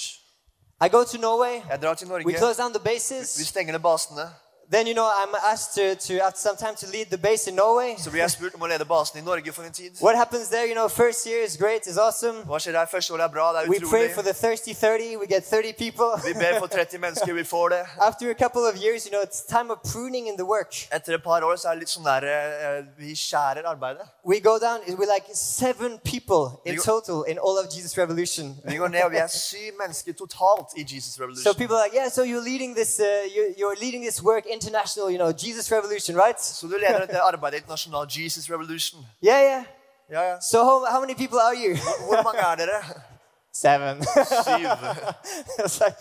I 0.81 0.89
go 0.89 1.03
to 1.03 1.17
Norway. 1.17 1.62
Jeg 1.69 1.81
drar 1.81 1.93
til 1.93 2.07
We 2.07 2.13
Norge. 2.24 2.38
close 2.38 2.62
down 2.62 2.74
the 2.74 2.79
Vi 2.83 2.89
bases. 2.89 3.48
stenger 3.48 3.71
ned 3.71 3.79
basene. 3.79 4.29
Then, 4.71 4.85
you 4.85 4.93
know, 4.93 5.09
I'm 5.11 5.33
asked 5.51 5.73
to, 5.75 5.95
to, 5.95 6.19
after 6.23 6.39
some 6.39 6.55
time, 6.55 6.75
to 6.75 6.88
lead 6.88 7.09
the 7.09 7.17
base 7.17 7.47
in 7.47 7.55
Norway. 7.55 7.95
Så 7.97 8.11
blir 8.11 8.21
jeg 8.21 8.31
spurt 8.31 8.53
om 8.53 8.61
å 8.61 8.67
lede 8.69 8.85
basen 8.85 9.17
i 9.17 9.23
Norge 9.25 9.49
for 9.51 9.65
en 9.65 9.73
tid. 9.73 9.97
What 9.99 10.15
happens 10.15 10.49
there, 10.49 10.67
you 10.67 10.75
know, 10.75 10.88
first 10.88 11.25
year 11.25 11.41
is 11.41 11.57
great, 11.57 11.88
is 11.88 11.97
awesome. 11.97 12.43
Hva 12.45 12.59
skjer 12.61 12.75
der? 12.77 12.85
Første 12.85 13.13
året 13.15 13.23
er 13.25 13.31
bra, 13.33 13.47
det 13.55 13.63
er 13.63 13.69
We 13.73 13.79
pray 13.81 14.13
for 14.13 14.21
the 14.21 14.33
thirsty 14.33 14.73
30, 14.73 15.17
we 15.17 15.25
get 15.25 15.43
30 15.43 15.73
people. 15.73 16.11
Vi 16.21 16.33
ber 16.38 16.59
for 16.59 16.67
30 16.67 16.99
mennesker, 17.05 17.33
vi 17.33 17.43
får 17.43 17.69
det. 17.69 17.81
After 17.97 18.29
a 18.29 18.38
couple 18.38 18.61
of 18.69 18.77
years, 18.77 19.07
you 19.07 19.11
know, 19.11 19.23
it's 19.25 19.41
time 19.41 19.71
of 19.73 19.81
pruning 19.93 20.27
in 20.27 20.38
the 20.38 20.45
work. 20.45 20.73
Etter 20.93 21.17
et 21.17 21.23
par 21.23 21.41
år 21.41 21.55
så 21.55 21.69
er 21.69 21.73
det 21.73 21.88
litt 21.88 21.93
sånn 21.95 22.05
der 22.05 22.29
eh, 22.29 22.85
Vi 23.01 23.15
skjærer 23.17 23.65
arbeidet. 23.65 24.05
We 24.21 24.38
go 24.39 24.59
down, 24.61 24.85
we're 24.85 25.09
like 25.09 25.25
seven 25.33 25.97
people 26.05 26.61
in 26.65 26.77
total 26.77 27.25
in 27.25 27.41
all 27.41 27.57
of 27.57 27.73
Jesus 27.73 27.97
Revolution. 27.97 28.53
Vi 28.69 28.77
går 28.77 28.93
ned, 28.93 29.03
og 29.09 29.11
vi 29.17 29.17
er 29.17 29.33
syv 29.33 29.81
mennesker 29.81 30.13
totalt 30.13 30.77
i 30.77 30.85
Jesus 30.85 31.17
Revolution. 31.17 31.41
So 31.41 31.57
people 31.57 31.75
are 31.75 31.89
like, 31.89 31.97
yeah, 31.97 32.09
so 32.13 32.21
you're 32.21 32.45
leading 32.51 32.77
this, 32.77 32.99
uh, 32.99 33.25
you're, 33.33 33.51
you're 33.57 33.77
leading 33.81 34.05
this 34.05 34.21
work 34.21 34.45
international, 34.59 35.09
you 35.13 35.17
know, 35.17 35.31
Jesus 35.43 35.71
Revolution, 35.71 36.13
right? 36.25 36.39
Så 36.41 36.67
du 36.67 36.77
leder 36.77 36.99
dette 36.99 37.21
arbeidet 37.21 37.57
internasjonalt, 37.57 38.09
Jesus 38.17 38.49
Revolution. 38.49 39.05
Yeah, 39.23 39.41
yeah. 39.41 39.63
Yeah, 40.11 40.23
ja. 40.29 40.39
So 40.41 40.57
how, 40.63 40.85
how 40.93 40.99
many 40.99 41.15
people 41.15 41.39
are 41.39 41.55
you? 41.55 41.75
Hvor 42.07 42.23
mange 42.23 42.39
er 42.39 42.55
dere? 42.55 42.81
Seven. 43.63 44.03
Syv. 44.45 44.67
it's 45.65 45.79
like, 45.79 45.95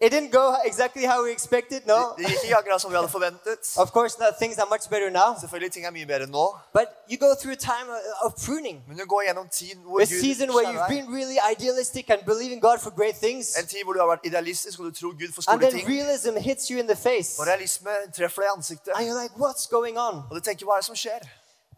it 0.00 0.10
didn't 0.12 0.30
go 0.32 0.54
exactly 0.64 1.04
how 1.04 1.22
we 1.24 1.30
expected, 1.30 1.80
no. 1.86 2.14
Det 2.18 2.24
gikk 2.26 2.44
ikke 2.44 2.56
akkurat 2.56 2.80
som 2.80 2.90
vi 2.90 2.96
hadde 2.96 3.08
forventet. 3.12 3.62
Of 3.84 3.90
course, 3.92 4.18
not, 4.18 4.38
things 4.38 4.58
are 4.58 4.66
much 4.70 4.88
better 4.90 5.10
now. 5.10 5.30
Selvfølgelig 5.40 5.72
ting 5.72 5.84
er 5.86 5.90
mye 5.90 6.06
bedre 6.06 6.26
nå, 6.26 6.46
But 6.72 6.86
you 7.10 7.16
go 7.18 7.34
through 7.40 7.52
a 7.52 7.62
time 7.72 7.86
of- 8.24 8.34
pruning. 8.46 8.82
men 8.88 8.96
du 8.98 9.04
går 9.06 9.22
gjennom 9.26 9.48
tid 9.48 9.76
hvor 9.84 10.00
A 10.00 10.04
Gud 10.04 10.20
season 10.20 10.48
where 10.54 10.64
you've 10.72 10.88
been 10.96 11.08
really 11.18 11.38
idealistic 11.52 12.10
and 12.10 12.20
believing 12.24 12.60
God 12.60 12.78
for 12.80 12.90
great 13.00 13.16
things. 13.26 13.56
En 13.58 13.66
tid 13.66 13.82
hvor 13.84 13.92
du 13.92 14.00
har 14.00 14.08
vært 14.14 14.24
idealistisk 14.30 14.80
og 14.80 14.84
du 14.86 14.92
tror 15.00 15.12
Gud 15.22 15.32
for 15.34 15.42
And 15.52 15.60
then 15.60 15.72
ting. 15.72 15.88
realism 15.88 16.36
hits 16.36 16.64
you 16.70 16.78
in 16.82 16.86
the 16.86 16.96
face. 17.08 17.30
Og 17.40 17.46
realisme 17.46 17.90
treffer 18.16 18.42
deg 18.42 18.48
i 18.50 18.52
ansiktet. 18.56 18.92
And 18.96 19.02
you're 19.06 19.20
like, 19.22 19.34
what's 19.44 19.66
going 19.76 19.96
on? 19.98 20.14
Og 20.30 20.32
du 20.36 20.40
tenker, 20.40 20.64
hva 20.66 20.72
er 20.72 20.80
det 20.84 20.88
som 20.92 20.96
skjer? 20.96 21.20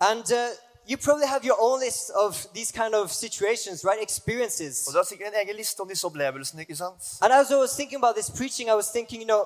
And 0.00 0.24
uh, 0.32 0.38
you 0.86 0.96
probably 0.96 1.26
have 1.26 1.44
your 1.44 1.56
own 1.60 1.80
list 1.80 2.10
of 2.10 2.46
these 2.54 2.72
kind 2.72 2.94
of 2.94 3.10
situations, 3.10 3.84
right? 3.84 4.02
Experiences. 4.02 4.86
Og 4.86 4.92
du 4.92 4.98
har 4.98 5.04
sikkert 5.04 5.28
en 5.28 5.40
egen 5.42 5.56
liste 5.56 5.80
om 5.80 5.88
disse 5.88 6.06
opplevelsene, 6.06 6.60
ikke 6.60 6.76
sant? 6.76 7.02
And 7.22 7.32
as 7.32 7.50
I 7.50 7.54
was 7.54 7.74
thinking 7.76 8.04
about 8.04 8.14
this 8.16 8.30
preaching, 8.30 8.70
I 8.70 8.74
was 8.74 8.88
thinking, 8.90 9.20
you 9.20 9.28
know, 9.28 9.44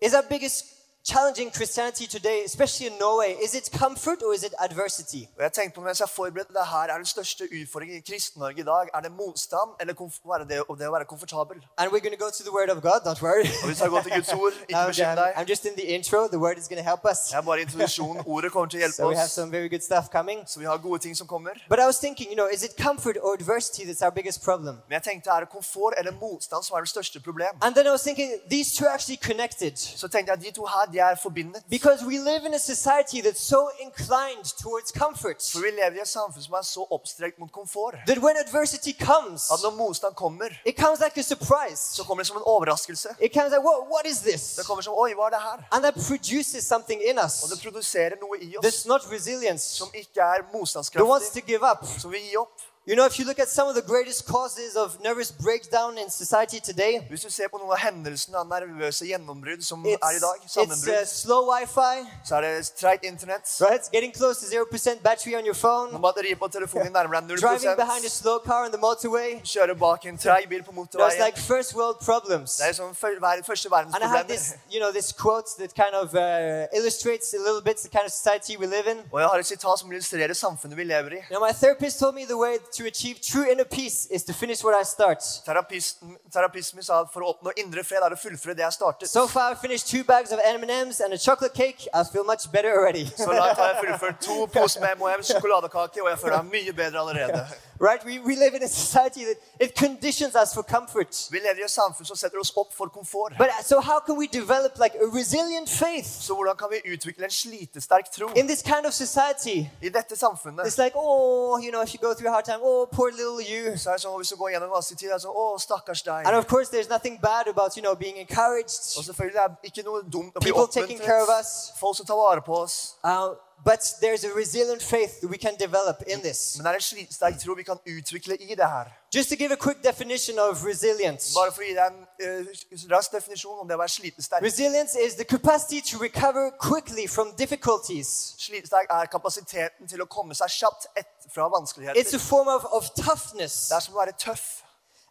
is 0.00 0.14
our 0.14 0.24
biggest 0.28 0.75
challenge 1.12 1.38
in 1.38 1.50
Christianity 1.50 2.06
today, 2.06 2.42
especially 2.44 2.86
in 2.88 2.98
Norway, 2.98 3.36
is 3.40 3.54
it 3.54 3.70
comfort 3.72 4.22
or 4.22 4.34
is 4.34 4.42
it 4.42 4.54
adversity? 4.58 5.28
Og 5.36 5.42
jeg 5.42 5.52
tenkte 5.52 5.74
på 5.74 5.80
mens 5.80 6.00
jeg 6.00 6.08
forberedte 6.08 6.52
det 6.58 6.66
her, 6.66 6.86
er 6.92 6.96
den 6.96 7.06
største 7.06 7.44
utfordringen 7.44 7.96
i 7.96 8.04
Kristen-Norge 8.10 8.60
i 8.60 8.66
dag, 8.72 8.84
er 8.94 9.00
det 9.00 9.12
motstand 9.12 9.70
eller 9.80 9.94
komf- 9.94 10.20
hva 10.24 10.34
er 10.34 10.38
det, 10.44 10.48
det 10.80 10.88
å 10.88 10.92
være 10.96 11.04
komfortabel? 11.04 11.56
And 11.78 11.92
we're 11.92 12.04
going 12.06 12.16
to 12.18 12.22
go 12.24 12.30
to 12.38 12.42
the 12.48 12.54
Word 12.58 12.70
of 12.74 12.78
God, 12.88 13.00
don't 13.08 13.22
worry. 13.22 13.46
Og 13.62 13.68
vi 13.70 13.74
skal 13.74 13.90
gå 13.90 14.02
til 14.02 14.12
Guds 14.16 14.32
ord, 14.32 14.52
ikke 14.68 14.80
I'm, 14.80 14.86
bekymre 14.90 15.16
deg. 15.22 15.30
I'm 15.38 15.48
just 15.52 15.64
in 15.70 15.74
the 15.80 15.86
intro. 15.96 16.18
The 16.28 16.42
Word 16.46 16.58
is 16.58 16.66
going 16.70 16.82
to 16.84 16.88
help 16.90 17.02
us. 17.12 17.18
Jeg 17.30 17.38
er 17.38 17.46
bare 17.50 17.58
i 17.58 17.62
introduksjonen. 17.66 18.22
Ordet 18.34 18.52
kommer 18.52 18.68
til 18.74 18.82
å 18.84 18.90
So 18.96 19.08
we 19.08 19.16
have 19.16 19.30
some 19.38 19.50
very 19.52 19.68
good 19.74 19.84
stuff 19.88 20.06
coming. 20.16 20.38
Så 20.50 20.58
vi 20.58 20.66
har 20.66 20.76
gode 20.88 20.98
ting 21.06 21.14
som 21.16 21.26
kommer. 21.26 21.52
But 21.68 21.78
I 21.78 21.86
was 21.90 21.98
thinking, 22.04 22.26
you 22.32 22.38
know, 22.40 22.48
is 22.56 22.62
it 22.68 22.72
comfort 22.86 23.16
or 23.22 23.32
adversity 23.38 23.82
that's 23.88 24.02
our 24.06 24.14
biggest 24.18 24.42
problem? 24.48 24.74
Men 24.88 24.94
jeg 24.98 25.02
tenkte, 25.10 25.30
er 25.30 25.40
det 25.46 25.50
komfort 25.58 25.94
eller 25.98 26.12
motstand 26.20 26.62
som 26.64 26.76
er 26.76 26.80
det 26.80 26.88
største 26.88 27.20
problem? 27.20 27.52
And 27.62 27.74
then 27.76 27.86
I 27.86 27.90
was 27.96 28.02
thinking, 28.08 28.28
these 28.50 28.68
two 28.76 28.84
are 28.86 28.94
actually 28.98 29.20
connected. 29.30 29.74
Så 29.76 30.08
tenkte 30.08 30.32
jeg, 30.32 30.42
de 30.44 30.50
to 30.50 30.66
her, 30.74 30.95
de 30.96 31.00
er 31.00 31.16
forbindet. 31.26 31.60
Because 31.76 32.00
we 32.10 32.16
live 32.30 32.42
in 32.48 32.54
a 32.54 32.62
society 32.72 33.18
that's 33.26 33.44
so 33.54 33.60
inclined 33.86 34.46
towards 34.62 34.88
comfort 35.02 35.38
For 35.52 35.60
vi 35.66 35.70
lever 35.80 35.96
i 35.98 36.02
et 36.06 36.08
samfunn 36.08 36.42
som 36.46 36.54
er 36.60 36.62
så 36.74 36.82
oppstrekt 36.96 37.36
mot 37.42 37.52
komfort. 37.52 37.94
that 38.10 38.18
when 38.24 38.36
adversity 38.46 38.92
comes, 39.10 39.40
At 39.54 39.58
når 39.64 39.72
motstand 39.82 40.14
kommer, 40.14 40.48
it 40.70 40.76
comes 40.84 40.98
like 41.04 41.16
a 41.20 41.26
surprise. 41.32 41.80
så 41.96 42.02
kommer 42.06 42.20
det 42.22 42.28
som 42.32 42.36
en 42.36 42.46
overraskelse. 42.54 43.08
It 43.26 43.32
comes 43.36 43.50
like, 43.54 43.64
what, 43.68 43.78
what 43.94 44.04
is 44.12 44.18
this? 44.30 44.42
Det 44.58 44.64
kommer 44.68 44.82
som, 44.82 44.94
oi, 45.04 45.10
hva 45.18 45.24
er 45.28 45.32
det 45.36 45.42
her? 45.50 45.58
And 45.74 45.80
that 45.86 45.94
produces 46.08 46.62
something 46.72 47.00
in 47.10 47.18
Og 47.18 47.48
det 47.52 47.58
produserer 47.62 48.14
noe 48.20 48.36
i 48.40 48.56
oss 48.56 48.64
that's 48.66 48.84
not 48.88 49.00
resilience, 49.12 49.64
som 49.80 49.88
ikke 49.94 50.20
er 50.20 50.38
that 50.40 50.44
wants 50.54 50.74
motstandskraftig, 50.76 51.42
to 51.42 51.46
give 51.50 51.64
up. 51.72 51.80
som 52.00 52.12
vil 52.12 52.20
gi 52.30 52.36
opp. 52.36 52.56
You 52.88 52.94
know, 52.94 53.04
if 53.04 53.18
you 53.18 53.24
look 53.26 53.40
at 53.40 53.48
some 53.48 53.66
of 53.66 53.74
the 53.74 53.82
greatest 53.82 54.28
causes 54.28 54.76
of 54.76 55.00
nervous 55.02 55.32
breakdown 55.32 55.98
in 55.98 56.08
society 56.08 56.60
today, 56.60 57.00
Hvis 57.10 57.20
du 57.20 57.30
ser 57.30 57.48
på 57.48 57.58
noen 57.58 57.72
av 57.74 57.78
hendelsene 57.82 58.38
av 58.38 58.46
nervøse 58.46 59.02
gjennombrudd 59.08 59.64
som 59.66 59.82
it's, 59.82 59.98
er 59.98 60.14
i 60.14 60.20
dag, 60.22 60.38
it's 60.46 60.86
uh, 60.86 61.02
slow 61.04 61.48
Wi-Fi, 61.50 62.06
så 62.24 62.36
er 62.36 62.40
det 62.46 63.02
internett. 63.02 63.42
right? 63.60 63.90
Getting 63.92 64.12
close 64.14 64.38
to 64.38 64.46
0% 64.46 65.02
battery 65.02 65.34
on 65.34 65.44
your 65.44 65.54
Når 65.54 65.60
phone, 65.66 65.98
batteriet 66.02 66.38
på 66.38 66.46
telefonen 66.48 66.92
nærmer 66.92 67.20
deg 67.26 67.40
driving 67.42 67.74
behind 67.76 68.04
a 68.04 68.08
slow 68.08 68.38
car 68.38 68.64
on 68.66 68.70
the 68.70 68.78
motorway. 68.78 69.42
It's 69.42 69.74
bak 69.74 70.06
en 70.06 70.18
treig 70.18 70.48
bil 70.48 70.62
på 70.62 70.70
There's 70.70 70.76
motorveien. 70.76 71.24
like 71.26 71.38
first 71.38 71.74
world 71.74 71.98
problems. 72.04 72.56
Det 72.56 72.68
er 72.68 72.72
som 72.72 72.94
før- 72.94 73.18
ver- 73.20 73.94
And 73.96 74.04
I 74.04 74.06
have 74.06 74.28
this, 74.28 74.54
you 74.70 74.78
know, 74.78 74.92
this 74.92 75.10
quote 75.12 75.48
that 75.58 75.74
kind 75.74 75.94
of 76.02 76.14
uh, 76.14 76.78
illustrates 76.78 77.34
a 77.34 77.38
little 77.46 77.62
bit 77.62 77.76
the 77.82 77.88
kind 77.88 78.06
of 78.06 78.12
society 78.12 78.56
we 78.56 78.66
live 78.66 78.86
in. 78.86 78.98
Og 79.12 79.20
jeg 79.20 79.28
har 79.28 79.38
et 79.38 79.46
sitat 79.46 79.78
som 79.78 79.90
illustrerer 79.92 80.32
samfunnet 80.34 80.76
vi 80.76 80.84
lever 80.84 81.10
i. 81.18 81.20
You 81.26 81.34
know, 81.34 81.40
my 81.48 81.52
therapist 81.52 81.98
told 81.98 82.14
me 82.14 82.24
the 82.26 82.36
way 82.38 82.54
to 82.76 82.86
achieve 82.86 83.20
true 83.20 83.46
inner 83.50 83.64
peace 83.64 84.06
is 84.10 84.22
to 84.24 84.32
finish 84.32 84.62
what 84.62 84.74
I 84.74 84.82
start. 84.84 85.20
Terapisten, 85.46 86.16
terapisten 86.30 86.76
min 86.76 86.82
sa 86.82 87.00
at 87.02 87.12
for 87.12 87.24
å 87.24 87.32
oppnå 87.34 87.54
indre 87.62 87.84
fred 87.84 88.04
er 88.04 88.14
å 88.14 88.18
fullføre 88.20 88.56
det 88.58 88.64
jeg 88.64 88.76
startet. 88.76 89.08
So 89.08 89.26
far, 89.26 89.52
I've 89.52 89.60
finished 89.60 89.88
two 89.88 90.04
bags 90.04 90.32
of 90.32 90.40
M&Ms 90.44 91.00
and 91.00 91.12
a 91.12 91.18
chocolate 91.18 91.54
cake. 91.54 91.88
I 91.94 92.04
feel 92.04 92.24
much 92.24 92.50
better 92.52 92.72
already. 92.76 93.06
Så 93.16 93.30
langt 93.32 93.58
har 93.58 93.72
jeg 93.72 93.84
fullført 93.84 94.20
to 94.26 94.46
poser 94.58 94.80
med 94.84 94.96
M&M's 95.00 95.32
sjokoladekake, 95.32 96.02
og 96.04 96.10
jeg 96.12 96.18
føler 96.24 96.42
meg 96.42 96.58
mye 96.58 96.76
bedre 96.82 97.00
allerede. 97.04 97.46
Right? 97.80 98.04
We, 98.04 98.18
we 98.18 98.36
live 98.36 98.54
in 98.56 98.62
a 98.62 98.68
society 98.68 99.24
that 99.24 99.36
it 99.60 99.74
conditions 99.74 100.34
us 100.34 100.54
for 100.54 100.62
comfort. 100.62 101.28
Vi 101.30 101.38
lever 101.38 101.60
i 101.60 101.64
et 101.64 101.70
samfunn 101.70 102.06
som 102.06 102.16
setter 102.16 102.38
oss 102.40 102.52
opp 102.56 102.72
for 102.74 102.88
komfort. 102.88 103.32
But 103.38 103.48
uh, 103.48 103.62
so 103.62 103.80
how 103.80 104.00
can 104.00 104.16
we 104.16 104.26
develop 104.26 104.78
like 104.78 104.94
a 105.00 105.06
resilient 105.06 105.68
faith 105.68 106.06
Så 106.06 106.34
hvordan 106.34 106.56
kan 106.56 106.68
vi 106.70 106.92
utvikle 106.94 107.24
en 107.24 107.30
slitesterk 107.30 108.10
tro 108.12 108.28
in 108.36 108.46
this 108.48 108.62
kind 108.62 108.86
of 108.86 108.92
society? 108.92 109.68
i 109.82 109.88
dette 109.88 110.16
samfunnet? 110.16 110.66
It's 110.66 110.78
like, 110.78 110.92
oh, 110.94 111.58
you 111.62 111.70
know, 111.70 111.82
if 111.82 111.94
you 111.94 112.00
go 112.00 112.14
through 112.14 112.28
a 112.28 112.32
hard 112.32 112.44
time, 112.44 112.58
oh, 112.62 112.86
poor 112.92 113.10
little 113.10 113.40
you. 113.52 113.76
Så 113.78 113.90
er 113.90 113.94
det 113.94 114.02
sånn, 114.02 114.16
Hvis 114.16 114.28
du 114.28 114.36
går 114.36 114.50
gjennom 114.50 114.68
en 114.68 114.74
vanskelig 114.78 114.98
tid, 114.98 115.08
er 115.10 115.14
det 115.18 115.22
sånn 115.26 115.36
Å, 115.36 115.58
stakkars 115.58 116.02
deg. 116.02 116.26
And 116.26 116.36
of 116.36 116.46
course, 116.46 116.70
there's 116.70 116.88
nothing 116.88 117.18
bad 117.22 117.48
about, 117.48 117.76
you 117.76 117.82
know, 117.82 117.94
being 117.94 118.16
encouraged, 118.18 118.96
Og 118.98 119.04
selvfølgelig 119.04 119.40
er 119.44 119.48
det 119.48 119.70
ikke 119.72 119.82
noe 119.88 120.02
dumt 120.02 120.36
å 120.36 120.40
bli 120.40 120.50
people 120.52 120.66
taking 120.66 120.98
care 120.98 121.22
of 121.22 121.28
oppmuntret. 121.28 121.40
us. 121.40 121.72
Folk 121.80 121.96
som 121.96 122.06
tar 122.06 122.16
vare 122.16 122.40
på 122.42 122.54
oss. 122.64 122.96
Uh, 123.04 123.34
but 123.64 123.80
there's 124.00 124.24
a 124.24 124.32
resilient 124.34 124.82
faith 124.82 125.20
that 125.20 125.28
we 125.28 125.38
can 125.38 125.54
develop 125.58 126.02
in 126.06 126.20
this. 126.20 126.56
Men 126.56 126.64
det 126.64 126.70
er 126.70 126.74
en 126.74 126.82
slitesterk 126.82 127.38
tro 127.40 127.54
vi 127.54 127.62
kan 127.62 127.78
utvikle 127.86 128.36
i 128.36 128.54
det 128.54 128.68
her. 128.68 128.86
Just 129.14 129.28
to 129.28 129.36
give 129.36 129.52
a 129.52 129.56
quick 129.56 129.82
definition 129.84 130.38
of 130.38 130.64
resilience. 130.64 131.34
Bare 131.34 131.52
for 131.52 131.62
å 131.62 131.66
gi 131.66 131.74
deg 131.74 131.86
en 131.92 132.06
eh, 132.20 132.90
rask 132.90 133.12
definisjon 133.12 133.62
om 133.62 133.68
det 133.68 133.76
å 133.76 133.80
være 133.80 133.94
slitesterk. 133.94 134.42
Resilience 134.42 134.94
is 135.06 135.14
the 135.14 135.24
capacity 135.24 135.80
to 135.80 135.98
recover 135.98 136.50
quickly 136.58 137.06
from 137.06 137.32
difficulties. 137.38 138.34
Slitesterk 138.38 138.90
er 138.90 139.10
kapasiteten 139.10 139.88
til 139.88 140.02
å 140.02 140.06
komme 140.06 140.34
seg 140.34 140.52
kjapt 140.60 140.86
ett 140.96 141.30
fra 141.32 141.48
It's 141.94 142.14
a 142.14 142.18
form 142.18 142.48
of, 142.48 142.64
of 142.72 142.90
toughness. 142.94 143.68
Det 143.68 143.76
er 143.76 143.80
som 143.80 143.94
å 143.94 143.98
være 143.98 144.12
tøff. 144.18 144.62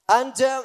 And 0.07 0.33
uh, 0.41 0.61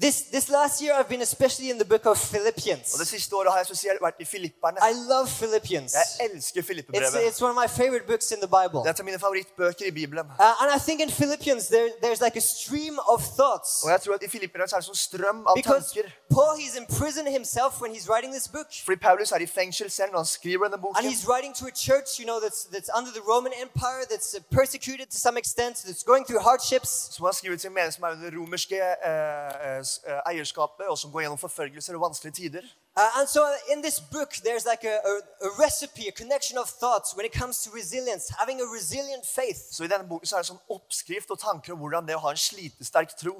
this, 0.00 0.22
this 0.30 0.48
last 0.48 0.82
year, 0.82 0.92
I've 0.94 1.08
been 1.08 1.22
especially 1.22 1.70
in 1.70 1.78
the 1.78 1.84
book 1.84 2.06
of 2.06 2.16
Og 2.16 2.16
det 2.16 2.28
Philippians. 2.30 3.08
siste 3.08 3.36
året 3.36 3.50
har 3.50 3.58
jeg 3.58 3.66
spesielt 3.66 4.00
vært 4.02 4.14
i 4.20 4.24
Filipperne. 4.24 4.78
I 4.90 4.92
love 5.12 5.28
Philippians. 5.28 5.94
Jeg 5.94 6.30
elsker 6.30 6.62
It's, 6.62 7.14
it's 7.14 7.42
one 7.42 7.50
of 7.50 7.56
my 7.56 7.68
favorite 7.68 8.06
books 8.06 8.30
in 8.32 8.38
the 8.44 8.48
Bible. 8.58 8.80
Det 8.84 9.00
er 9.00 9.02
mine 9.02 9.18
favorittbøker 9.18 9.86
i 9.86 9.90
Bibelen. 9.90 10.26
Uh, 10.38 10.62
and 10.62 10.68
I 10.76 10.78
think 10.86 11.00
in 11.00 11.10
Philippians, 11.10 11.68
there, 11.68 11.88
there's 12.02 12.20
like 12.26 12.36
a 12.36 12.40
stream 12.40 12.98
of 13.08 13.20
thoughts. 13.40 13.70
Og 13.84 13.90
jeg 13.90 14.00
tror 14.00 14.14
at 14.14 14.22
i 14.22 14.28
Filipperne 14.28 14.62
er 14.62 14.76
det 14.80 14.84
sånn 14.90 15.02
strøm 15.08 15.38
av 15.46 15.54
Because 15.56 15.88
tanker. 15.94 16.10
Paul, 16.36 16.52
he's 16.62 16.76
in 16.80 16.86
prison 16.98 17.26
himself 17.38 17.72
when 17.82 17.90
he's 17.96 18.06
writing 18.10 18.32
this 18.36 18.48
book. 18.56 18.68
Fordi 18.84 18.98
Paulus 19.08 19.32
er 19.32 19.40
i 19.46 19.46
fengsel 19.46 19.90
selv 19.90 20.10
når 20.12 20.18
han 20.24 20.30
skriver 20.38 20.64
denne 20.68 20.92
And 20.98 21.04
he's 21.12 21.24
writing 21.30 21.52
to 21.60 21.64
a 21.72 21.74
church, 21.86 22.08
you 22.20 22.26
know, 22.30 22.38
that's, 22.44 22.60
that's 22.74 22.90
under 22.98 23.10
the 23.18 23.24
Roman 23.32 23.52
Empire, 23.64 24.02
that's 24.12 24.30
uh, 24.36 24.40
persecuted 24.58 25.06
to 25.14 25.18
some 25.26 25.36
extent, 25.42 25.74
that's 25.86 26.04
going 26.10 26.24
through 26.28 26.42
hardships. 26.48 26.90
Som 27.14 27.24
han 27.28 27.34
skriver 27.40 27.56
til 27.56 27.68
en 27.70 27.74
menighet 27.78 27.94
som 27.94 28.04
er 28.04 28.10
under 28.16 28.30
romerske 28.40 28.76
eh, 29.10 29.85
eierskapet, 30.26 30.86
og 30.90 30.98
som 30.98 31.12
går 31.12 31.26
gjennom 31.26 31.40
forfølgelser 31.40 31.96
og 31.98 32.04
vanskelige 32.08 32.36
tider. 32.40 32.66
Uh, 32.96 33.20
and 33.20 33.28
so 33.28 33.44
in 33.72 33.82
this 33.82 34.00
book, 34.00 34.30
there's 34.44 34.64
like 34.64 34.84
a, 34.84 34.96
a, 35.12 35.14
a 35.48 35.50
recipe, 35.58 36.08
a 36.08 36.12
connection 36.12 36.56
of 36.58 36.68
thoughts 36.68 37.14
when 37.16 37.26
it 37.26 37.32
comes 37.32 37.62
to 37.62 37.70
resilience, 37.70 38.30
having 38.38 38.60
a 38.60 38.64
resilient 38.64 39.24
faith. 39.26 39.68
So 39.70 39.84
i 39.84 39.90
denne 39.92 40.08
boken 40.08 40.26
så 40.26 40.38
er 40.38 40.44
det 40.46 40.50
sånn 40.52 40.64
oppskrift 40.76 41.30
og 41.30 41.38
tanker 41.42 41.74
om 41.74 41.82
hvordan 41.84 42.08
det 42.08 42.16
å 42.16 42.22
ha 42.24 42.32
en 42.32 42.40
slitesterk 42.40 43.12
tro. 43.20 43.36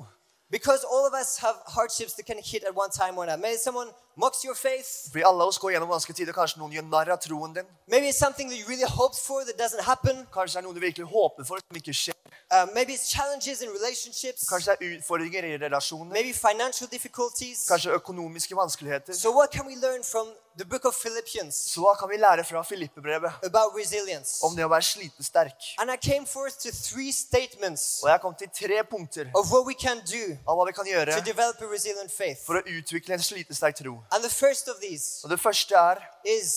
Because 0.51 0.85
all 0.85 1.07
of 1.07 1.15
us 1.15 1.39
have 1.39 1.57
hardships 1.67 2.15
that 2.15 2.27
can 2.27 2.39
hit 2.39 2.65
at 2.65 2.77
one 2.77 2.91
time 2.91 3.19
or 3.19 3.25
another. 3.25 3.43
Maybe 3.43 3.59
someone 3.59 3.91
mocks 4.17 4.45
your 4.45 4.55
faith. 4.55 5.11
Fordi 5.13 5.25
alle 5.25 5.45
oss 5.45 5.59
går 5.59 5.71
gjennom 5.77 5.89
vanskelige 5.93 6.17
tider. 6.23 6.33
Kanskje 6.37 6.61
noen 6.61 6.73
gjør 6.73 6.87
narr 6.91 7.13
av 7.15 7.21
troen 7.21 7.53
din. 7.55 7.67
Maybe 7.87 8.09
it's 8.09 8.19
something 8.19 8.49
that 8.51 8.59
you 8.59 8.67
really 8.69 8.89
hoped 8.89 9.19
for 9.19 9.45
that 9.45 9.59
doesn't 9.59 9.85
happen. 9.85 10.27
Kanskje 10.33 10.57
det 10.57 10.63
er 10.63 10.67
noe 10.69 10.75
du 10.75 10.81
virkelig 10.81 11.07
håper 11.13 11.45
for, 11.45 11.61
som 11.61 11.77
ikke 11.83 11.95
skjer. 11.95 12.15
Uh, 12.51 12.67
maybe 12.75 12.93
it's 12.95 13.09
challenges 13.11 13.61
in 13.63 13.71
relationships. 13.75 14.49
Kanskje 14.49 14.77
det 14.81 14.87
er 14.89 14.97
utfordringer 14.99 15.45
i 15.45 15.57
relasjoner. 15.67 16.13
Maybe 16.13 16.33
financial 16.33 16.89
difficulties. 16.91 17.67
Kanskje 17.69 17.91
økonomiske 18.01 18.57
vanskeligheter. 18.57 19.13
So, 19.15 19.33
what 19.37 19.51
can 19.53 19.67
we 19.67 19.75
learn 19.77 20.03
from 20.05 20.29
the 20.57 20.65
book 20.65 20.85
of 20.85 20.95
Philippians 20.95 21.55
Så 21.55 21.81
hva 21.85 21.93
kan 22.01 22.09
vi 22.09 22.17
lære 22.17 22.45
fra 22.45 22.63
Filippebrevet 22.65 23.33
about 23.45 23.75
resilience? 23.77 24.39
om 24.47 24.55
det 24.57 24.65
å 24.65 24.71
være 24.73 24.83
slitesterk? 24.83 25.67
And 25.79 25.91
I 25.91 25.97
came 25.97 26.27
forth 26.27 26.57
to 26.65 26.71
three 26.73 27.13
statements 27.13 28.01
Og 28.03 28.09
jeg 28.11 28.21
kom 28.21 28.35
til 28.35 28.49
tre 28.49 28.79
punkter 28.91 29.29
of 29.35 29.51
what 29.53 29.67
we 29.67 29.75
can 29.75 30.01
do 30.09 30.23
av 30.49 30.57
hva 30.57 30.65
vi 30.71 30.73
kan 30.73 30.89
gjøre 30.89 31.13
to 31.19 31.25
develop 31.27 31.61
a 31.61 31.69
resilient 31.73 32.13
faith. 32.13 32.41
for 32.47 32.57
å 32.57 32.63
utvikle 32.65 33.15
en 33.19 33.23
slitesterk 33.23 33.77
tro. 33.83 33.99
And 34.13 34.25
the 34.25 34.31
first 34.31 34.69
of 34.69 34.77
these 34.83 35.05
Og 35.25 35.31
det 35.31 35.41
første 35.41 35.75
er 35.75 35.97
is 36.25 36.53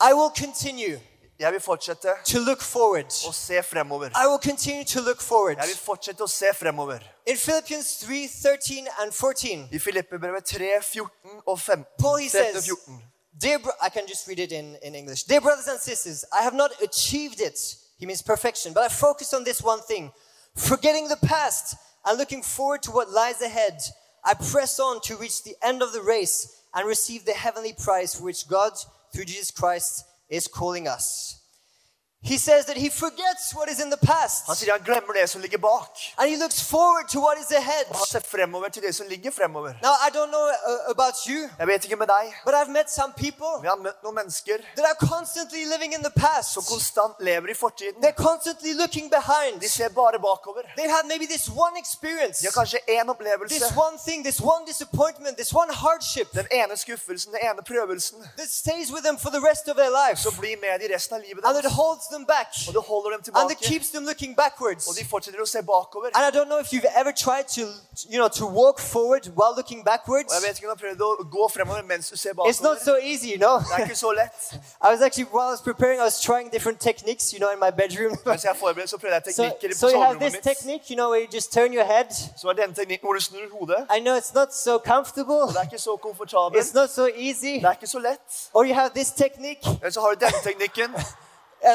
I 0.00 0.12
will 0.12 0.30
continue 0.44 1.00
jeg 1.38 1.52
vil 1.52 1.60
fortsette 1.60 2.08
to 2.24 2.38
look 2.38 2.62
forward. 2.62 3.06
å 3.28 3.32
se 3.32 3.62
fremover. 3.62 4.08
I 4.08 4.26
will 4.26 4.38
continue 4.52 4.84
to 4.84 5.00
look 5.00 5.20
forward. 5.20 5.56
Jeg 5.58 5.66
vil 5.68 5.76
fortsette 5.76 6.20
å 6.24 6.26
se 6.26 6.46
fremover. 6.54 6.98
In 7.26 7.36
Philippians 7.36 7.96
3 7.98 8.28
13 8.28 8.88
and 8.98 9.12
14, 9.12 9.68
I 9.72 9.78
Filippebrevet 9.78 10.44
3, 10.44 10.82
14 10.82 11.40
og 11.46 11.60
15. 11.60 11.84
Paul 11.98 12.16
he 12.18 12.28
13 12.28 12.56
og 12.56 12.62
says, 12.62 12.66
14. 12.66 13.02
Dear 13.42 13.58
bro- 13.58 13.86
I 13.86 13.90
can 13.90 14.06
just 14.08 14.28
read 14.28 14.38
it 14.38 14.52
in, 14.52 14.76
in 14.82 14.94
English. 14.94 15.24
Dear 15.28 15.40
brothers 15.40 15.68
and 15.68 15.80
sisters, 15.80 16.24
I 16.32 16.42
have 16.42 16.56
not 16.56 16.70
achieved 16.82 17.40
it. 17.40 17.58
He 17.98 18.06
means 18.06 18.22
perfection, 18.22 18.72
but 18.74 18.82
I 18.84 18.88
focus 18.88 19.34
on 19.34 19.44
this 19.44 19.62
one 19.62 19.82
thing. 19.82 20.12
Forgetting 20.56 21.08
the 21.08 21.18
past 21.28 21.74
and 22.06 22.18
looking 22.18 22.42
forward 22.42 22.82
to 22.84 22.90
what 22.92 23.10
lies 23.10 23.42
ahead, 23.42 23.76
I 24.26 24.34
press 24.34 24.80
on 24.80 25.00
to 25.02 25.16
reach 25.16 25.44
the 25.44 25.54
end 25.62 25.82
of 25.82 25.92
the 25.92 26.02
race 26.02 26.60
and 26.74 26.86
receive 26.86 27.24
the 27.24 27.32
heavenly 27.32 27.72
prize 27.72 28.16
for 28.16 28.24
which 28.24 28.48
God, 28.48 28.72
through 29.14 29.26
Jesus 29.26 29.52
Christ, 29.52 30.04
is 30.28 30.48
calling 30.48 30.88
us. 30.88 31.40
He 32.32 32.38
says 32.38 32.64
that 32.66 32.76
he 32.84 32.90
forgets 32.90 33.54
what 33.56 33.68
is 33.70 33.78
in 33.84 33.90
the 33.90 34.02
past 34.12 34.46
Han 34.46 34.56
sier 34.56 34.72
han 34.72 34.82
glemmer 34.88 35.12
det 35.18 35.30
som 35.30 35.40
ligger 35.40 35.58
bak. 35.58 35.90
and 36.18 36.26
he 36.30 36.36
looks 36.36 36.60
forward 36.74 37.06
to 37.14 37.18
what 37.20 37.36
is 37.38 37.50
ahead. 37.52 37.84
Og 37.90 37.96
han 37.96 38.06
ser 38.06 38.20
fremover 38.20 38.68
til 38.68 38.82
det 38.82 38.94
som 38.94 39.06
ligger 39.08 39.30
fremover. 39.30 39.72
Now, 39.82 39.94
I 40.06 40.08
don't 40.16 40.30
know 40.34 40.46
uh, 40.70 40.90
about 40.94 41.16
you, 41.28 41.40
Jeg 41.58 41.66
vet 41.66 41.84
ikke 41.84 41.96
med 41.96 42.06
deg, 42.06 42.26
but 42.46 42.54
I've 42.54 42.70
met 42.78 42.88
some 42.90 43.12
people 43.24 43.52
men 43.56 43.64
jeg 43.64 43.70
har 43.76 43.82
møtt 43.88 44.00
noen 44.06 44.14
mennesker 44.20 44.56
that 44.76 44.84
are 44.92 44.98
constantly 45.14 45.62
living 45.74 45.92
in 45.98 46.02
the 46.08 46.14
past. 46.26 46.48
som 46.56 46.62
konstant 46.74 47.14
lever 47.20 47.48
i 47.50 47.54
fortiden. 47.64 47.98
They're 48.04 48.22
constantly 48.30 48.72
looking 48.82 49.06
behind. 49.18 49.60
De 49.60 49.68
ser 49.68 49.88
bare 49.88 50.18
bakover. 50.28 50.62
They've 50.78 50.94
had 50.98 51.04
maybe 51.12 51.26
this 51.34 51.46
one 51.64 51.74
experience, 51.84 52.36
De 52.42 52.46
har 52.50 52.56
kanskje 52.60 52.78
én 52.88 53.04
this 53.06 53.10
opplevelse. 53.14 53.64
one 53.86 53.96
thing, 54.06 54.18
this 54.28 54.40
one 54.40 54.62
disappointment, 54.72 55.34
this 55.42 55.52
one 55.62 55.70
hardship 55.84 56.28
Den 56.40 56.46
ene 56.58 56.76
skuffelsen, 56.76 57.28
den 57.34 57.40
ene 57.48 57.62
prøvelsen, 57.70 58.18
that 58.40 58.50
stays 58.62 58.88
with 58.94 59.04
them 59.08 59.16
for 59.24 59.30
the 59.36 59.42
rest 59.50 59.64
of 59.70 59.74
their 59.80 59.92
life. 60.02 60.18
som 60.26 60.32
blir 60.40 60.56
med 60.64 60.74
de 60.82 60.86
resten 60.94 61.14
av 61.16 61.20
livet 61.28 61.44
And 61.44 61.54
it 61.64 61.70
holds 61.82 62.06
them 62.14 62.15
back. 62.24 62.48
Det 62.76 62.82
holder 62.92 63.10
dem 63.10 63.20
And 63.34 63.50
it 63.50 63.58
keeps 63.58 63.88
them 63.90 64.04
looking 64.04 64.36
backwards. 64.36 64.86
Og 64.88 64.94
de 64.98 65.04
fortsetter 65.04 65.40
å 65.42 65.46
se 65.46 65.62
bakover. 65.62 66.08
And 66.14 66.22
I 66.28 66.30
don't 66.36 66.48
know 66.52 66.60
if 66.64 66.72
you've 66.72 66.92
ever 67.00 67.12
tried 67.12 67.46
to, 67.56 67.62
you 68.12 68.18
know, 68.20 68.28
to 68.28 68.46
walk 68.46 68.78
forward 68.80 69.24
while 69.38 69.54
looking 69.56 69.84
backwards. 69.84 70.30
Og 70.30 70.34
jeg 70.38 70.42
vet 70.48 70.54
ikke 70.58 70.70
om 70.70 70.78
du 70.78 70.84
har 70.84 70.94
prøvd 70.94 71.30
gå 71.36 71.48
fremover 71.56 71.82
mens 71.82 72.10
du 72.10 72.16
ser 72.16 72.32
It's 72.50 72.62
not 72.62 72.78
so 72.88 72.94
easy, 73.10 73.28
you 73.34 73.40
know. 73.44 73.56
Det 73.58 73.72
er 73.76 73.82
ikke 73.88 74.00
så 74.06 74.10
lett. 74.12 74.38
I 74.86 74.88
was 74.92 75.00
actually, 75.06 75.28
while 75.34 75.48
I 75.50 75.54
was 75.56 75.64
preparing, 75.70 75.98
I 76.00 76.06
was 76.10 76.20
trying 76.28 76.46
different 76.56 76.78
techniques, 76.80 77.24
you 77.34 77.38
know, 77.42 77.50
in 77.54 77.60
my 77.66 77.72
bedroom. 77.82 78.12
Mens 78.30 78.44
jeg 78.44 78.56
forberedte, 78.56 78.90
så 78.90 78.98
prøvde 78.98 79.14
jeg 79.26 79.34
so, 79.34 79.44
so 79.82 79.86
you 79.94 80.02
have 80.02 80.18
this 80.26 80.36
technique, 80.50 80.84
you 80.90 80.96
know, 81.00 81.08
where 81.10 81.22
you 81.24 81.30
just 81.38 81.52
turn 81.52 81.70
your 81.78 81.84
head. 81.84 82.08
Så 82.40 82.48
er 82.48 82.52
denne 82.52 82.74
teknikken 82.74 83.06
hvor 83.06 83.14
du 83.18 83.20
snur 83.20 83.46
hodet. 83.58 83.80
I 83.96 83.98
know 84.00 84.14
it's 84.20 84.34
not 84.34 84.50
so 84.54 84.72
comfortable. 84.92 85.42
Det 85.52 85.56
er 85.56 85.62
ikke 85.70 85.78
så 85.78 85.96
komfortabelt. 85.96 86.64
It's 86.64 86.74
not 86.80 86.90
so 86.90 87.04
easy. 87.06 87.54
Det 87.62 87.76
ikke 87.76 87.86
så 87.86 87.98
lett. 87.98 88.50
Or 88.54 88.64
you 88.64 88.74
have 88.74 88.90
this 88.94 89.10
technique, 89.10 89.78
Men 89.82 89.92
så 89.92 90.00
har 90.00 90.08
du 90.08 90.16
denne 90.24 90.40
teknikken. 90.42 90.94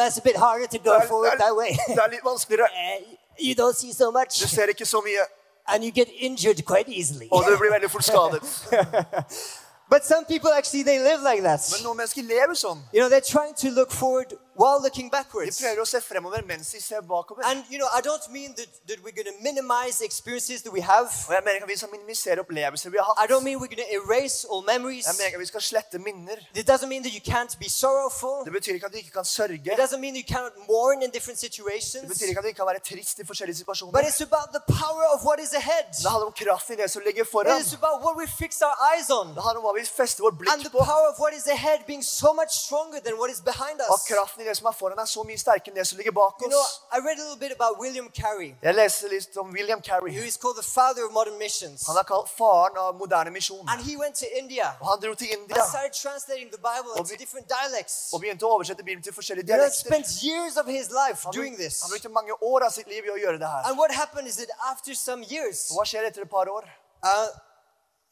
it's 0.08 0.18
a 0.18 0.22
bit 0.22 0.38
harder 0.38 0.66
to 0.68 0.78
Det 0.78 0.84
go 0.84 0.92
er, 0.92 1.08
forward 1.08 1.32
det 1.32 1.40
that 1.46 1.56
way. 1.56 1.72
det 1.88 1.98
er 2.04 2.10
litt 2.12 2.24
vanskeligere. 2.26 2.70
Uh, 2.72 3.16
you 3.48 3.54
don't 3.62 3.78
see 3.78 3.94
so 3.94 4.06
Du 4.06 4.18
much, 4.20 4.34
ser 4.56 4.68
ikke 4.68 4.86
så 4.86 5.02
mye, 5.02 5.24
and 5.68 5.84
you 5.84 5.92
get 5.92 6.08
injured 6.28 6.60
quite 6.66 6.88
easily. 7.00 7.28
og 7.32 7.44
du 7.48 7.58
blir 7.58 7.72
veldig 7.72 7.92
fort 7.92 8.04
skadet. 8.04 8.44
But 9.92 10.06
some 10.06 10.24
people 10.26 10.52
actually 10.54 10.84
they 10.84 11.00
live 11.00 11.20
like 11.32 11.42
that. 11.44 11.60
Men 11.76 11.84
noen 11.84 11.98
mennesker 11.98 12.24
lever 12.24 12.56
sånn. 12.56 12.80
You 12.94 13.00
know, 13.02 13.10
they're 13.10 13.30
trying 13.36 13.54
to 13.64 13.70
look 13.80 13.92
forward 13.92 14.34
while 14.60 14.80
looking 14.84 15.12
De 15.12 15.18
backwards. 15.18 15.58
prøver 15.62 15.82
å 15.82 15.86
se 15.86 16.02
fremover 16.02 16.42
mens 16.48 16.68
de 16.72 16.82
ser 16.82 17.02
bakover. 17.02 17.44
And 17.46 17.64
you 17.72 17.78
know, 17.80 17.88
I 17.98 18.02
don't 18.02 18.28
mean 18.32 18.54
that, 18.56 18.68
that 18.88 18.98
we're 19.04 19.16
going 19.20 19.30
to 19.34 19.38
minimize 19.42 20.02
experiences 20.02 20.62
that 20.64 20.74
we 20.74 20.82
have. 20.82 21.10
Og 21.28 21.34
jeg 21.34 21.42
mener 21.46 21.56
ikke 21.60 21.68
vi 21.68 21.78
skal 21.78 21.90
minimisere 21.92 22.40
opplevelser 22.40 22.90
vi 22.90 22.98
har 22.98 23.14
I 23.24 23.28
don't 23.32 23.44
mean 23.48 23.58
we're 23.62 23.72
going 23.76 23.86
to 23.88 23.92
erase 24.02 24.48
all 24.52 24.64
memories. 24.74 25.06
Jeg 25.08 25.16
mener 25.18 25.28
ikke 25.32 25.40
vi 25.46 25.52
skal 25.54 25.62
slette 25.62 25.98
minner. 26.00 26.38
It 26.56 26.70
doesn't 26.70 26.88
mean 26.94 27.04
that 27.06 27.14
you 27.18 27.24
can't 27.34 27.54
be 27.64 27.70
sorrowful. 27.70 28.36
Det 28.46 28.54
betyr 28.58 28.74
ikke 28.78 28.86
at 28.90 28.94
du 28.94 28.98
ikke 28.98 29.12
kan 29.20 29.26
sørge. 29.26 29.56
It 29.74 29.80
doesn't 29.84 30.02
mean 30.06 30.14
you 30.22 30.26
cannot 30.34 30.54
mourn 30.70 31.02
in 31.06 31.10
different 31.18 31.40
Det 31.42 31.48
situations. 31.50 32.06
betyr 32.14 32.26
ikke 32.32 32.40
at 32.40 32.44
du 32.44 32.52
ikke 32.52 32.62
kan 32.64 32.70
være 32.74 32.84
trist 32.92 33.20
i 33.20 33.26
forskjellige 33.26 33.66
But 33.98 34.04
it's 34.10 34.22
about 34.30 34.48
the 34.58 34.64
power 34.84 35.06
of 35.16 35.20
what 35.28 35.40
is 35.46 35.54
ahead. 35.54 35.86
Det 36.04 36.10
handler 36.12 36.28
om 36.32 36.36
kraften 36.42 36.74
i 36.74 36.82
det 36.82 36.92
som 36.92 37.02
ligger 37.08 37.24
It 37.24 37.66
is 37.66 37.74
about 37.74 37.98
what 38.06 38.16
we 38.22 38.28
fix 38.42 38.52
our 38.68 38.76
eyes 38.92 39.10
on. 39.20 39.28
Det 39.36 39.42
handler 39.46 39.60
om 39.62 39.66
hva 39.68 39.74
vi 39.80 39.86
fester 39.86 40.22
vårt 40.24 40.34
And 40.54 40.62
the 40.62 40.70
power 40.92 41.08
of 41.12 41.16
what 41.24 41.34
is 41.40 41.48
ahead 41.48 41.80
being 41.88 42.04
so 42.04 42.30
much 42.34 42.52
stronger 42.66 43.00
than 43.06 43.14
what 43.22 43.30
is 43.36 43.42
behind 43.52 43.78
Og 43.82 43.94
us. 43.96 44.02
Kraften 44.42 44.46
i 44.46 44.50
det 44.50 44.56
som 44.58 44.68
er 44.68 44.74
foran 44.74 45.00
er 45.00 45.06
så 45.06 45.24
mye 45.24 45.38
sterkere 45.38 45.72
enn 45.72 45.78
det 45.80 45.86
som 45.88 45.98
ligger 45.98 46.12
bak 46.12 46.36
oss. 46.36 46.44
You 46.44 46.50
know. 46.50 46.66
Jeg 48.62 48.76
leste 48.76 49.08
litt 49.12 49.38
om 49.38 49.52
William 49.54 49.82
Carey. 49.82 50.14
Han 51.88 51.98
er 51.98 52.04
kalt 52.04 52.30
faren 52.30 52.78
av 52.78 52.96
moderne 52.96 53.32
misjon. 53.32 53.66
Og 54.82 54.88
han 54.88 55.00
dro 55.02 55.14
til 55.16 55.32
India 55.36 55.58
og 58.14 58.22
begynte 58.22 58.46
å 58.46 58.52
oversette 58.58 58.84
Bibelen 58.84 59.04
til 59.04 59.14
forskjellige 59.14 59.48
dialekter. 59.48 59.90
Han 61.26 61.34
brukte, 61.34 61.64
this. 61.64 61.82
han 61.82 61.90
brukte 61.92 62.10
mange 62.10 62.34
år 62.42 62.66
av 62.66 62.72
sitt 62.72 62.88
liv 62.88 63.06
i 63.06 63.10
å 63.10 63.18
gjøre 63.18 63.40
det 63.40 63.48
her. 63.48 63.64
Og 65.72 65.78
hva 65.80 65.86
skjer 65.86 66.10
etter 66.10 66.22
et 66.26 66.30
par 66.30 66.48
år? 66.50 66.66
uh, 67.04 67.51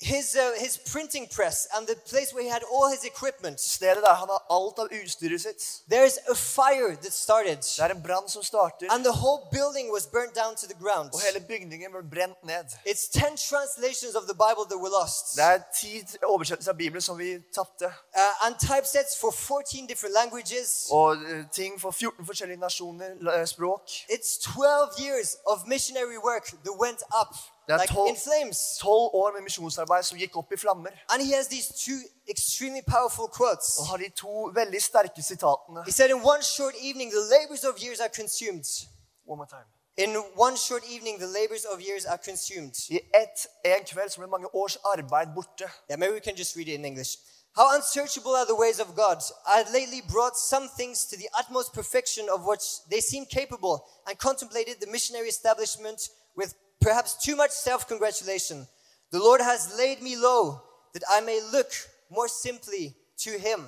his, 0.02 0.36
uh, 0.36 0.54
his 0.58 0.78
printing 0.92 1.28
press 1.28 1.68
and 1.76 1.86
the 1.88 1.96
place 1.96 2.34
where 2.34 2.44
he 2.44 2.50
had 2.50 2.64
all 2.72 2.90
his 2.90 3.04
equipment, 3.04 3.60
Stedet 3.60 4.04
der 4.04 4.14
han 4.14 4.30
har 4.30 4.46
alt 4.50 4.80
av 4.80 4.88
utstyret 4.92 5.42
sitt. 5.42 5.82
there's 5.90 6.18
a 6.30 6.36
fire 6.36 6.96
that 6.96 7.14
started. 7.14 7.62
Det 7.62 7.80
er 7.80 7.90
en 7.96 8.04
brann 8.04 8.30
som 8.30 8.44
starter, 8.44 8.88
And 8.92 9.04
the 9.04 9.12
whole 9.12 9.48
building 9.52 9.92
was 9.92 10.06
burnt 10.08 10.34
down 10.36 10.56
to 10.56 10.68
the 10.68 10.74
ground. 10.84 11.10
og 11.14 11.22
hele 11.22 11.40
bygningen 11.40 11.92
ble 11.92 12.04
brent 12.16 12.44
ned. 12.44 12.66
It's 12.86 13.08
10 13.10 13.38
translations 13.38 14.16
of 14.16 14.24
the 14.24 14.34
Bible 14.46 14.66
that 14.72 14.80
were 14.84 14.94
lost. 15.02 15.36
Det 15.36 15.44
er 15.44 15.60
ti 15.82 16.06
oversettelser 16.24 16.72
av 16.72 16.78
Bibelen 16.78 17.02
som 17.02 17.18
vi 17.18 17.40
tapte. 17.54 17.86
Uh, 17.86 18.46
and 18.46 18.56
typesets 18.60 19.18
for 19.20 19.32
14 19.32 19.88
different 19.88 20.14
languages. 20.16 20.88
Og 20.92 21.18
uh, 21.18 21.44
ting 21.52 21.82
for 21.82 21.92
14 21.92 22.26
forskjellige 22.26 22.60
nasjoner, 22.60 23.10
eh, 23.40 23.46
språk. 23.48 23.84
It's 24.10 24.38
12 24.38 25.00
years 25.06 25.36
of 25.46 25.68
missionary 25.68 26.18
work 26.18 26.46
that 26.66 26.76
went 26.80 27.02
up 27.22 27.36
Det 27.70 27.76
er 27.76 27.82
like 27.82 27.94
tolv- 27.94 28.10
in 28.10 28.18
flames. 28.18 28.60
Tolv 28.80 29.10
år 29.22 29.32
med 29.36 29.42
misjonsarbeid 29.42 30.04
som 30.04 30.18
gikk 30.18 30.38
opp 30.42 30.52
i 30.52 30.58
flammer. 30.58 30.92
And 31.10 31.22
he 31.26 31.36
has 31.38 31.48
these 31.48 31.68
two 31.86 32.00
extremely 32.34 32.84
powerful 32.96 33.28
quotes. 33.40 33.68
Og 33.80 33.86
har 33.90 33.98
de 33.98 34.10
to 34.10 34.32
veldig 34.62 34.82
sterke 34.84 35.22
sitatene. 35.30 35.80
He 35.90 35.92
said, 35.92 36.10
In 36.10 36.22
one 36.34 36.44
short 36.44 36.76
evening, 36.88 37.08
the 37.18 37.26
labors 37.36 37.64
of 37.70 37.74
years 37.86 38.00
are 38.00 38.14
consumed. 38.22 38.66
One 39.32 39.38
more 39.42 39.52
time. 39.58 39.68
In 40.04 40.10
one 40.48 40.58
short 40.58 40.84
evening, 40.96 41.16
the 41.26 41.32
labors 41.40 41.66
of 41.72 41.78
years 41.90 42.04
are 42.06 42.20
consumed. 42.30 42.76
I 42.90 43.00
ett, 43.22 43.38
en 43.66 43.84
kveld 43.92 44.10
så 44.10 44.22
mange 44.36 44.48
års 44.56 44.76
arbeid 44.84 45.28
borte. 45.36 45.68
Yeah, 45.90 46.00
maybe 46.00 46.14
we 46.14 46.24
can 46.28 46.36
just 46.42 46.56
read 46.58 46.68
it 46.68 46.76
in 46.80 46.86
English. 46.86 47.12
How 47.60 47.68
unsearchable 47.78 48.34
are 48.40 48.48
the 48.52 48.60
ways 48.64 48.80
of 48.80 48.90
God. 49.04 49.20
I 49.52 49.56
had 49.62 49.70
lately 49.80 50.02
brought 50.14 50.36
some 50.52 50.66
things 50.80 50.98
to 51.10 51.16
the 51.22 51.30
utmost 51.40 51.70
perfection 51.74 52.26
of 52.36 52.40
which 52.50 52.66
they 52.92 53.02
seem 53.12 53.26
capable 53.40 53.76
and 54.08 54.14
contemplated 54.28 54.76
the 54.80 54.92
missionary 54.96 55.30
establishment 55.36 56.00
with 56.40 56.52
perhaps 56.82 57.16
too 57.24 57.36
much 57.36 57.52
self 57.52 57.88
congratulation. 57.88 58.68
The 59.12 59.20
Lord 59.20 59.42
has 59.42 59.76
laid 59.78 60.02
me 60.02 60.16
low 60.16 60.62
that 60.94 61.04
I 61.10 61.22
may 61.22 61.42
look 61.52 61.72
more 62.10 62.28
simply 62.28 62.96
to 63.20 63.32
Him. 63.32 63.66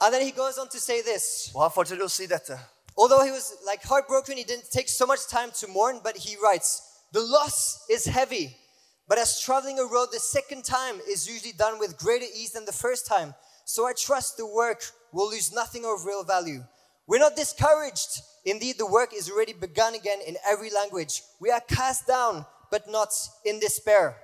And 0.00 0.12
then 0.12 0.22
he 0.22 0.32
goes 0.32 0.58
on 0.58 0.68
to 0.68 0.78
say 0.78 1.02
this. 1.02 1.50
Og 1.54 1.62
han 1.62 1.70
fortsetter 1.72 2.04
å 2.04 2.10
si 2.10 2.26
dette. 2.26 2.58
Although 2.96 3.22
he 3.24 3.30
was 3.30 3.54
like 3.66 3.82
heartbroken, 3.82 4.36
he 4.36 4.44
didn't 4.44 4.70
take 4.70 4.88
so 4.88 5.06
much 5.06 5.26
time 5.28 5.50
to 5.60 5.66
mourn, 5.68 6.00
but 6.02 6.16
he 6.16 6.36
writes, 6.42 7.00
The 7.12 7.20
loss 7.20 7.86
is 7.88 8.04
heavy, 8.04 8.56
but 9.08 9.18
as 9.18 9.40
traveling 9.40 9.78
a 9.78 9.84
road 9.84 10.08
the 10.12 10.20
second 10.20 10.64
time 10.64 11.00
is 11.08 11.28
usually 11.28 11.52
done 11.52 11.78
with 11.78 11.98
greater 11.98 12.26
ease 12.36 12.52
than 12.52 12.66
the 12.66 12.72
first 12.72 13.06
time, 13.06 13.34
so 13.64 13.86
I 13.86 13.94
trust 13.96 14.36
the 14.36 14.46
work 14.46 14.82
will 15.12 15.30
lose 15.30 15.52
nothing 15.52 15.84
of 15.84 16.04
real 16.04 16.22
value. 16.22 16.62
We're 17.06 17.18
not 17.18 17.36
discouraged. 17.36 18.22
Indeed, 18.44 18.76
the 18.78 18.86
work 18.86 19.12
is 19.14 19.30
already 19.30 19.52
begun 19.52 19.94
again 19.94 20.18
in 20.26 20.36
every 20.46 20.70
language. 20.70 21.22
We 21.40 21.50
are 21.50 21.60
cast 21.60 22.06
down, 22.06 22.46
but 22.70 22.90
not 22.90 23.08
in 23.44 23.60
despair. 23.60 24.16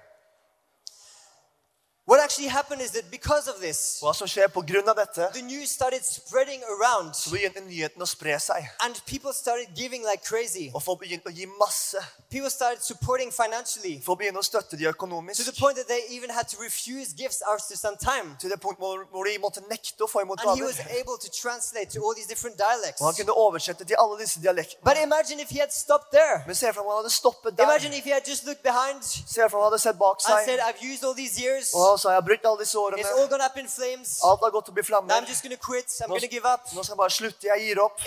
What 2.10 2.18
actually 2.20 2.48
happened 2.48 2.82
is 2.82 2.90
that 2.90 3.08
because 3.10 3.46
of 3.46 3.60
this, 3.60 4.00
Hva 4.02 4.10
som 4.18 4.26
skjer 4.26 4.48
på 4.50 4.64
grunn 4.66 4.88
av 4.90 4.96
dette, 4.98 5.28
the 5.32 5.42
news 5.42 5.70
started 5.70 6.02
spreading 6.04 6.60
around, 6.74 7.14
så 7.14 7.30
begynte 7.30 7.60
nyheten 7.62 8.02
å 8.02 8.06
spre 8.06 8.34
seg. 8.40 8.66
and 8.80 8.98
people 9.06 9.32
started 9.32 9.68
giving 9.76 10.02
like 10.02 10.24
crazy. 10.24 10.70
Og 10.74 10.82
folk 10.82 10.98
begynte 11.04 11.30
å 11.30 11.34
gi 11.36 11.46
masse. 11.60 12.02
People 12.30 12.50
started 12.50 12.82
supporting 12.82 13.30
financially 13.30 14.00
Folk 14.02 14.18
begynte 14.18 14.42
å 14.42 14.42
støtte 14.42 14.76
de 14.76 14.84
to 14.84 14.90
økonomisk. 14.90 15.44
the 15.44 15.52
point 15.60 15.76
that 15.76 15.86
they 15.86 16.02
even 16.10 16.30
had 16.30 16.48
to 16.48 16.56
refuse 16.58 17.12
gifts 17.14 17.42
after 17.46 17.76
some 17.76 17.96
time. 17.96 18.36
Til 18.40 18.50
det 18.50 18.60
punkt 18.60 18.78
hvor, 18.82 19.06
hvor 19.12 19.24
de 19.24 19.38
måtte 19.38 19.62
nekte 19.70 20.02
å 20.02 20.08
få 20.10 20.22
imot 20.26 20.40
And 20.42 20.58
he 20.58 20.62
was 20.66 20.78
gaver. 20.82 20.98
able 21.00 21.16
to 21.18 21.30
translate 21.30 21.90
to 21.94 22.02
all 22.02 22.14
these 22.18 22.26
different 22.26 22.58
dialects. 22.58 23.00
Og 23.00 23.06
han 23.06 23.14
kunne 23.14 23.32
oversette 23.38 23.84
til 23.84 23.94
alle 24.02 24.18
disse 24.18 24.40
dialektene. 24.42 24.82
But 24.82 24.96
imagine 24.98 25.38
if 25.38 25.50
he 25.50 25.60
had 25.60 25.70
stopped 25.70 26.10
there. 26.10 26.42
Men 26.46 26.56
se 26.58 26.66
for 26.74 26.82
deg 26.82 26.86
om 26.86 26.90
han 26.90 26.98
hadde 27.04 27.14
stoppet 27.14 27.54
der. 27.56 27.62
Imagine 27.70 27.94
if 27.94 28.04
he 28.04 28.10
had 28.10 28.26
just 28.26 28.42
looked 28.50 28.64
behind 28.66 28.98
Se 29.06 29.38
for 29.46 29.46
deg 29.46 29.54
om 29.54 29.62
han 29.62 29.70
hadde 29.70 29.82
sett 29.86 29.98
bak 29.98 30.18
and 30.26 30.46
said, 30.48 30.58
seg. 30.58 30.66
I've 30.66 30.82
used 30.92 31.04
all 31.06 31.14
these 31.14 31.38
years, 31.38 31.70
Og 31.74 31.80
han 31.86 31.98
sa, 32.00 32.10
jeg 32.14 32.20
har 32.22 32.26
brukt 32.28 32.44
alle 32.46 32.58
disse 32.64 32.76
it's 32.76 32.80
all 32.80 33.20
årene. 33.20 33.28
gone 33.30 33.44
up 33.44 33.56
in 33.56 33.68
flames. 33.68 34.18
Alt 34.24 34.40
har 34.44 34.50
gått 34.50 34.68
opp 34.72 34.78
i 34.78 34.82
flammer. 34.82 35.14
I'm 35.14 35.28
just 35.28 35.42
going 35.44 35.56
quit, 35.60 35.86
I'm 36.00 36.08
Nå, 36.08 36.14
going 36.16 36.20
give 36.36 36.46
up. 36.54 36.66
nå 36.74 36.82
skal 36.82 36.94
jeg 36.94 37.00
bare 37.04 37.10
slutte. 37.10 37.44
Jeg 37.46 37.60
gir 37.66 37.82
opp. 37.84 38.00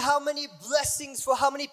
How 0.00 0.18
many 0.20 0.48
for 1.24 1.34
how 1.34 1.50
many 1.50 1.68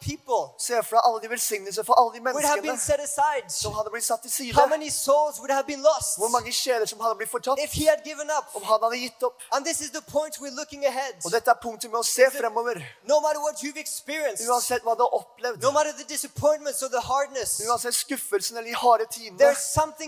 Se 0.57 0.81
for 0.83 0.95
deg 0.97 1.03
alle 1.07 1.21
de 1.21 1.29
velsignelser 1.29 1.83
for 1.83 1.95
alle 1.99 2.13
de 2.13 2.21
would 2.21 2.45
have 2.45 2.61
been 2.61 2.71
menneskene 2.75 2.79
set 2.79 2.99
aside. 2.99 3.49
som 3.51 3.73
hadde 3.73 3.89
blitt 3.89 4.05
satt 4.05 4.21
til 4.21 4.31
side. 4.31 4.53
How 4.53 4.67
many 4.67 4.89
souls 4.89 5.39
would 5.39 5.51
have 5.51 5.65
been 5.67 5.81
lost 5.81 6.17
Hvor 6.17 6.29
mange 6.29 6.51
sjeler 6.51 6.85
som 6.85 6.99
hadde 6.99 7.15
blitt 7.15 7.31
fortapt 7.31 7.59
if 7.61 7.73
he 7.73 7.85
had 7.89 8.03
given 8.03 8.29
up? 8.37 8.45
om 8.55 8.63
han 8.63 8.79
hadde 8.83 8.97
gitt 8.97 9.23
opp. 9.23 9.35
And 9.51 9.65
this 9.65 9.81
is 9.81 9.91
the 9.91 10.01
point 10.01 10.39
we're 10.39 10.55
ahead. 10.85 11.15
Og 11.25 11.31
dette 11.31 11.49
er 11.49 11.59
punktet 11.63 11.91
med 11.91 11.99
å 11.99 12.03
se 12.03 12.29
fremover. 12.31 12.81
No 13.07 13.19
matter 13.19 13.39
what 13.41 13.63
you've 13.63 13.77
Uansett 14.49 14.83
hva 14.83 14.95
du 14.95 15.03
har 15.03 15.13
opplevd. 15.21 15.61
no 15.61 15.71
matter 15.71 15.91
the 15.93 16.03
or 16.83 16.89
the 16.89 17.01
hardness, 17.01 17.61
Uansett 17.61 17.95
skuffelsen 17.95 18.57
eller 18.57 18.69
de 18.69 18.75
harde 18.75 19.05
tidene, 19.11 19.37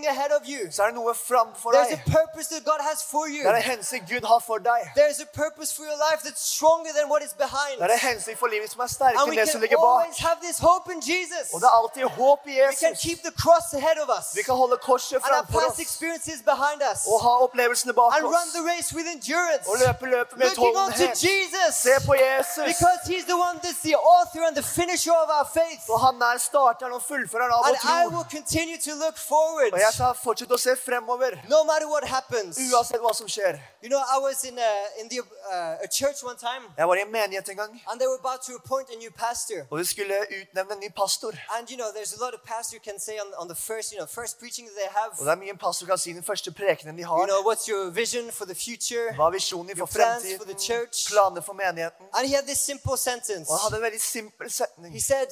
ahead 0.07 0.31
of 0.31 0.47
you. 0.47 0.71
så 0.71 0.83
er 0.83 0.85
det 0.87 0.95
noe 0.95 1.13
framfor 1.13 1.54
There's 1.75 1.93
a 1.99 2.01
deg. 2.05 2.13
purpose 2.19 2.47
that 2.53 2.63
God 2.71 2.81
has 2.89 2.99
for 3.13 3.25
you. 3.33 3.41
Det 3.45 3.51
er 3.51 3.61
en 3.63 3.69
hensikt 3.73 4.05
Gud 4.13 4.23
har 4.31 4.39
for 4.49 4.57
deg. 4.71 4.81
There's 4.99 5.19
a 5.27 5.29
purpose 5.43 5.69
for 5.77 5.83
your 5.89 5.99
life 6.07 6.19
that's 6.25 6.43
stronger 6.55 6.91
than 6.97 7.05
what 7.13 7.21
is 7.27 7.33
behind. 7.45 7.75
Det 7.81 7.85
er 7.91 7.93
en 8.01 8.05
hensikt 8.11 8.39
for 8.43 8.47
livet 8.55 8.69
som 8.73 8.79
er 8.85 8.89
sterkere 8.97 9.21
And 9.21 9.27
enn 9.31 9.33
we 9.33 9.41
det 9.41 9.47
som 9.49 9.59
can 9.59 9.65
ligger 9.65 9.79
bak. 9.89 10.17
have 10.27 10.37
this 10.47 10.57
hope 10.69 10.85
in 10.95 10.99
Jesus. 11.11 11.45
Og 11.53 11.57
det 11.61 11.67
er 11.71 11.75
alltid 11.81 12.01
håp 12.19 12.41
i 12.47 12.49
We 12.49 12.75
can 12.83 12.93
Jesus. 12.93 13.03
keep 13.05 13.19
the 13.29 13.33
cross 13.43 13.67
ahead 13.79 13.97
of 14.03 14.09
us 14.17 14.25
Vi 14.39 14.43
kan 14.49 14.55
holde 14.61 14.77
korset 14.89 15.15
and 15.15 15.23
our 15.23 15.31
framfor 15.31 15.59
past 15.59 15.71
oss 15.79 15.79
experiences 15.87 16.39
behind 16.53 16.79
us 16.91 16.99
og 17.11 17.17
ha 17.25 17.31
opplevelsene 17.45 17.93
bak 17.99 18.09
and 18.17 18.23
run 18.37 18.47
oss. 18.47 18.53
the 18.57 18.63
race 18.73 18.89
with 18.97 19.07
endurance, 19.15 19.63
Og 19.71 19.75
løpe 19.85 20.05
løpet 20.15 20.35
med 20.41 20.49
tålmodighet. 20.59 21.15
Jesus 21.29 21.71
Se 21.85 21.93
på 22.09 22.13
Jesus. 22.25 22.65
because 22.73 22.99
He's 23.13 23.25
the 23.31 23.39
one 23.47 23.55
that's 23.63 23.81
the 23.89 23.95
author 24.17 24.41
and 24.47 24.55
the 24.61 24.67
finisher 24.79 25.15
of 25.25 25.29
our 25.37 25.47
faith. 25.59 25.81
For 25.89 25.97
han 26.05 26.15
er 26.21 26.37
starteren 26.49 26.93
og 26.97 27.01
fullføreren 27.09 27.51
av 27.57 27.61
And 27.67 27.75
vår 27.75 27.89
I 27.97 28.01
tro. 28.03 28.09
will 28.15 28.27
continue 28.37 28.77
to 28.87 28.91
look 29.03 29.17
forward 29.31 29.71
Og 29.73 29.79
jeg 29.79 29.91
skal 29.97 30.13
fortsette 30.27 30.53
å 30.53 30.61
se 30.67 30.73
fremover, 30.87 31.31
no 31.49 31.63
matter 31.63 31.87
what 31.93 32.03
happens. 32.07 32.57
uansett 32.57 32.99
hva 33.01 33.13
som 33.13 33.27
skjer. 33.27 33.59
You 33.83 33.89
know, 33.89 33.99
I 34.15 34.17
was 34.27 34.43
in 34.43 34.57
a, 34.59 34.71
in 35.01 35.09
the, 35.09 35.19
uh, 35.19 35.85
a 35.85 35.87
church 35.99 36.23
one 36.23 36.37
time, 36.37 36.63
Jeg 36.77 36.87
var 36.87 36.95
i 36.95 37.01
en 37.01 37.11
menighet 37.11 37.49
en 37.49 37.57
gang, 37.57 37.81
and 37.89 37.99
they 37.99 38.07
were 38.07 38.19
about 38.25 38.41
to 38.47 38.51
appoint 38.55 38.89
a 38.89 38.97
new 39.03 39.11
pastor. 39.11 39.59
og 39.71 39.79
de 39.79 39.85
skulle 39.85 40.15
utnevne 40.41 40.73
en 40.73 40.79
ny 40.79 40.89
pastor. 41.01 41.31
And 41.57 41.69
you 41.71 41.77
know, 41.77 41.89
there's 41.97 42.13
a 42.17 42.19
lot 42.25 42.33
of 42.33 42.41
pastor 42.53 42.77
can 42.87 42.99
say 42.99 43.15
on, 43.23 43.27
on 43.41 43.47
the 43.47 43.55
first, 43.67 43.91
you 43.91 43.97
know, 43.99 44.07
first 44.19 44.39
preaching 44.39 44.65
that 44.67 44.75
they 44.81 44.89
have. 44.99 45.11
Og 45.19 45.25
det 45.25 45.31
er 45.31 45.35
mye 45.43 45.49
en 45.49 45.57
pastor 45.67 45.85
kan 45.85 45.97
si 45.97 46.13
den 46.13 46.23
første 46.23 46.51
prekenen 46.51 46.95
de 46.97 47.01
You 47.01 47.07
har. 47.17 47.25
know, 47.25 47.41
what's 47.49 47.65
your 47.71 47.89
vision 48.01 48.31
for 48.31 48.45
the 48.45 48.55
future? 48.67 49.05
Hva 49.17 49.25
er 49.27 49.31
visjonen 49.39 49.69
for 49.69 49.77
Your 49.77 49.87
plans 49.97 50.23
for 50.37 50.45
the 50.45 50.55
fremtiden? 50.55 50.59
church. 50.69 50.97
Planer 51.11 51.41
for 51.41 51.53
menigheten. 51.53 52.05
And 52.13 52.27
he 52.27 52.33
had 52.35 52.45
this 52.47 52.59
simple 52.59 52.97
sentence. 52.97 53.49
Og 53.49 53.53
han 53.59 53.61
hadde 53.65 53.75
en 53.75 53.83
veldig 53.89 54.01
simpel 54.01 54.51
setning. 54.51 54.93
He 54.93 55.01
said, 55.01 55.27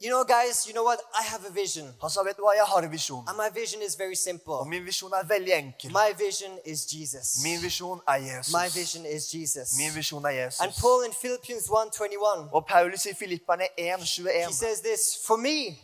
You 0.00 0.10
know, 0.10 0.24
guys, 0.24 0.66
you 0.66 0.74
know 0.74 0.82
what? 0.82 1.00
I 1.18 1.22
have 1.22 1.44
a 1.46 1.50
vision. 1.50 1.94
Han 2.00 2.10
sa, 2.10 2.22
vet 2.22 2.36
du 2.36 2.42
hva, 2.42 2.52
jeg 2.56 2.64
har 2.66 2.82
en 2.82 2.90
visjon. 2.90 3.24
And 3.28 3.36
my 3.36 3.48
vision 3.60 3.82
is 3.82 3.94
very 3.98 4.12
Og 4.12 4.18
simple. 4.18 4.64
min 4.66 4.84
visjon 4.84 5.12
er 5.12 5.24
veldig 5.24 5.52
enkel. 5.52 5.90
My 5.92 6.10
vision 6.18 6.58
is 6.64 6.80
Jesus. 6.92 7.26
Min 7.44 7.62
visjon 7.62 8.00
er 8.08 8.18
Jesus. 8.28 8.52
My 8.52 8.68
vision 8.80 9.06
is 9.06 9.22
Jesus. 9.34 9.68
Min 9.78 9.94
visjon 9.94 10.24
er 10.24 10.30
Jesus. 10.30 10.60
And 10.60 10.72
Paul 10.80 11.04
in 11.04 11.12
Philippians 11.12 11.64
1:21, 11.68 12.48
Og 12.52 12.66
Paulus 12.66 13.06
i 13.06 13.14
Filipperne 13.14 13.66
he 13.78 14.52
says 14.52 14.80
this: 14.80 15.00
For 15.26 15.36
me, 15.36 15.78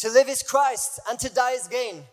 to 0.00 0.08
live 0.08 0.28
is 0.32 0.42
Christ, 0.52 1.00
and 1.08 1.18
to 1.18 1.28
die 1.28 1.54
is 1.60 1.68
gain. 1.68 2.06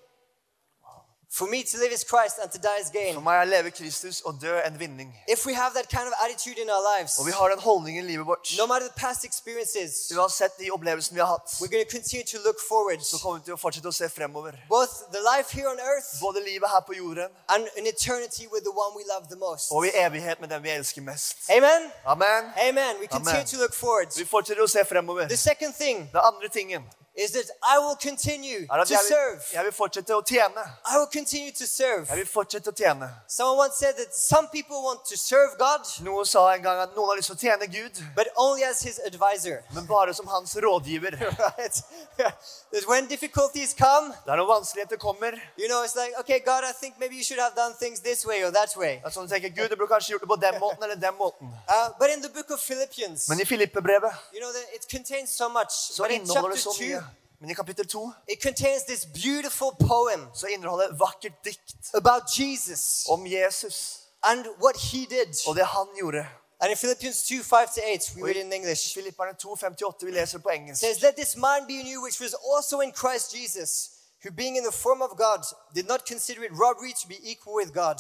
For 1.30 1.46
me, 1.48 1.62
to 1.64 1.78
live 1.78 1.92
is 1.94 2.04
Christ, 2.04 2.40
and 2.42 2.50
to 2.52 2.58
die 2.58 2.80
is 2.80 2.90
For 3.14 3.20
meg 3.22 3.42
er 3.42 3.46
leve 3.46 3.72
Kristus 3.72 4.22
og 4.22 4.40
dø 4.42 4.60
en 4.66 4.80
vinning. 4.80 5.14
If 5.28 5.46
we 5.46 5.54
have 5.54 5.74
that 5.74 5.90
kind 5.90 6.08
of 6.08 6.14
attitude 6.24 6.58
in 6.62 6.70
our 6.70 6.82
lives, 6.98 7.20
Og 7.20 7.26
vi 7.26 7.32
har 7.32 7.50
den 7.50 7.60
holdningen 7.60 8.06
i 8.06 8.08
livet 8.08 8.26
vårt. 8.28 8.54
no 8.58 8.66
matter 8.66 8.88
the 8.88 9.00
past 9.00 9.26
experiences, 9.26 10.12
Uansett 10.18 10.58
de 10.60 10.72
opplevelsene 10.72 11.14
vi 11.16 11.20
har 11.20 11.28
hatt, 11.28 11.48
we're 11.62 11.68
going 11.76 11.86
to 11.86 11.92
continue 11.98 12.26
to 12.26 12.38
look 12.48 12.60
forward. 12.70 13.00
så 13.02 13.18
kommer 13.22 13.38
vi 13.40 13.44
til 13.46 13.54
å 13.54 13.58
fortsette 13.58 13.88
å 13.88 13.92
se 13.92 14.10
fremover. 14.10 14.52
Both 14.70 14.94
the 15.16 15.22
life 15.32 15.50
here 15.58 15.70
on 15.70 15.80
earth 15.80 16.10
Både 16.22 16.40
livet 16.52 16.70
her 16.70 16.82
på 16.88 16.94
jorden 16.94 17.30
and 17.50 17.62
an 17.80 17.86
eternity 17.88 18.48
with 18.54 18.64
the 18.70 18.76
one 18.84 18.92
we 19.00 19.04
love 19.14 19.24
the 19.30 19.40
most. 19.48 19.72
og 19.72 19.86
i 19.88 19.92
evighet 20.06 20.40
med 20.42 20.50
den 20.50 20.64
vi 20.64 20.70
elsker 20.70 21.02
mest. 21.02 21.36
Amen? 21.50 21.92
Amen. 22.06 22.44
Amen. 22.70 22.94
We 23.04 23.08
continue 23.08 23.44
Amen. 23.44 23.46
to 23.54 23.58
look 23.58 23.74
forward. 23.74 24.08
Vi 24.18 24.26
fortsetter 24.26 24.64
å 24.64 24.68
se 24.68 24.86
fremover. 24.86 25.28
The 25.28 25.38
second 25.52 25.74
thing 25.76 25.98
Den 26.14 26.22
andre 26.24 26.48
tingen 26.50 26.84
is 27.18 27.32
that 27.32 27.50
I 27.64 27.80
will 27.80 27.98
continue 28.10 28.68
er 28.70 28.84
to 28.84 28.94
jeg 28.94 29.00
serve. 29.10 29.32
vil, 29.42 29.54
jeg 29.54 29.64
vil 29.66 29.74
fortsette 29.74 30.14
å 30.16 30.22
tjene. 30.22 30.62
I 30.86 30.98
will 31.00 31.10
continue 31.20 31.52
to 31.52 31.66
serve. 31.66 32.06
Jeg 32.10 32.18
vil 32.18 32.28
fortsette 32.30 32.70
å 32.70 32.76
tjene. 32.78 33.10
Someone 33.28 33.58
once 33.58 33.76
said 33.78 33.96
that 33.98 34.14
some 34.16 34.48
people 34.54 34.84
want 34.84 35.02
to 35.10 35.18
serve 35.18 35.58
God, 35.58 35.82
Noen 36.06 36.26
sa 36.26 36.46
en 36.54 36.62
gang 36.62 36.80
at 36.84 36.94
noen 36.96 37.10
har 37.10 37.18
lyst 37.18 37.32
til 37.34 37.38
å 37.38 37.42
tjene 37.42 37.68
Gud, 37.74 37.98
but 38.16 38.28
only 38.38 38.64
as 38.64 38.82
his 38.82 39.00
advisor. 39.00 39.64
men 39.76 39.86
bare 39.90 40.14
som 40.14 40.28
hans 40.28 40.56
rådgiver. 40.56 41.18
right? 41.40 41.82
that 42.74 42.84
when 42.88 43.08
difficulties 43.08 43.74
come, 43.74 44.14
Der 44.26 44.36
når 44.36 44.46
vanskeligheter 44.54 44.98
kommer, 44.98 45.34
you 45.58 45.68
know, 45.68 45.84
it's 45.84 45.96
like, 45.96 46.14
okay, 46.20 46.40
God, 46.40 46.64
I 46.64 46.72
think 46.82 47.00
maybe 47.00 47.16
you 47.16 47.24
should 47.24 47.40
have 47.42 47.56
done 47.56 47.74
things 47.80 48.00
this 48.02 48.26
way 48.26 48.44
or 48.44 48.52
that 48.52 48.76
way. 48.78 49.02
at 49.06 49.14
sånn 49.14 49.28
tenker 49.28 49.50
Gud, 49.50 49.70
du 49.70 49.76
burde 49.76 49.90
kanskje 49.90 50.14
gjort 50.14 50.22
det 50.22 50.30
på 50.30 50.36
den 50.42 50.60
måten 50.60 50.84
eller 50.84 50.96
den 50.96 51.16
måten. 51.18 51.50
Uh, 51.68 51.90
but 52.00 52.10
in 52.10 52.22
the 52.22 52.30
book 52.30 52.52
of 52.52 52.62
Philippians, 52.62 53.28
Men 53.30 53.42
i 53.42 53.46
Filippebrevet 53.46 54.14
you 54.34 54.40
know, 54.40 54.52
it 54.76 54.86
contains 54.92 55.32
so 55.36 55.50
much. 55.50 55.72
så 55.72 56.04
But 56.04 56.12
in 56.12 56.28
chapter 56.28 56.50
det 56.52 56.60
så 56.60 56.74
2, 56.74 56.84
mye. 56.84 57.04
Men 57.40 57.50
i 57.50 57.54
kapittel 57.54 57.86
2 57.88 58.12
it 58.28 58.42
contains 58.42 58.84
this 58.84 59.06
beautiful 59.06 59.72
poem 59.88 60.28
så 60.34 60.48
inneholder 60.48 60.88
et 60.88 61.00
vakkert 61.00 61.34
dikt 61.46 61.76
about 61.94 62.24
Jesus 62.40 63.06
om 63.10 63.28
Jesus 63.28 64.00
and 64.24 64.46
what 64.64 64.78
he 64.78 65.06
did. 65.10 65.48
og 65.48 65.56
det 65.56 65.66
han 65.66 65.88
gjorde. 66.00 66.26
And 66.60 66.72
in 66.72 66.78
Philippians 66.78 67.24
2 67.24 67.44
5 67.44 67.68
to 67.76 67.82
8, 67.86 68.16
we 68.16 68.24
read 68.28 68.36
in 68.36 68.54
English. 68.54 68.94
Filipperne 68.94 69.34
2, 69.38 69.56
58, 69.56 70.06
vi 70.06 70.12
leser 70.12 70.38
det 70.38 70.44
på 70.44 70.50
engelsk. 70.50 70.80
says, 70.80 71.02
Let 71.02 71.16
this 71.16 71.36
mind 71.36 71.68
be 71.68 71.74
in 71.80 71.88
you, 71.94 72.02
which 72.04 72.20
was 72.20 72.34
also 72.54 72.80
in 72.82 72.92
Christ 73.02 73.36
Jesus, 73.36 73.90
who 74.24 74.32
being 74.32 74.58
in 74.58 74.64
the 74.64 74.78
form 74.84 75.02
of 75.02 75.12
God 75.18 75.42
did 75.76 75.88
not 75.88 76.02
consider 76.08 76.42
it 76.44 76.52
robbery 76.52 76.94
to 77.02 77.08
be 77.08 77.20
equal 77.32 77.54
with 77.62 77.72
God, 77.74 77.98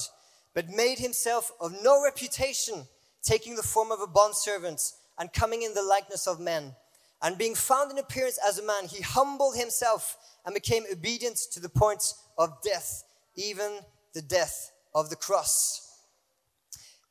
but 0.55 0.65
made 0.69 0.97
himself 0.97 1.51
of 1.59 1.71
no 1.83 2.03
reputation, 2.03 2.87
taking 3.21 3.55
the 3.55 3.67
form 3.73 3.91
of 3.91 3.99
a 4.01 4.07
bondservant 4.07 4.81
and 5.19 5.29
coming 5.41 5.61
in 5.61 5.73
the 5.75 5.83
likeness 5.95 6.27
of 6.27 6.39
men. 6.39 6.75
And 7.21 7.37
being 7.37 7.55
found 7.55 7.91
in 7.91 7.97
appearance 7.97 8.37
as 8.47 8.59
a 8.59 8.63
man, 8.63 8.87
he 8.87 9.01
humbled 9.01 9.55
himself 9.55 10.17
and 10.45 10.53
became 10.53 10.83
obedient 10.91 11.37
to 11.51 11.59
the 11.59 11.69
point 11.69 12.13
of 12.37 12.61
death, 12.61 13.03
even 13.35 13.79
the 14.13 14.21
death 14.21 14.71
of 14.93 15.09
the 15.09 15.15
cross. 15.15 16.03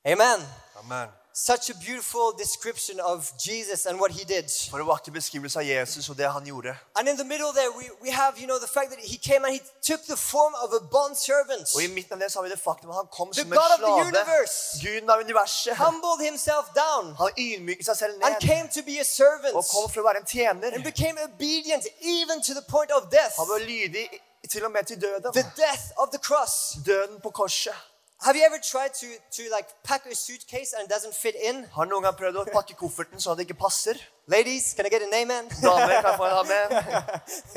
Amen. 0.06 0.40
Amen. 0.84 1.08
Such 1.38 1.68
a 1.70 1.74
beautiful 1.74 2.32
description 2.38 2.98
of 3.00 3.30
Jesus 3.46 3.84
and 3.86 4.00
what 4.00 4.10
he 4.10 4.24
did. 4.24 4.48
For 4.70 4.78
en 4.80 4.86
vakker 4.88 5.12
beskrivelse 5.12 5.58
av 5.60 5.64
Jesus 5.68 6.08
og 6.08 6.16
det 6.16 6.30
han 6.32 6.46
gjorde. 6.46 6.72
And 6.96 7.08
in 7.08 7.16
the 7.16 7.24
middle 7.24 7.52
there, 7.52 7.70
we, 7.78 7.84
we 8.04 8.10
have, 8.10 8.38
you 8.40 8.46
know, 8.46 8.58
the 8.58 8.72
fact 8.76 8.88
that 8.92 9.00
he 9.12 9.18
came 9.18 9.44
and 9.44 9.52
he 9.52 9.60
took 9.90 10.00
the 10.08 10.16
form 10.16 10.54
of 10.64 10.68
a 10.72 10.80
bondservant, 10.96 11.68
Og 11.76 11.82
i 11.82 11.86
midten 11.86 12.12
av 12.16 12.18
det 12.20 12.32
så 12.32 12.38
har 12.38 12.44
vi 12.48 12.50
det 12.50 12.60
faktum 12.60 12.88
at 12.90 12.96
han 12.96 13.08
kom 13.18 13.28
The 13.32 13.40
som 13.42 13.52
en 13.52 13.58
God 13.60 13.70
of 13.76 13.80
the 13.88 13.94
universe. 14.08 14.56
Guden 14.86 15.10
av 15.10 15.18
universet. 15.26 15.76
humbled 15.76 16.20
himself 16.30 16.64
down, 16.84 17.04
Han 17.22 17.30
ydmyket 17.46 17.84
seg 17.90 17.96
selv 18.02 18.12
and 18.24 18.32
ned 18.32 18.40
came 18.50 18.66
to 18.76 18.80
be 18.90 18.96
a 19.00 19.04
servant, 19.04 19.54
og 19.60 19.64
kom 19.74 19.84
for 19.92 20.00
å 20.00 20.06
være 20.08 20.18
en 20.24 20.28
tjener. 20.36 20.68
and 20.74 20.82
became 20.92 21.16
obedient 21.28 21.84
even 22.00 22.36
to 22.48 22.52
the 22.58 22.64
point 22.74 22.90
of 22.96 23.02
death, 23.18 23.34
Han 23.36 23.48
var 23.54 23.60
lydig 23.72 24.08
til 24.52 24.64
og 24.64 24.70
med 24.72 24.84
til 24.88 24.96
døden. 25.04 25.32
the 25.36 25.48
death 25.66 25.84
of 26.00 26.06
the 26.14 26.20
cross. 26.28 26.52
Døden 26.86 27.20
på 27.20 27.30
korset. 27.30 27.76
Have 28.24 28.34
you 28.34 28.42
ever 28.44 28.58
tried 28.58 28.94
to, 28.94 29.06
to 29.32 29.50
like 29.50 29.68
pack 29.84 30.06
a 30.06 30.14
suitcase 30.14 30.72
and 30.72 30.84
it 30.84 30.88
doesn't 30.88 31.14
fit 31.14 31.34
in? 31.36 31.66
Har 31.76 31.86
noen 31.86 32.02
gang 32.02 32.16
prøvd 32.16 32.38
å 32.40 32.44
pakke 32.48 32.74
kofferten 32.78 33.20
så 33.20 33.34
det 33.36 33.44
ikke 33.46 33.58
passer? 33.60 34.00
Ladies, 34.26 34.72
can 34.74 34.86
I 34.86 34.88
get 34.88 35.02
an 35.02 35.12
amen? 35.14 35.48
Damer 35.62 36.00
kan 36.02 36.16
få 36.16 36.24
en 36.24 36.38
amen. 36.40 36.68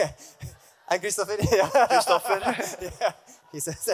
and 0.89 1.02
Christopher, 1.02 1.38
yeah. 1.39 1.69
Yeah. 2.82 3.12
He 3.52 3.60
says, 3.60 3.89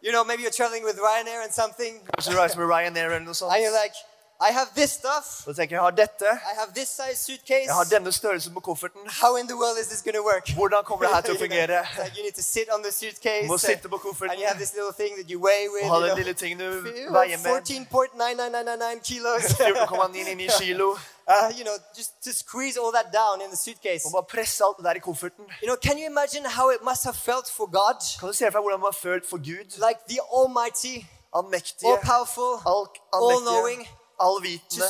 you 0.00 0.12
know, 0.12 0.22
maybe 0.24 0.42
you're 0.42 0.52
traveling 0.52 0.84
with 0.84 0.98
Ryanair 0.98 1.42
and 1.42 1.52
something, 1.52 2.00
Kanskje 2.12 2.30
du 2.30 2.38
reiser 2.38 2.58
med 2.58 2.68
Ryanair 2.68 3.06
eller 3.10 3.24
noe 3.24 3.34
sånt. 3.34 3.50
and 3.52 3.62
you're 3.62 3.72
like, 3.74 3.96
I 4.40 4.50
have 4.52 4.68
this 4.76 4.90
stuff, 4.90 5.44
du 5.46 5.54
tenker 5.54 5.76
jeg 5.76 5.82
har 5.82 5.90
dette. 5.90 6.26
I 6.26 6.54
have 6.58 6.72
this 6.74 6.88
size 6.88 7.16
suitcase. 7.24 7.66
Jeg 7.66 7.74
har 7.74 7.84
denne 7.84 8.12
størrelsen 8.12 8.54
på 8.54 8.60
kofferten. 8.60 9.00
How 9.22 9.36
in 9.36 9.46
the 9.46 9.56
world 9.56 9.78
is 9.78 9.86
this 9.86 10.02
going 10.02 10.16
to 10.16 10.24
work? 10.24 10.50
Hvordan 10.50 10.84
kommer 10.84 11.06
det 11.06 11.14
her 11.14 11.22
til 11.22 11.34
å 11.34 11.38
fungere? 11.44 11.86
Like 11.98 12.16
you 12.18 12.22
need 12.26 12.34
to 12.34 12.42
sit 12.42 12.68
on 12.74 12.82
the 12.82 12.92
suitcase, 12.92 13.46
må 13.46 13.58
sitte 13.58 13.88
på 13.88 13.94
and 13.96 14.02
kofferten 14.02 14.38
you 14.40 14.46
have 14.46 14.58
this 14.58 14.72
little 14.74 14.92
thing 14.92 15.12
that 15.18 15.30
you 15.32 15.38
weigh 15.48 15.66
with. 15.74 15.84
og 15.84 15.90
ha 16.02 16.08
den 16.08 16.16
lille 16.18 16.34
tingen 16.34 16.58
du 16.58 16.70
veier 17.14 17.38
med. 17.38 17.50
14.99999 17.62 19.00
kilos. 19.10 19.42
14,99 19.60 20.58
kilo. 20.62 20.88
uh, 21.28 21.50
you 21.58 21.64
know, 21.64 21.76
just 21.98 22.22
to 22.24 22.32
squeeze 22.32 22.76
all 22.76 22.92
that 22.92 23.12
down 23.12 23.40
in 23.40 23.50
the 23.50 23.56
suitcase. 23.56 24.04
Og 24.14 24.26
presse 24.26 24.64
alt 24.64 24.76
det 24.76 24.84
der 24.84 24.94
i 24.94 24.98
kofferten. 24.98 25.44
You 25.62 25.68
know, 25.68 25.76
can 25.76 25.96
you 25.98 26.06
imagine 26.06 26.44
how 26.58 26.70
it 26.70 26.82
must 26.82 27.04
have 27.04 27.16
felt 27.16 27.48
for 27.50 27.66
God? 27.66 27.98
Kan 28.20 28.28
du 28.28 28.34
se 28.34 28.44
for 28.44 28.58
deg 28.58 28.62
hvordan 28.66 28.80
man 28.80 28.90
har 28.92 28.98
følt 29.08 29.26
for 29.32 29.38
Gud? 29.50 29.68
Like 29.86 30.00
the 30.12 30.20
Almighty, 30.38 30.96
Allmektige, 31.36 31.88
all 31.90 31.98
powerful, 32.12 32.50
all, 32.72 32.84
all 33.12 33.40
knowing, 33.50 33.80
allvitende. 34.20 34.84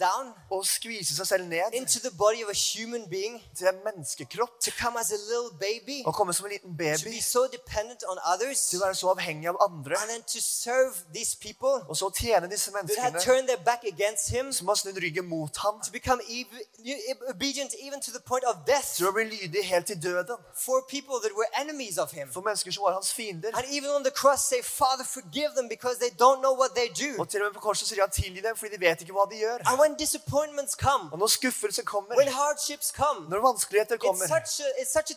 down 0.00 0.34
Og 0.50 0.66
skvise 0.66 1.16
seg 1.16 1.26
selv 1.26 1.44
ned 1.48 1.72
into 1.72 1.98
the 2.00 2.10
body 2.18 2.42
of 2.44 2.50
a 2.50 2.58
human 2.74 3.08
being, 3.10 3.42
til 3.56 3.66
en 3.66 3.80
menneskekropp. 3.84 4.60
to 4.60 4.70
come 4.82 5.00
as 5.00 5.10
a 5.10 5.16
little 5.32 5.52
baby, 5.60 6.02
Og 6.06 6.14
komme 6.14 6.32
som 6.32 6.46
en 6.46 6.52
liten 6.52 6.76
baby. 6.76 7.20
so 7.20 7.46
others, 8.34 8.60
Til 8.70 8.78
å 8.80 8.84
være 8.84 8.94
så 8.94 9.10
avhengig 9.14 9.48
av 9.48 9.56
andre. 9.60 9.94
and 10.02 10.10
then 10.10 10.22
to 10.22 10.40
serve 10.40 10.92
these 11.14 11.34
people 11.36 11.74
Og 11.88 11.96
så 11.96 12.10
tjene 12.10 12.50
disse 12.50 12.70
menneskene 12.70 13.20
turned 13.20 13.46
their 13.48 13.62
back 13.64 13.84
against 13.84 14.28
him, 14.28 14.52
som 14.52 14.68
har 14.68 14.74
snudd 14.74 14.96
ryggen 15.02 15.26
mot 15.28 15.56
ham. 15.56 15.80
to 15.84 15.90
become 15.92 16.20
ev- 16.28 17.22
obedient 17.28 17.74
even 17.80 18.00
to 18.00 18.10
the 18.12 18.20
point 18.20 18.44
of 18.44 18.56
death 18.66 18.96
Til 18.96 19.06
å 19.08 19.12
bli 19.12 19.24
lydig 19.24 19.64
helt 19.64 19.86
til 19.86 20.02
døden. 20.02 20.36
for 20.54 20.84
people 20.88 21.14
that 21.22 21.32
were 21.38 21.48
enemies 21.60 21.98
of 21.98 22.10
him. 22.12 22.28
For 22.32 22.40
mennesker 22.40 22.70
som 22.72 22.82
var 22.82 22.92
hans 22.92 23.12
fiender. 23.12 23.50
And 23.54 23.66
even 23.70 23.90
on 23.90 24.02
the 24.04 24.10
cross, 24.10 24.42
say, 24.48 24.62
Father, 24.62 25.04
forgive 25.04 25.50
them 25.56 25.68
because 25.68 25.96
they 25.98 26.10
don't 26.10 26.40
know 26.40 26.54
what 26.60 26.70
they 26.74 26.88
do. 27.06 27.20
Og 27.20 27.28
til 27.28 27.40
og 27.42 27.46
med 27.46 27.54
på 27.54 27.60
korset 27.60 27.87
sier 27.88 28.04
han 28.04 28.12
tilgi 28.14 28.44
dem, 28.44 28.56
fordi 28.56 28.76
de 28.76 28.80
vet 28.84 29.02
ikke 29.04 29.16
hva 29.16 29.26
de 29.30 29.40
gjør. 29.42 29.64
And 29.66 29.80
when 29.80 29.96
disappointments 29.98 30.74
come, 30.76 31.08
Og 31.12 31.18
når 31.18 31.32
skuffelse 31.38 31.82
kommer, 31.82 32.14
come, 32.96 33.28
når 33.28 33.40
vanskeligheter 33.48 33.96
kommer, 33.96 34.26
such 34.26 34.60
a, 34.64 34.68
it's 34.80 34.92
such 34.92 35.10
a 35.10 35.16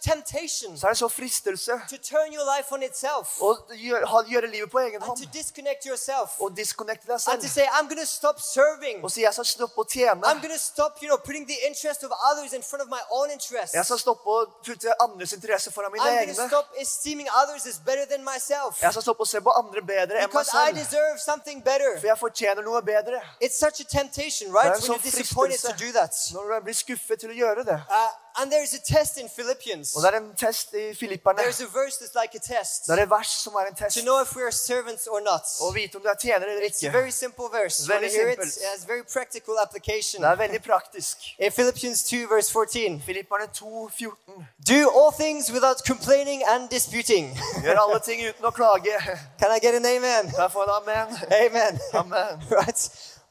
så 0.77 0.87
er 0.87 0.91
det 0.91 0.97
så 0.97 1.07
fristelse 1.07 1.71
to 1.89 1.97
turn 1.97 2.33
your 2.33 2.45
life 2.55 2.71
on 2.71 2.83
itself 2.83 3.37
å 3.41 3.51
gjøre, 3.75 4.07
gjøre 4.27 4.47
livet 4.51 4.71
på 4.71 4.79
egen 4.79 5.01
hånd. 5.01 5.17
to 5.17 5.29
disconnect 5.33 5.85
yourself 5.85 6.39
Og 6.41 6.55
disconnecte 6.57 7.07
deg 7.07 7.19
selv. 7.21 7.47
say, 7.47 7.65
I'm 7.67 7.87
going 7.87 7.99
to 7.99 8.05
stop 8.05 8.39
serving. 8.39 9.03
Og 9.03 9.11
si 9.11 9.21
jeg 9.21 9.33
skal 9.33 9.45
stoppe 9.45 9.81
å 9.81 9.85
tjene. 9.87 10.23
I'm 10.25 10.41
going 10.41 10.53
to 10.53 10.59
stop, 10.59 11.01
you 11.01 11.07
know, 11.09 11.17
putting 11.17 11.45
the 11.47 11.57
interest 11.67 12.03
of 12.03 12.11
others 12.31 12.53
in 12.53 12.61
front 12.63 12.81
of 12.81 12.89
my 12.89 13.01
own. 13.09 13.29
Jeg 13.31 13.85
skal 13.85 13.99
stoppe 13.99 14.27
å 14.27 14.45
putte 14.65 14.93
andres 15.03 15.33
interesse 15.33 15.71
foran 15.71 15.91
mine 15.93 16.03
I'm 16.03 16.23
egne. 16.23 16.47
stop 16.47 16.67
esteeming 16.79 17.27
others 17.41 17.65
as 17.65 17.77
better 17.79 18.05
than 18.05 18.23
myself 18.23 18.81
Jeg 18.81 18.91
skal 18.91 19.05
stoppe 19.05 19.23
å 19.23 19.29
se 19.29 19.39
på 19.41 19.53
andre 19.57 19.81
bedre 19.81 20.23
enn 20.23 20.33
meg 20.33 20.45
selv. 20.45 20.75
deserve 20.75 21.19
something 21.19 21.61
better. 21.63 21.97
For 21.99 22.07
jeg 22.11 22.17
fortjener 22.19 22.60
noe 22.63 22.81
bedre. 22.81 23.21
It's 23.39 23.57
such 23.57 23.79
a 23.79 23.85
temptation, 23.85 24.51
right? 24.51 24.71
When 24.71 24.81
you're 24.81 24.99
sånn 24.99 25.03
disappointed 25.03 25.59
to 25.61 25.73
do 25.77 25.91
that. 25.93 26.15
Når 26.33 26.53
du 26.53 26.61
blir 26.67 26.77
skuffet 26.77 27.19
til 27.19 27.33
å 27.33 27.37
gjøre 27.37 27.65
det. 27.67 27.79
Uh, 27.89 28.09
and 28.39 28.51
there's 28.51 28.73
a 28.73 28.81
test 28.95 29.17
in 29.21 29.27
Philippians. 29.37 29.95
Og 29.95 30.01
det 30.03 30.07
er 30.13 30.17
en 30.17 30.35
test 30.37 30.73
i 30.73 30.95
Filipperne. 30.95 31.39
There's 31.43 31.61
a 31.61 31.71
verse 31.81 31.95
that's 32.01 32.15
like 32.21 32.33
a 32.35 32.43
test 32.55 32.87
Det 32.87 32.99
er 32.99 33.03
et 33.03 33.09
vers 33.09 33.31
som 33.43 33.53
er 33.53 33.65
en 33.71 33.75
test. 33.75 33.97
to 33.97 34.03
know 34.03 34.21
if 34.25 34.35
we 34.35 34.43
are 34.43 34.51
servants 34.51 35.07
or 35.07 35.19
not. 35.19 35.45
Å 35.65 35.71
vite 35.73 35.95
om 35.97 36.01
du 36.05 36.09
er 36.09 36.19
tjener 36.25 36.45
eller 36.47 36.63
It's 36.69 36.83
a 36.87 36.91
very 36.91 37.11
simple 37.11 37.47
verse. 37.59 37.77
Want 37.89 38.05
hear 38.17 38.29
it? 38.29 38.39
It 38.39 38.67
has 38.73 38.87
very 38.87 39.03
practical 39.13 39.55
application. 39.65 40.17
Det 40.23 40.29
er 40.29 40.35
veldig 40.45 40.61
praktisk. 40.63 41.17
In 41.39 41.51
Philippians 41.51 42.03
2, 42.03 42.27
verse 42.35 42.49
14, 42.51 43.01
Filipperne 43.05 43.47
2, 43.53 43.89
14. 43.89 44.47
do 44.73 44.79
all 44.97 45.11
things 45.23 45.51
without 45.51 45.77
complaining 45.85 46.43
and 46.47 46.69
disputing. 46.69 47.25
Gjør 47.63 47.77
alle 47.85 47.99
ting 47.99 48.19
uten 48.29 48.45
å 48.45 48.51
klage. 48.51 48.95
Can 49.39 49.51
I 49.51 49.59
get 49.59 49.75
an 49.75 49.85
amen? 49.85 50.31
Kan 50.31 50.43
jeg 50.47 50.51
få 50.51 50.63
en 50.63 50.73
amen? 50.79 51.07
Amen. 51.45 51.79
Amen. 51.93 52.33
right? 52.59 52.81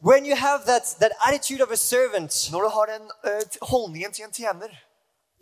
When 0.02 0.24
you 0.24 0.34
have 0.34 0.64
that, 0.66 0.84
that 1.00 1.12
attitude 1.26 1.60
of 1.60 1.70
a 1.70 1.76
servant, 1.76 2.48
Når 2.52 2.60
du 2.62 2.68
har 2.68 2.86
den 2.86 3.10
eh, 3.24 3.42
holdningen 3.62 4.12
til 4.12 4.24
en 4.24 4.32
tjener, 4.32 4.68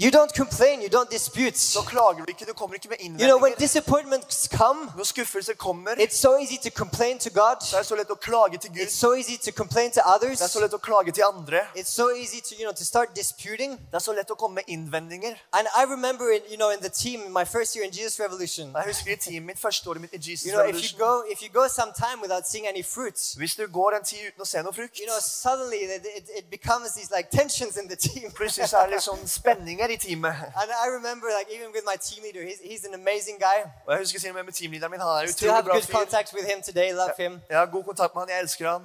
you 0.00 0.10
don't 0.10 0.32
complain, 0.34 0.80
you 0.82 0.88
don't 0.88 1.10
dispute. 1.10 1.58
så 1.58 1.82
klager 1.82 2.24
du 2.24 2.24
ikke. 2.28 2.44
Du 2.44 2.52
kommer 2.52 2.74
ikke 2.74 2.88
med 2.88 2.98
You 3.20 3.26
know, 3.26 3.38
when 3.42 3.52
disappointments 3.58 4.48
come, 4.56 4.90
Når 4.96 5.04
skuffelser 5.04 5.54
kommer, 5.54 5.90
it's 5.90 6.16
so 6.16 6.36
easy 6.38 6.56
to 6.62 6.70
complain 6.70 7.18
to 7.18 7.30
God. 7.30 7.56
så 7.62 7.76
er 7.76 7.80
det 7.80 7.86
så 7.88 7.94
lett 7.96 8.10
å 8.10 8.14
klage 8.14 8.58
til 8.58 8.70
Gud. 8.70 8.80
It's 8.80 8.98
so 9.04 9.14
easy 9.14 9.36
to 9.36 9.50
complain 9.52 9.90
to 9.90 9.94
Det 9.94 10.02
er 10.06 10.14
others. 10.14 10.38
så 10.50 10.60
lett 10.60 10.74
å 10.74 10.78
klage 10.78 11.12
til 11.12 11.24
andre. 11.34 11.60
It's 11.76 11.92
so 12.00 12.10
easy 12.10 12.40
to, 12.40 12.54
you 12.54 12.64
know, 12.66 12.72
to 12.72 12.84
start 12.84 13.08
disputing. 13.16 13.70
Det 13.72 13.94
er 13.94 13.98
så 13.98 14.12
lett 14.12 14.30
å 14.30 14.34
komme 14.34 14.54
med 14.54 14.64
innvendinger. 14.66 15.34
And 15.52 15.66
I 15.80 15.82
remember, 15.94 16.24
in, 16.30 16.42
you 16.50 16.56
know, 16.56 16.70
in 16.70 16.80
the 16.80 16.90
team, 16.90 17.32
my 17.32 17.44
first 17.44 17.74
year 17.76 17.84
in 17.86 17.92
Jesus 17.92 18.20
Revolution, 18.20 18.72
Jeg 18.76 18.84
husker 18.86 19.12
i 19.12 19.16
teamet 19.16 19.46
mitt, 19.46 19.58
første 19.60 19.90
året 19.90 20.00
mitt 20.00 20.12
i 20.14 20.30
Jesus 20.30 20.46
you 20.46 20.52
know, 20.52 20.64
if 20.68 20.78
you 20.92 20.98
go, 21.06 21.12
if 21.32 21.42
you 21.42 21.48
go 21.60 21.64
some 21.68 21.92
time 22.04 22.18
without 22.22 22.44
seeing 22.50 22.66
any 22.68 22.82
fruits, 22.94 23.34
Hvis 23.36 23.54
du 23.54 23.66
går 23.72 23.90
en 23.98 24.04
tid 24.04 24.18
uten 24.28 24.42
å 24.42 24.44
se 24.44 24.62
noe 24.62 24.72
frukt, 24.72 24.98
you 24.98 25.06
know, 25.06 25.18
suddenly 25.20 25.78
it, 25.84 26.06
it, 26.18 26.26
it 26.38 26.46
becomes 26.50 26.92
these 26.98 27.10
like 27.16 27.28
tensions 27.30 27.76
in 27.76 27.88
the 27.88 27.96
team. 27.96 28.30
plutselig 28.32 28.68
så 28.68 28.76
er 28.84 28.86
det 28.94 29.02
sånn 29.02 29.26
spenninger 29.38 29.87
i 29.90 29.96
teamet. 29.96 30.34
And 30.60 30.70
I 30.84 30.86
remember, 30.98 31.26
like, 31.38 31.48
even 31.56 31.68
with 31.76 31.84
my 31.92 31.96
team 32.08 32.20
leader, 32.26 32.42
he's, 32.48 32.60
he's 32.70 32.84
an 32.90 32.94
amazing 33.02 33.38
guy. 33.46 33.58
Og 33.86 33.90
jeg 33.92 33.98
husker 34.04 34.18
til 34.20 34.28
og 34.30 34.34
med 34.34 34.44
med 34.48 34.52
teamlederen 34.52 34.90
min, 34.94 35.00
han 35.00 35.08
er 35.08 35.26
Still 35.26 35.48
utrolig 35.48 35.54
have 35.54 35.64
bra 35.68 35.74
good 35.76 35.86
fyr. 35.88 35.98
contact 35.98 36.28
with 36.36 36.46
him 36.52 36.58
today, 36.68 36.88
love 37.02 37.14
him. 37.24 37.32
Jeg 37.50 37.58
har 37.58 37.66
god 37.76 37.84
kontakt 37.90 38.10
med 38.14 38.20
han, 38.22 38.28
jeg 38.34 38.38
elsker 38.44 38.64
han. 38.74 38.82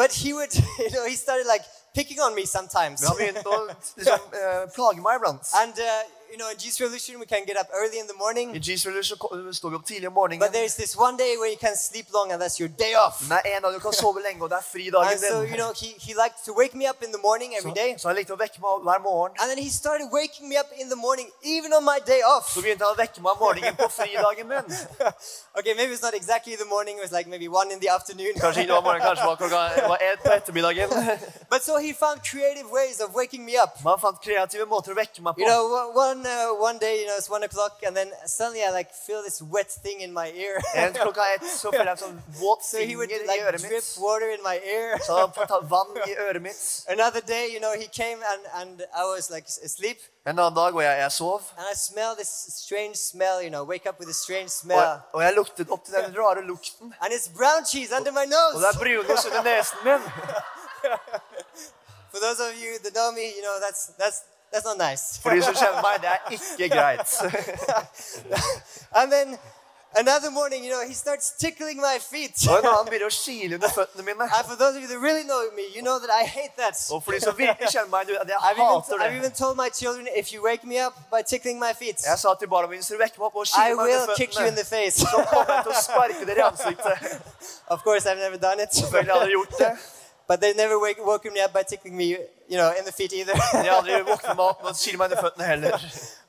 But 0.00 0.10
he 0.22 0.30
would, 0.38 0.52
you 0.84 0.90
know, 0.96 1.04
he 1.12 1.16
started 1.26 1.46
like 1.54 1.64
picking 1.98 2.18
on 2.26 2.32
me 2.38 2.44
sometimes. 2.56 2.96
Men 3.00 3.06
han 3.10 3.16
begynte 3.20 3.48
å 3.56 3.60
liksom, 3.98 4.20
eh, 4.40 4.62
plage 4.76 5.00
meg 5.06 5.14
iblant. 5.20 5.44
And, 5.62 5.74
uh, 5.90 6.02
you 6.30 6.38
know, 6.38 6.50
in 6.50 6.58
Jesus 6.58 6.80
Revolution, 6.80 7.18
we 7.20 7.26
can 7.26 7.44
get 7.46 7.56
up 7.56 7.68
early 7.74 7.98
in 7.98 8.06
the 8.06 8.14
morning. 8.14 8.54
I 8.54 8.58
Jesus 8.58 8.86
Revolution 8.86 9.18
står 9.52 9.70
vi 9.70 9.76
opp 9.76 9.86
tidlig 9.86 10.08
om 10.08 10.14
morgenen. 10.14 10.38
But 10.38 10.52
there's 10.52 10.76
this 10.76 10.96
one 10.96 11.16
day 11.16 11.36
where 11.36 11.50
you 11.50 11.58
can 11.58 11.76
sleep 11.76 12.06
long 12.12 12.32
and 12.32 12.42
that's 12.42 12.58
your 12.60 12.68
day 12.68 12.94
off. 12.94 13.20
Men 13.28 13.38
det 13.44 13.52
er 13.52 13.56
en 13.56 13.62
dag 13.62 13.72
du 13.74 13.78
kan 13.78 13.92
sove 13.92 14.20
lenge, 14.22 14.42
og 14.42 14.50
det 14.50 14.58
er 14.58 14.66
fridagen 14.72 15.08
And 15.12 15.20
so, 15.20 15.42
you 15.42 15.56
know, 15.56 15.72
he, 15.82 15.88
he 16.06 16.12
liked 16.22 16.38
to 16.46 16.52
wake 16.60 16.74
me 16.80 16.84
up 16.92 17.02
in 17.06 17.10
the 17.16 17.22
morning 17.28 17.50
every 17.58 17.74
day. 17.82 17.90
Så 17.98 18.08
han 18.08 18.16
likte 18.16 18.32
å 18.34 18.40
vekke 18.44 18.60
meg 18.60 18.82
hver 18.88 19.00
morgen. 19.08 19.32
And 19.40 19.46
then 19.50 19.58
he 19.58 19.70
started 19.70 20.06
waking 20.12 20.48
me 20.48 20.56
up 20.62 20.70
in 20.80 20.88
the 20.88 21.00
morning, 21.06 21.28
even 21.42 21.72
on 21.72 21.84
my 21.84 21.98
day 22.06 22.20
off. 22.34 22.46
Så 22.54 22.60
begynte 22.64 22.84
han 22.84 22.94
å 22.96 22.98
vekke 23.04 23.20
meg 23.24 23.32
om 23.32 23.40
morgenen 23.46 23.76
på 23.76 23.88
fridagen 23.98 24.48
min. 24.48 24.66
okay, 25.58 25.74
maybe 25.74 25.92
it's 25.94 26.02
not 26.08 26.14
exactly 26.14 26.56
the 26.56 26.68
morning, 26.74 26.98
it 26.98 27.02
was 27.06 27.12
like 27.12 27.28
maybe 27.34 27.48
one 27.48 27.70
in 27.74 27.80
the 27.80 27.88
afternoon. 27.88 28.34
Kanskje 28.40 28.60
ikke 28.64 28.72
det 28.72 28.78
var 28.78 28.86
morgenen, 28.88 29.06
kanskje 29.08 29.26
var 29.26 29.36
klokka 29.36 29.88
var 29.88 29.98
ett 30.10 30.22
på 30.22 30.32
ettermiddagen. 30.38 30.88
but 31.52 31.62
so 31.62 31.78
he 31.78 31.92
found 31.92 32.22
creative 32.22 32.68
ways 32.70 33.00
of 33.00 33.14
waking 33.14 33.44
me 33.44 33.56
up. 33.64 33.72
Men 33.84 33.90
han 33.94 34.00
fant 34.00 34.20
kreative 34.22 34.66
måter 34.66 34.92
å 34.92 34.98
vekke 34.98 35.22
meg 35.22 35.38
You 35.38 35.46
på. 35.46 35.50
know, 35.50 35.92
one, 35.94 36.15
one, 36.16 36.26
uh, 36.26 36.54
one 36.68 36.78
day, 36.78 37.00
you 37.00 37.06
know, 37.06 37.14
it's 37.16 37.28
one 37.30 37.42
o'clock, 37.42 37.82
and 37.86 37.96
then 37.96 38.10
suddenly 38.26 38.62
I 38.64 38.70
like 38.70 38.90
feel 38.92 39.22
this 39.22 39.42
wet 39.42 39.70
thing 39.70 40.00
in 40.00 40.12
my 40.12 40.28
ear. 40.32 40.60
En 40.74 40.92
klokka 40.92 41.34
ett 41.34 41.42
så 41.60 41.70
føler 41.72 41.90
jeg 41.92 41.98
sånn 41.98 42.22
våt 42.40 42.64
so 42.64 42.78
he 42.78 42.96
would 42.96 43.10
i 43.12 43.18
like 43.26 43.58
drip 43.58 43.84
water 43.98 44.30
in 44.30 44.42
my 44.42 44.56
ear. 44.64 44.98
Så 44.98 45.16
han 45.18 45.32
fått 45.32 45.48
ta 45.48 45.60
vann 45.60 45.96
i 46.06 46.14
øret 46.26 46.42
mitt. 46.42 46.84
Another 46.88 47.20
day, 47.20 47.46
you 47.52 47.60
know, 47.60 47.72
he 47.72 47.86
came 47.88 48.18
and, 48.32 48.42
and 48.54 48.82
I 48.94 49.04
was 49.04 49.30
like 49.30 49.46
asleep, 49.64 49.98
En 50.26 50.38
annen 50.38 50.54
dag, 50.54 50.74
og 50.74 50.82
jeg, 50.82 50.98
jeg 50.98 51.12
sov. 51.12 51.42
and 51.56 51.66
I 51.72 51.74
smell 51.74 52.14
this 52.16 52.30
strange 52.50 52.96
smell, 52.96 53.40
you 53.42 53.50
know, 53.50 53.62
wake 53.64 53.86
up 53.88 53.98
with 54.00 54.08
a 54.10 54.14
strange 54.14 54.50
Og, 54.50 54.50
smell. 54.50 54.98
og 55.12 55.22
jeg 55.22 55.34
luktet 55.34 55.70
opp 55.70 55.84
til 55.84 55.94
den 55.94 56.16
rare 56.22 56.42
lukten. 56.42 56.94
And 57.00 57.12
it's 57.12 57.28
brown 57.28 57.64
cheese 57.64 57.92
under 57.96 58.10
my 58.12 58.24
Og 58.26 58.26
det 58.26 58.62
nose. 58.62 58.66
er 58.66 58.78
brunost 58.78 59.26
under 59.26 59.42
nesen 59.42 59.78
min. 59.84 60.02
For 62.10 62.18
those 62.20 62.40
of 62.40 62.54
you 62.56 62.78
that 62.82 62.92
know 62.94 63.12
me, 63.12 63.26
you 63.36 63.42
know, 63.42 63.56
that's, 63.60 63.92
that's, 63.98 64.22
That's 64.52 64.64
not 64.64 64.78
nice. 64.78 65.18
For 65.22 65.30
de 65.30 65.42
som 65.42 65.54
kjenner 65.54 65.82
meg, 65.82 66.00
det 66.00 66.08
er 66.08 66.18
ikke 66.30 66.68
greit. 66.76 67.10
and 68.94 69.12
then 69.12 69.38
another 69.96 70.30
morning, 70.30 70.64
you 70.64 70.70
know, 70.70 70.86
he 70.86 70.94
starts 70.94 71.32
tickling 71.38 71.76
my 71.80 71.98
feet. 71.98 72.36
Og 72.48 72.58
annen 72.64 72.86
begynner 72.90 73.10
å 73.10 73.14
kile 73.24 73.54
under 73.58 73.68
føttene 73.74 74.04
mine. 74.06 74.22
and 74.22 74.46
for 74.46 74.56
those 74.56 74.76
of 74.76 74.82
you 74.82 74.88
that 74.88 74.98
really 74.98 75.24
know 75.24 75.40
me, 75.56 75.64
you 75.74 75.82
know 75.82 75.98
that 75.98 76.10
I 76.10 76.24
hate 76.24 76.54
that. 76.56 76.76
Og 76.92 77.02
for 77.04 77.12
de 77.12 77.20
som 77.20 77.36
virkelig 77.38 77.68
kjenner 77.74 77.90
meg, 77.92 78.08
jeg 78.08 78.40
hater 78.56 78.96
I've 79.02 79.16
even 79.18 79.30
det. 79.30 79.34
told 79.36 79.56
my 79.56 79.68
children, 79.80 80.08
if 80.16 80.32
you 80.32 80.42
wake 80.44 80.64
me 80.64 80.78
up 80.86 80.94
by 81.10 81.22
tickling 81.26 81.58
my 81.58 81.72
feet, 81.74 82.00
Jeg 82.06 82.18
sa 82.18 82.34
til 82.34 82.48
barna 82.48 82.68
mine, 82.70 82.80
hvis 82.80 82.88
dere 82.92 83.02
vekker 83.04 83.18
meg 83.20 83.26
opp 83.26 83.36
og 83.42 83.46
I 83.46 83.52
kiler 83.56 83.76
meg 83.76 83.84
will 83.92 84.00
under 84.02 84.16
kick 84.16 84.38
you 84.38 84.46
in 84.46 84.54
the 84.56 84.64
face. 84.64 84.96
så 85.00 85.24
kommer 85.32 85.54
jeg 85.54 85.64
til 85.68 85.72
å 85.72 85.82
sparke 85.82 86.24
dere 86.30 86.38
i 86.44 86.46
ansiktet. 86.48 87.20
of 87.68 87.82
course, 87.82 88.06
I've 88.06 88.22
never 88.26 88.38
done 88.48 88.62
it. 88.62 88.72
Selvfølgelig 88.74 89.12
har 89.12 89.20
dere 89.26 89.36
gjort 89.38 89.58
det. 89.58 89.72
But 90.28 90.40
they 90.40 90.52
never 90.54 90.78
wake, 90.78 90.98
woken 91.04 91.32
me 91.32 91.40
up 91.40 91.52
by 91.52 91.62
tickling 91.62 91.96
me, 91.96 92.04
you 92.48 92.56
know, 92.56 92.72
in 92.78 92.84
the 92.84 92.92
feet 92.92 93.12
either. 93.12 93.34
Jeg 93.52 93.62
hadde 93.70 93.70
aldri 93.70 94.02
våknet 94.02 94.36
meg 94.36 94.46
opp 94.46 94.62
med 94.64 94.72
å 94.72 94.76
kile 94.78 94.98
meg 94.98 95.04
under 95.10 95.22
føttene 95.22 95.44
heller. 95.46 95.80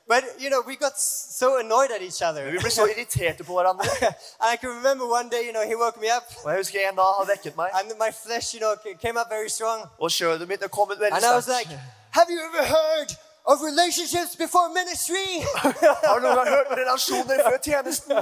but, 0.08 0.24
you 0.38 0.50
know, 0.50 0.62
we 0.66 0.76
got 0.76 0.98
so 0.98 1.58
annoyed 1.58 1.90
at 1.90 2.02
each 2.02 2.22
other. 2.22 2.50
Vi 2.50 2.58
ble 2.58 2.70
så 2.70 2.86
irriterte 2.86 3.44
på 3.44 3.52
hverandre. 3.52 3.88
and 4.40 4.52
I 4.52 4.56
can 4.56 4.70
remember 4.70 5.06
one 5.06 5.28
day, 5.28 5.42
you 5.46 5.52
know, 5.52 5.66
he 5.66 5.74
woke 5.76 6.00
me 6.00 6.08
up, 6.16 6.24
Og 6.44 6.50
jeg 6.50 6.58
husker 6.58 6.88
en 6.88 6.96
dag 6.96 7.14
han 7.18 7.28
vekket 7.28 7.56
meg, 7.56 7.70
and 7.74 7.92
my 7.98 8.10
flesh, 8.24 8.54
you 8.54 8.60
know, 8.60 8.74
came 9.02 9.20
up 9.20 9.26
very 9.30 9.48
strong. 9.48 9.86
og 9.98 10.10
kjødet 10.10 10.48
mitt 10.48 10.60
det 10.60 10.70
kom 10.70 10.90
ut 10.90 10.98
veldig 11.00 11.16
And 11.16 11.24
I 11.24 11.34
was 11.34 11.48
like, 11.48 11.68
have 12.10 12.26
you 12.30 12.40
ever 12.48 12.64
heard 12.64 13.10
of 13.44 13.62
relationships 13.62 14.36
before 14.36 14.68
ministry? 14.80 15.28
Har 16.08 16.14
du 16.18 16.22
noen 16.26 16.36
gang 16.36 16.48
hørt 16.48 16.66
om 16.70 16.74
relasjoner 16.78 17.36
før 17.48 17.56
tjenesten? 17.68 18.12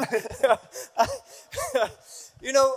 you 2.47 2.53
know, 2.53 2.69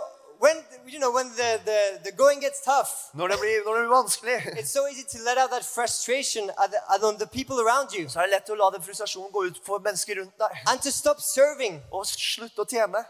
when, 0.44 0.56
you 0.86 0.98
know, 0.98 1.12
when 1.12 1.28
the, 1.40 1.50
the, 1.64 1.80
the 2.06 2.12
going 2.22 2.40
gets 2.40 2.60
tough, 2.64 2.92
Når 3.14 3.26
det 3.28 3.38
blir, 3.40 3.56
når 3.66 3.74
det 3.74 3.82
blir 3.84 3.94
vanskelig, 3.96 4.36
it's 4.60 4.72
so 4.78 4.82
easy 4.90 5.04
to 5.12 5.18
let 5.28 5.36
out 5.42 5.50
that 5.50 5.64
frustration 5.64 6.50
at 6.62 6.68
the, 6.72 6.80
at 6.94 7.00
on 7.08 7.16
the 7.22 7.26
people 7.38 7.56
around 7.64 7.88
you 7.92 8.08
så 8.08 8.20
er 8.20 8.22
det 8.26 8.32
lett 8.36 8.50
å 8.50 8.56
la 8.62 8.70
den 8.76 8.82
frustrasjonen 8.82 9.32
gå 9.32 9.40
ut 9.48 9.58
for 9.66 9.78
mennesker 9.78 10.14
rundt 10.20 10.36
deg. 10.38 10.50
and 10.70 10.80
to 10.80 10.90
stop 10.90 11.18
serving. 11.20 11.82
Og 11.92 12.06
slutte 12.06 12.62
å 12.64 12.66
tjene. 12.72 13.04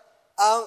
Um, 0.46 0.64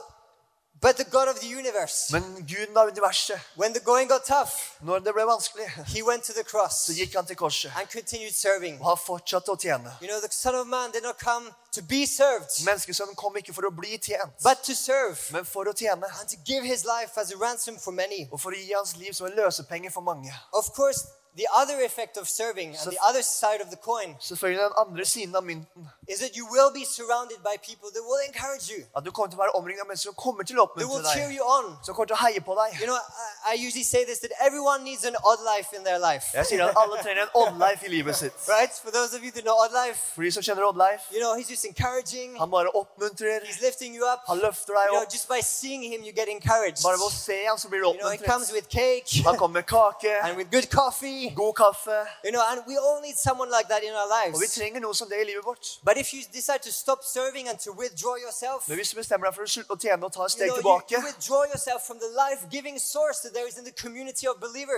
but 0.83 0.97
the 0.97 1.05
God 1.05 1.27
of 1.29 1.39
the 1.39 1.47
universe, 1.47 2.11
Men 2.11 2.23
Guden 2.45 2.75
av 2.77 2.89
universet, 2.91 3.39
when 3.55 3.73
the 3.73 3.79
going 3.79 4.07
got 4.09 4.25
tough, 4.25 4.51
når 4.83 4.99
det 4.99 5.13
ble 5.15 5.23
vanskelig, 5.25 5.67
he 5.95 6.03
went 6.03 6.23
to 6.23 6.33
the 6.33 6.43
cross 6.43 6.85
så 6.85 6.93
gikk 6.93 7.15
han 7.15 7.25
til 7.25 7.35
korset. 7.35 7.71
and 7.79 7.87
continued 7.89 8.33
serving. 8.35 8.77
Og 8.81 8.87
han 8.91 8.97
fortsatte 9.05 9.49
å 9.51 9.55
tjene. 9.55 9.95
You 10.01 10.07
know, 10.09 10.19
the 10.19 10.29
Son 10.31 10.55
of 10.55 10.67
Man 10.67 10.91
did 10.91 11.03
not 11.03 11.17
come 11.17 11.49
to 11.71 11.81
be 11.81 12.05
served, 12.05 12.51
Menneskesønnen 12.67 13.15
kom 13.15 13.37
ikke 13.37 13.53
for 13.53 13.63
å 13.65 13.71
bli 13.71 13.97
tjent, 13.97 14.35
but 14.43 14.61
to 14.63 14.75
serve 14.75 15.17
men 15.31 15.45
for 15.45 15.65
å 15.65 15.73
tjene. 15.73 16.03
and 16.19 16.29
to 16.29 16.37
give 16.45 16.63
his 16.63 16.83
life 16.85 17.17
as 17.17 17.31
a 17.31 17.37
ransom 17.37 17.77
for 17.77 17.91
many. 17.91 18.27
Og 18.31 18.39
for 18.41 18.51
å 18.51 18.55
gi 18.59 18.73
hans 18.75 18.95
liv 18.97 19.13
som 19.13 19.27
en 19.27 19.33
løsepenge 19.39 19.91
for 19.91 20.01
mange. 20.01 20.33
Of 20.53 20.73
course, 20.75 21.07
the 21.41 21.47
other 21.61 21.77
effect 21.89 22.17
of 22.21 22.25
serving 22.29 22.69
and 22.77 22.91
the 22.91 23.01
other 23.09 23.23
side 23.23 23.59
of 23.65 23.69
the 23.73 23.79
coin 23.89 24.09
Selvfølgelig 24.29 24.63
den 24.63 24.73
andre 24.83 25.05
siden 25.05 25.35
av 25.35 25.43
mynten. 25.43 25.89
is 26.07 26.19
that 26.19 26.33
you 26.39 26.45
will 26.55 26.71
be 26.79 26.85
surrounded 26.97 27.39
by 27.49 27.55
people 27.69 27.89
that 27.95 28.03
will 28.09 28.21
encourage 28.29 28.65
you, 28.73 28.81
At 28.97 29.03
du 29.05 29.11
kommer 29.11 29.29
til 29.31 29.37
å 29.39 29.43
være 29.43 29.55
omringet 29.59 29.81
av 29.81 29.87
mennesker 29.87 30.09
som 30.11 30.17
kommer 30.25 30.43
til 30.43 30.57
å 30.59 30.65
that 30.65 30.75
will 30.77 30.85
oppmuntre 30.85 31.13
cheer 31.13 31.27
deg. 31.27 31.35
you 31.37 31.43
on. 31.57 31.65
Som 31.85 31.95
kommer 31.95 32.09
til 32.11 32.17
å 32.19 32.23
heie 32.25 32.41
på 32.49 32.53
deg. 32.61 32.69
You 32.81 32.87
know, 32.91 32.99
I, 32.99 33.32
I 33.51 33.53
usually 33.67 33.83
say 33.83 34.05
this 34.05 34.19
that 34.19 34.31
everyone 34.39 34.83
needs 34.83 35.03
an 35.05 35.15
odd 35.23 35.39
life 35.53 35.69
in 35.77 35.83
their 35.83 35.99
life, 35.99 36.25
Jeg 36.33 36.45
sier 36.45 36.63
at 36.67 36.75
alle 36.77 36.97
trenger 37.03 37.21
en 37.23 37.31
Oddleif 37.41 37.83
i 37.83 37.87
livet 37.87 38.15
sitt. 38.15 38.33
right? 38.47 38.71
For 38.83 38.91
those 38.91 39.13
of 39.17 39.23
you 39.23 39.31
that 39.31 39.43
know 39.43 39.57
odd 39.63 39.73
life, 39.85 39.99
For 40.15 40.21
de 40.23 40.31
som 40.31 40.43
kjenner 40.43 40.63
life 40.77 41.03
you 41.11 41.19
know, 41.19 41.35
he's 41.35 41.49
just 41.49 41.65
encouraging, 41.65 42.37
han 42.37 42.49
bare 42.51 42.69
oppmuntrer. 42.75 43.39
he's 43.45 43.61
lifting 43.61 43.93
you 43.95 44.05
up. 44.13 44.21
Han 44.27 44.39
løfter 44.39 44.73
You 44.73 44.93
know, 44.99 45.05
just 45.11 45.27
by 45.27 45.41
seeing 45.41 45.83
him, 45.83 46.01
you 46.03 46.11
get 46.13 46.27
encouraged. 46.27 46.83
Bare 46.83 46.97
ved 46.97 47.07
å 47.07 47.11
se 47.11 47.37
han 47.45 47.57
så 47.57 47.67
blir 47.69 47.79
du 47.83 47.87
You 47.93 47.99
know, 47.99 48.09
he 48.09 48.17
comes 48.17 48.51
with 48.51 48.67
cake 48.69 49.09
Han 49.27 49.37
kommer 49.37 49.53
med 49.59 49.65
kake, 49.67 50.13
and 50.23 50.37
with 50.37 50.49
good 50.51 50.67
coffee. 50.69 51.29
god 51.35 51.53
kaffe. 51.55 51.97
You 52.25 52.31
know, 52.31 52.43
and 52.51 52.61
we 52.67 52.77
all 52.77 52.99
need 53.01 53.17
someone 53.17 53.49
like 53.57 53.67
that 53.67 53.83
in 53.83 53.93
our 53.93 54.07
Og 54.07 54.39
vi 54.39 54.45
lives. 54.45 54.53
trenger 54.55 54.79
noe 54.79 54.93
som 54.95 55.09
det 55.09 55.19
i 55.21 55.25
livet 55.31 55.45
vårt. 55.45 55.79
But 55.83 55.97
if 55.97 56.13
you 56.13 56.21
decide 56.33 56.61
to 56.63 56.71
stop 56.71 57.03
serving 57.03 57.49
and 57.49 57.57
to 57.59 57.71
withdraw 57.71 58.15
yourself, 58.25 58.67
Men 58.67 58.77
hvis 58.77 58.89
du 58.89 58.95
bestemmer 58.97 59.25
deg 59.27 59.35
for 59.35 59.43
å 59.43 59.51
slutte 59.55 59.71
å 59.75 59.79
tjene 59.79 60.03
og 60.05 60.13
ta 60.13 60.23
et 60.25 60.39
you, 60.39 60.47
know, 60.61 60.79
you, 60.89 60.97
you 60.97 61.03
withdraw 61.05 61.43
yourself 61.53 61.85
from 61.87 61.99
the 61.99 62.09
life-giving 62.23 62.79
source 62.79 63.19
that 63.23 63.32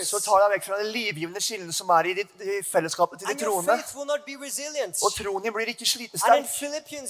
så 0.05 0.19
tar 0.19 0.43
deg 0.43 0.49
vekk 0.55 0.65
fra 0.67 0.77
det 0.81 0.87
livgivende 0.91 1.41
skillet 1.41 1.75
som 1.75 1.89
er 1.89 2.09
i, 2.11 2.13
ditt, 2.19 2.31
i 2.41 2.61
fellesskapet 2.63 3.19
til 3.19 3.27
de 3.27 3.35
troende. 3.43 3.77
Og 5.05 5.11
troen 5.17 5.43
din 5.43 5.53
blir 5.53 5.71
ikke 5.73 5.85
slitesterk. 5.85 6.45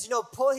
You 0.05 0.09
know, 0.09 0.23
Paul. 0.35 0.53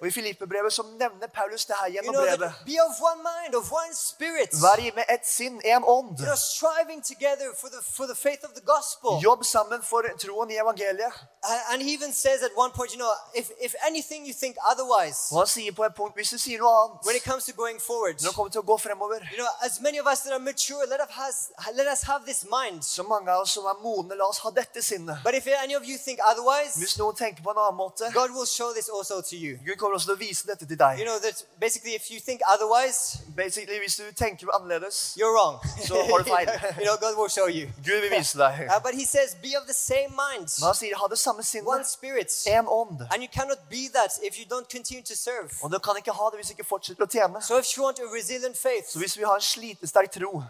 Og 0.00 0.06
i 0.06 0.10
Filippebrevet 0.10 0.72
så 0.72 0.82
nevner 0.82 1.26
Paulus 1.26 1.64
det 1.66 1.76
her 1.80 1.88
You 1.88 1.92
gjennom 1.92 2.14
know, 2.14 2.24
brevet. 2.24 2.52
be 2.66 2.76
of 2.86 2.94
one 3.00 3.20
mind, 3.22 3.54
of 3.54 3.72
one 3.72 3.94
spirit. 3.94 4.50
Vær 4.62 4.78
i 4.80 4.90
med 4.94 5.04
ett 5.08 5.26
sinn, 5.28 5.60
én 5.64 5.84
ånd. 5.84 6.18
You 6.20 6.26
know, 6.26 6.36
striving 6.36 7.00
together 7.12 7.48
for 7.60 7.68
the, 7.68 7.80
for 7.96 8.06
the 8.06 8.14
faith 8.14 8.42
of 8.44 8.52
the 8.58 8.64
gospel. 8.74 9.20
Jobb 9.22 9.44
sammen 9.44 9.82
for 9.82 10.02
troen 10.18 10.50
i 10.50 10.56
evangeliet. 10.56 11.12
And 11.42 11.60
and 11.72 11.82
he 11.82 11.94
even 11.94 12.12
says 12.12 12.42
at 12.42 12.50
one 12.56 12.70
point, 12.70 12.92
you 12.92 12.98
know, 12.98 13.12
if, 13.34 13.50
if 13.60 13.74
anything 13.88 14.26
you 14.26 14.34
think 14.34 14.56
otherwise, 14.70 15.18
Og 15.32 15.38
han 15.40 15.46
sier 15.46 15.72
på 15.72 15.84
et 15.84 15.94
punkt, 15.94 16.14
hvis 16.14 16.30
du 16.30 16.38
sier 16.38 16.58
noe 16.58 16.70
annet, 16.82 16.96
when 17.06 17.16
it 17.16 17.24
comes 17.24 17.44
to 17.44 17.52
going 17.52 17.80
forward, 17.82 18.14
når 18.22 18.28
det 18.28 18.36
kommer 18.36 18.50
til 18.50 18.60
å 18.60 18.66
gå 18.72 18.76
fremover, 18.78 19.20
you 19.30 19.38
know, 19.38 19.48
as 19.64 19.80
many 19.80 19.98
of 19.98 20.06
us 20.06 20.20
that 20.22 20.32
are 20.32 20.38
mature, 20.38 20.86
let 20.88 21.00
us, 21.00 21.10
has, 21.10 21.50
let 21.74 21.86
us 21.86 22.02
have 22.02 22.24
this 22.24 22.44
mind. 22.50 22.82
så 22.84 23.02
mange 23.02 23.30
av 23.32 23.40
oss 23.42 23.50
som 23.50 23.64
er 23.64 23.78
modne, 23.82 24.14
la 24.16 24.24
oss 24.24 24.38
ha 24.38 24.50
dette 24.50 24.82
sinnet. 24.82 25.16
But 25.24 25.34
if 25.34 25.46
any 25.46 25.74
of 25.74 25.84
you 25.84 25.98
think 25.98 26.18
otherwise, 26.24 26.78
Hvis 26.78 26.98
noen 26.98 27.16
tenker 27.16 27.42
på 27.42 27.50
en 27.50 27.58
annen 27.58 27.76
måte, 27.76 28.10
God 28.14 28.30
will 28.30 28.46
show 28.46 28.72
this 28.72 28.88
also 28.88 29.20
to 29.20 29.36
you. 29.36 29.58
Gud 29.66 29.76
kommer 29.76 29.94
også 29.96 30.06
til 30.12 30.16
å 30.16 30.22
vise 30.26 30.46
dette 30.46 30.66
til 30.66 30.78
You 30.98 31.04
know 31.04 31.18
that 31.18 31.44
basically, 31.60 31.94
if 31.94 32.10
you 32.10 32.20
think 32.20 32.40
otherwise, 32.54 33.18
Basically, 33.36 33.78
hvis 33.78 33.96
du 33.96 34.04
tenker 34.16 34.46
annerledes, 34.56 35.16
you're 35.16 35.32
wrong. 35.36 35.56
Så 35.86 35.94
har 35.94 36.18
du 36.18 36.24
feil. 36.24 36.48
you 36.80 36.84
know, 36.84 36.96
God 36.96 37.14
will 37.20 37.30
show 37.30 37.46
you. 37.46 37.66
Gud 37.86 38.00
vil 38.00 38.10
vise 38.18 38.38
deg. 38.38 38.68
Uh, 38.68 38.80
but 38.82 38.94
he 38.94 39.04
says, 39.04 39.36
be 39.42 39.52
of 39.60 39.64
the 39.66 39.74
same 39.74 40.10
mind, 40.24 40.48
Men 40.60 40.66
han 40.66 40.74
sier 40.74 40.96
ha 40.96 41.06
det 41.08 41.18
samme 41.18 41.42
one 41.64 41.84
spirit. 41.84 42.30
En 42.46 42.66
ånd. 42.68 43.00
And 43.12 43.22
you 43.22 43.28
cannot 43.28 43.58
be 43.70 43.88
that 43.92 44.12
if 44.22 44.38
you 44.38 44.44
don't 44.54 44.68
continue 44.70 45.02
to 45.02 45.16
serve. 45.16 45.50
Og 45.62 45.72
du 45.72 45.78
kan 45.78 45.96
ikke 45.96 46.12
ha 46.12 46.24
det 46.30 46.36
hvis 46.38 46.46
du 46.46 46.52
ikke 46.56 46.68
fortsetter 46.68 47.04
å 47.04 47.10
tjene. 47.10 47.42
So 47.42 47.58
if 47.58 47.76
you 47.76 47.84
want 47.84 47.98
a 47.98 48.06
resilient 48.18 48.56
faith, 48.58 48.86
Så 48.92 48.98
hvis 48.98 49.11
vi 49.18 49.24
har 49.24 49.34
en 49.34 49.40
slitesterk 49.40 50.10
tro, 50.12 50.42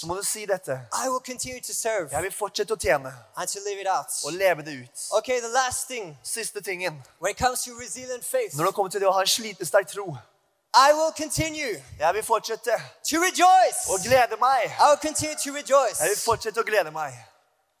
så 0.00 0.06
må 0.06 0.14
du 0.16 0.22
si 0.24 0.46
dette. 0.46 0.72
I 1.04 1.08
will 1.08 1.20
to 1.60 1.72
serve 1.72 2.08
Jeg 2.12 2.22
vil 2.22 2.32
fortsette 2.32 2.72
å 2.74 2.76
tjene 2.76 3.12
and 3.36 3.48
to 3.48 3.58
live 3.68 3.80
it 3.80 3.86
out. 3.88 4.12
og 4.24 4.32
leve 4.32 4.62
det 4.62 4.72
ut. 4.82 5.06
Okay, 5.18 5.40
the 5.40 5.48
last 5.48 5.88
thing 5.88 6.16
Siste 6.22 6.60
tingen, 6.60 7.02
when 7.20 7.30
it 7.32 7.38
comes 7.38 7.64
to 7.64 7.70
faith, 8.22 8.54
når 8.56 8.64
det 8.66 8.74
kommer 8.74 8.90
til 8.90 9.00
det 9.00 9.08
å 9.08 9.12
ha 9.12 9.20
en 9.20 9.26
slitesterk 9.26 9.88
tro, 9.88 10.16
I 10.74 10.92
will 10.92 11.12
continue 11.12 11.82
jeg 11.98 12.14
vil 12.14 12.22
fortsette 12.22 12.72
to 13.10 13.16
rejoice. 13.20 13.80
å 13.88 13.98
glede 14.02 14.36
meg. 14.40 14.70
I 14.80 14.88
will 14.90 15.00
continue 15.02 15.36
to 15.44 15.52
rejoice. 15.52 16.00
Jeg 16.00 16.08
vil 16.08 16.18
fortsette 16.24 16.60
å 16.60 16.64
glede 16.64 16.90
meg. 16.90 17.12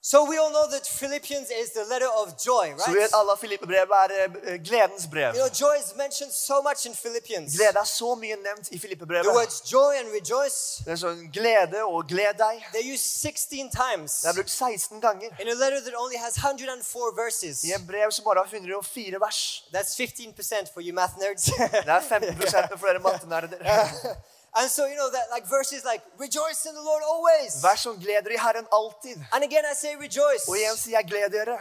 So 0.04 0.24
we 0.28 0.36
all 0.36 0.50
know 0.50 0.66
that 0.66 0.84
Philippians 0.84 1.48
is 1.50 1.70
the 1.70 1.84
letter 1.84 2.08
of 2.20 2.36
joy, 2.36 2.74
Så 2.76 2.90
vi 2.90 2.98
right? 2.98 3.02
vet 3.02 3.14
alle 3.14 3.32
at 3.32 3.38
Filippebrevet 3.38 4.10
er 4.10 4.24
eh, 4.42 4.58
gledens 4.64 5.06
brev. 5.06 5.34
You 5.36 5.42
know, 5.42 5.48
joy 5.60 5.74
is 5.78 5.94
mentioned 5.96 6.32
so 6.32 6.60
much 6.62 6.86
in 6.86 6.94
Philippians. 6.94 7.54
Glede 7.54 7.78
er 7.78 7.84
så 7.84 8.14
mye 8.14 8.36
nevnt 8.36 8.68
i 8.72 8.78
The 8.78 9.34
words 9.34 9.62
joy 9.72 9.94
and 10.00 10.08
rejoice, 10.10 10.82
Det 10.84 10.92
er 10.92 10.96
sånn 10.96 11.30
glede 11.32 11.84
og 11.84 12.08
gled 12.08 12.34
deg. 12.34 12.64
they're 12.74 12.92
used 12.94 13.06
16 13.06 13.70
times 13.70 14.20
Det 14.22 14.30
er 14.30 14.34
brukt 14.34 14.50
16 14.50 15.00
ganger 15.00 15.30
in 15.38 15.48
a 15.48 15.54
letter 15.54 15.80
that 15.80 15.94
only 15.94 16.16
has 16.18 16.36
104 16.36 17.14
verses. 17.16 17.62
i 17.64 17.72
en 17.72 17.86
brev 17.86 18.10
som 18.10 18.24
bare 18.24 18.42
har 18.42 18.50
104 18.50 19.20
vers. 19.20 19.64
That's 19.72 19.94
15% 19.94 20.74
for 20.74 20.80
you 20.82 20.92
math 20.92 21.14
nerds. 21.22 21.44
Det 21.44 21.86
er 21.86 22.00
15 22.00 22.34
for 22.78 22.86
dere 22.86 22.98
mattenerder. 22.98 23.58
and 24.56 24.70
so, 24.70 24.86
you 24.86 24.96
know, 24.96 25.10
that 25.10 25.26
like 25.30 25.46
verses 25.46 25.84
like 25.84 26.02
rejoice 26.18 26.66
in 26.66 26.74
the 26.74 26.82
Lord 26.82 27.02
always. 27.02 27.62
Vær 27.62 27.76
som 27.76 27.98
gleder 28.00 28.30
i 28.30 28.36
Herren 28.36 28.66
alltid. 28.72 29.18
And 29.32 29.44
again, 29.44 29.64
I 29.64 29.74
say 29.74 29.94
rejoice. 29.96 30.44
Og 30.48 30.56
igjen 30.56 30.76
sier 30.76 30.98
jeg 30.98 31.08
gled 31.08 31.30
dere. 31.32 31.58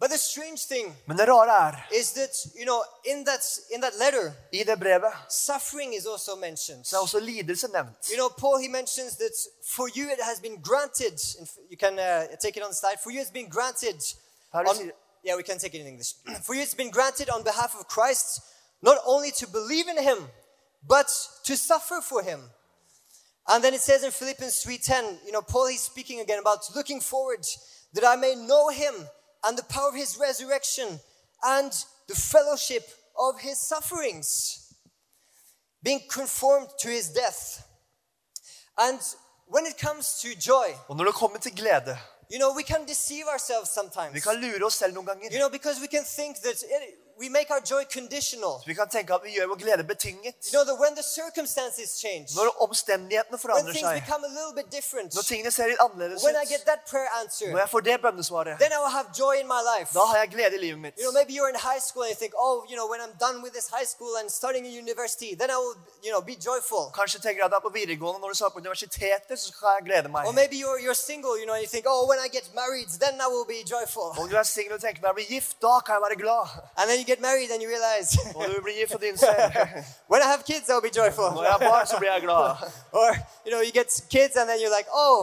But 0.00 0.08
the 0.10 0.18
strange 0.18 0.66
thing 0.66 0.96
Men 1.06 1.16
det 1.18 1.28
rare 1.28 1.68
er, 1.68 1.76
is 1.92 2.12
that, 2.12 2.30
you 2.58 2.64
know, 2.64 2.82
in 3.04 3.24
that, 3.26 3.44
in 3.70 3.80
that 3.82 3.94
letter, 3.98 4.32
i 4.52 4.64
det 4.64 4.78
brevet 4.80 5.12
suffering 5.28 5.94
is 5.94 6.06
also 6.06 6.36
mentioned. 6.36 6.84
så 6.84 6.96
er 6.96 7.00
også 7.00 7.20
lidelse 7.20 7.68
nevnt. 7.68 8.08
You 8.10 8.16
know, 8.16 8.28
Paul, 8.28 8.58
he 8.62 8.68
mentions 8.68 9.16
that 9.16 9.32
for 9.74 9.88
you 9.96 10.08
it 10.10 10.22
has 10.22 10.40
been 10.40 10.62
granted, 10.62 11.18
you 11.70 11.76
can 11.76 11.98
uh, 11.98 12.26
take 12.42 12.56
it 12.56 12.62
on 12.62 12.70
the 12.70 12.76
slide, 12.82 12.98
for 13.02 13.10
you 13.10 13.20
it's 13.20 13.32
been 13.32 13.50
granted, 13.50 14.00
Paulus 14.52 14.70
on- 14.70 14.76
sier- 14.86 14.96
yeah, 15.24 15.36
we 15.36 15.42
can 15.42 15.58
take 15.58 15.74
it 15.76 15.80
in 15.80 15.86
English. 15.86 16.14
for 16.46 16.54
you 16.54 16.62
it's 16.62 16.74
been 16.82 16.90
granted 16.90 17.28
on 17.28 17.42
behalf 17.44 17.74
of 17.78 17.86
Christ, 17.86 18.40
not 18.82 18.96
only 19.04 19.30
to 19.32 19.46
believe 19.46 19.86
in 19.88 19.98
him, 20.02 20.18
but 20.86 21.08
to 21.44 21.56
suffer 21.56 22.00
for 22.00 22.22
him. 22.22 22.40
And 23.48 23.64
then 23.64 23.74
it 23.74 23.80
says 23.80 24.04
in 24.04 24.10
Philippians 24.10 24.64
3.10, 24.64 25.26
you 25.26 25.32
know, 25.32 25.42
Paul 25.42 25.66
is 25.66 25.80
speaking 25.80 26.20
again 26.20 26.38
about 26.38 26.60
looking 26.74 27.00
forward 27.00 27.44
that 27.94 28.04
I 28.04 28.16
may 28.16 28.34
know 28.34 28.68
him 28.68 28.94
and 29.44 29.58
the 29.58 29.64
power 29.64 29.88
of 29.88 29.94
his 29.94 30.18
resurrection 30.18 31.00
and 31.42 31.72
the 32.08 32.14
fellowship 32.14 32.84
of 33.18 33.40
his 33.40 33.58
sufferings, 33.58 34.72
being 35.82 36.00
conformed 36.08 36.68
to 36.78 36.88
his 36.88 37.08
death. 37.10 37.66
And 38.78 39.00
when 39.46 39.66
it 39.66 39.78
comes 39.78 40.20
to 40.22 40.34
joy, 40.38 40.76
Og 40.88 40.96
når 40.96 41.04
det 41.04 41.14
kommer 41.14 41.38
til 41.38 41.56
glede, 41.56 41.98
you 42.30 42.38
know, 42.38 42.54
we 42.54 42.62
can 42.62 42.86
deceive 42.86 43.26
ourselves 43.28 43.70
vi 43.70 43.74
sometimes. 43.74 44.22
kan 44.22 44.36
lure 44.36 44.64
oss 44.66 44.74
selv 44.74 44.94
noen 44.94 45.06
ganger. 45.06 45.30
You 45.30 45.38
know, 45.38 45.50
because 45.50 45.80
we 45.80 45.88
can 45.88 46.04
think 46.04 46.36
that 46.36 46.62
it, 46.62 46.94
we 47.20 47.28
make 47.28 47.48
our 47.54 47.62
joy 47.72 47.84
conditional. 47.98 48.54
Vi 48.66 48.74
kan 48.74 48.88
tenke 48.88 49.14
at 49.14 49.20
vi 49.24 49.30
gjør 49.36 49.46
vår 49.52 49.58
glede 49.64 49.84
betinget. 49.84 50.34
You 50.46 50.52
know 50.56 50.64
that 50.70 50.78
when 50.84 50.94
the 51.00 51.02
circumstances 51.02 51.88
change, 52.04 52.26
Når 52.38 52.46
omstendighetene 52.64 53.36
when 53.36 53.42
forandrer 53.44 53.72
things 53.76 53.88
seg, 53.88 54.00
become 54.02 54.24
a 54.30 54.32
little 54.38 54.54
bit 54.60 54.68
different, 54.78 55.14
når 55.14 55.22
tingene 55.32 55.50
ser 55.50 55.66
litt 55.72 55.82
annerledes 55.86 56.24
when 56.24 56.36
I 56.42 56.44
get 56.52 56.60
ut, 56.60 56.66
that 56.72 56.80
prayer 56.92 57.10
answer, 57.22 57.48
når 57.54 57.60
jeg 57.64 57.70
får 57.74 57.80
det 57.88 57.96
bønnesvaret, 58.06 58.54
then 58.64 58.72
I 58.76 58.80
will 58.82 58.94
have 58.98 59.08
joy 59.22 59.34
in 59.42 59.48
my 59.54 59.62
life. 59.72 59.88
da 59.98 60.04
har 60.10 60.16
jeg 60.22 60.28
glede 60.36 60.54
i 60.58 60.62
livet 60.66 60.80
mitt. 60.84 60.94
You 60.98 61.04
know, 61.06 61.14
maybe 61.20 61.32
you're 61.36 61.52
in 61.54 61.60
high 61.70 61.82
school 61.88 62.02
and 62.06 62.10
you 62.14 62.20
think, 62.24 62.32
oh, 62.46 62.56
you 62.70 62.76
know, 62.78 62.86
when 62.92 63.00
I'm 63.04 63.14
done 63.26 63.36
with 63.44 63.52
this 63.58 63.68
high 63.76 63.88
school 63.92 64.12
and 64.20 64.26
starting 64.40 64.62
a 64.70 64.72
university, 64.82 65.30
then 65.40 65.50
I 65.56 65.58
will, 65.62 65.76
you 66.06 66.10
know, 66.14 66.22
be 66.30 66.36
joyful. 66.48 66.82
Kanskje 67.00 67.18
tenker 67.26 67.40
at 67.44 67.50
jeg 67.52 67.60
er 67.60 67.66
på 67.68 67.74
videregående, 67.80 68.18
når 68.22 68.28
du 68.32 68.36
starter 68.40 68.54
på 68.56 68.62
universitetet, 68.64 69.36
så 69.42 69.46
skal 69.52 69.68
jeg 69.76 69.82
glede 69.88 70.08
meg. 70.14 70.22
Or 70.28 70.32
maybe 70.40 70.56
you're, 70.62 70.80
you're 70.84 71.00
single, 71.10 71.34
you 71.40 71.46
know, 71.48 71.56
and 71.58 71.62
you 71.66 71.70
think, 71.74 71.84
oh, 71.92 72.02
when 72.10 72.18
I 72.26 72.28
get 72.38 72.46
married, 72.62 72.88
then 73.04 73.14
I 73.26 73.28
will 73.34 73.46
be 73.54 73.60
joyful. 73.74 74.08
Om 74.22 74.28
du 74.32 74.36
er 74.42 74.48
singel 74.56 74.72
og 74.78 74.82
tenker 74.86 75.00
når 75.02 75.08
jeg 75.12 75.18
blir 75.20 75.30
gift, 75.36 75.52
da 75.66 75.74
kan 75.84 75.92
jeg 75.96 76.02
være 76.08 76.18
glad. 76.24 76.46
And 76.78 76.86
then 76.88 76.98
you 77.02 77.09
get 77.12 77.20
married 77.28 77.50
and 77.52 77.60
you 77.62 77.68
realize, 77.76 78.08
Og 78.38 78.44
du 78.52 78.60
blir 78.64 78.74
gift 78.80 78.94
og 78.94 79.00
din 79.00 79.16
when 80.12 80.20
I 80.22 80.28
have 80.32 80.42
kids, 80.50 80.66
I'll 80.70 80.86
be 80.90 80.94
joyful. 81.00 81.26
Når 81.36 81.42
jeg 81.48 81.52
har 81.52 81.62
barn, 81.70 81.86
så 81.86 81.96
blir 82.00 82.10
jeg 82.12 82.22
glad. 82.28 82.44
Or, 83.00 83.10
you 83.44 83.50
know, 83.52 83.60
you 83.66 83.72
get 83.80 83.88
kids 84.16 84.34
and 84.38 84.46
then 84.50 84.58
you're 84.62 84.76
like, 84.78 84.88
oh, 85.04 85.16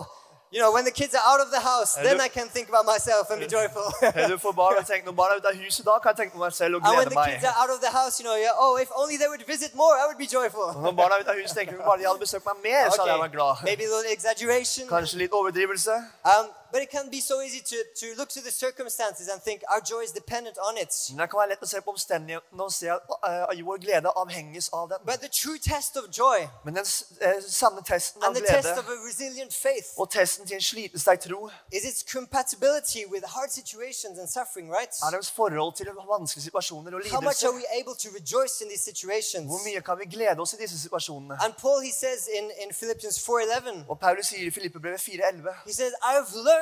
you 0.55 0.59
know, 0.63 0.71
when 0.75 0.85
the 0.89 0.95
kids 0.99 1.13
are 1.19 1.25
out 1.31 1.41
of 1.45 1.49
the 1.55 1.59
house, 1.71 1.91
then 2.05 2.17
I 2.27 2.29
can 2.38 2.47
think 2.55 2.67
about 2.71 2.85
myself 2.93 3.25
and 3.31 3.38
be 3.45 3.49
joyful. 3.57 3.88
Du 4.31 4.38
får 4.45 4.53
barn 4.61 4.75
og 4.81 4.85
tenker 4.88 5.05
når 5.09 5.15
barna 5.19 5.31
er 5.35 5.39
ute 5.41 5.49
av 5.53 5.57
huset, 5.63 5.83
da 5.89 5.95
kan 6.03 6.09
jeg 6.13 6.17
tenke 6.21 6.33
på 6.38 6.41
meg 6.45 6.53
selv 6.61 6.71
og 6.77 6.81
And 6.88 6.97
when 6.99 7.09
the 7.13 7.19
kids 7.29 7.43
are 7.49 7.57
out 7.61 7.71
of 7.75 7.79
the 7.85 7.91
house, 7.99 8.13
you 8.19 8.25
know, 8.27 8.38
you're, 8.43 8.57
oh, 8.65 8.73
if 8.85 8.89
only 9.01 9.15
they 9.21 9.29
would 9.33 9.45
visit 9.53 9.71
more, 9.81 9.93
I 10.01 10.05
would 10.07 10.19
be 10.25 10.29
joyful. 10.38 10.67
Når 10.85 10.91
barna 10.99 11.13
er 11.15 11.19
ute 11.25 11.31
av 11.35 11.39
huset, 11.41 11.55
tenker 11.59 11.73
vi 11.75 11.83
bare 11.89 11.99
de 12.01 12.07
hadde 12.09 12.23
besøkt 12.25 12.45
meg 12.49 12.57
mer, 12.69 12.83
så 12.91 13.01
hadde 13.01 13.11
jeg 13.15 13.23
vært 13.25 13.35
glad. 13.38 13.55
maybe 13.69 13.83
a 13.89 13.91
little 13.95 14.11
exaggeration. 14.17 14.83
Kanskje 14.95 15.15
litt 15.23 15.33
overdrivelse. 15.41 15.95
Um, 16.31 16.45
but 16.72 16.82
it 16.82 16.89
can 16.89 17.09
be 17.09 17.22
so 17.22 17.41
easy 17.41 17.61
to, 17.72 17.78
to 18.01 18.05
look 18.20 18.30
to 18.30 18.41
the 18.41 18.51
circumstances 18.51 19.28
and 19.32 19.41
think 19.43 19.61
our 19.74 19.82
joy 19.91 20.01
is 20.03 20.11
dependent 20.11 20.57
on 20.70 20.78
it. 20.78 20.93
Men 21.09 21.20
det 21.20 21.30
kan 21.30 21.39
være 21.39 21.49
lett 21.53 21.63
å 21.63 21.70
se 21.74 21.82
på 21.82 21.91
omstendighetene 21.95 22.63
og 22.63 22.74
se 22.74 22.88
at 22.91 23.01
uh, 23.09 23.65
vår 23.70 23.78
glede 23.86 24.09
avhenges 24.15 24.70
av 24.74 24.89
dem. 24.89 24.99
But 25.05 25.20
the 25.22 25.30
true 25.41 25.59
test 25.59 25.97
of 25.97 26.03
joy 26.18 26.47
Men 26.65 26.76
den 26.76 26.86
s- 26.86 27.03
eh, 27.22 27.41
sanne 27.41 27.82
testen 27.84 28.24
av 28.24 28.28
and 28.30 28.36
the 28.36 28.45
test 28.47 28.68
glede 28.68 28.80
of 28.80 28.88
a 28.89 28.97
resilient 29.07 29.53
faith 29.53 29.89
og 29.97 30.11
testen 30.11 30.47
til 30.47 30.55
en 30.55 30.61
slitesterk 30.61 31.20
tro 31.28 31.49
is 31.72 31.84
its 31.91 32.03
compatibility 32.13 33.05
with 33.13 33.24
hard 33.36 33.49
situations 33.51 34.20
and 34.20 34.28
suffering, 34.28 34.68
right? 34.80 34.93
er 35.05 35.09
deres 35.11 35.32
forhold 35.32 35.74
til 35.76 35.88
vanskelige 36.09 36.43
situasjoner 36.43 36.91
og 36.95 37.01
How 37.11 37.22
much 37.22 37.43
are 37.45 37.55
we 37.55 37.65
able 37.80 37.95
to 38.03 38.09
rejoice 38.20 38.55
in 38.63 38.68
these 38.70 38.84
situations? 38.91 39.45
Hvor 39.51 39.61
mye 39.68 39.82
kan 39.82 39.99
vi 39.99 40.05
glede 40.15 40.39
oss 40.39 40.53
i 40.53 40.57
disse 40.63 40.80
situasjonene? 40.82 41.38
And 41.45 41.53
Paul, 41.63 41.80
he 41.89 41.93
says 42.03 42.20
in, 42.38 42.45
in 42.63 42.70
Philippians 42.74 43.18
4.11, 43.30 43.86
Og 43.89 43.99
Paulus 43.99 44.26
sier 44.28 44.47
i 44.47 44.51
Filippebrevet 44.51 44.99
4,11 45.01 45.53
he 45.65 45.74
says, 45.74 45.91
I've 46.11 46.32
learned, 46.36 46.57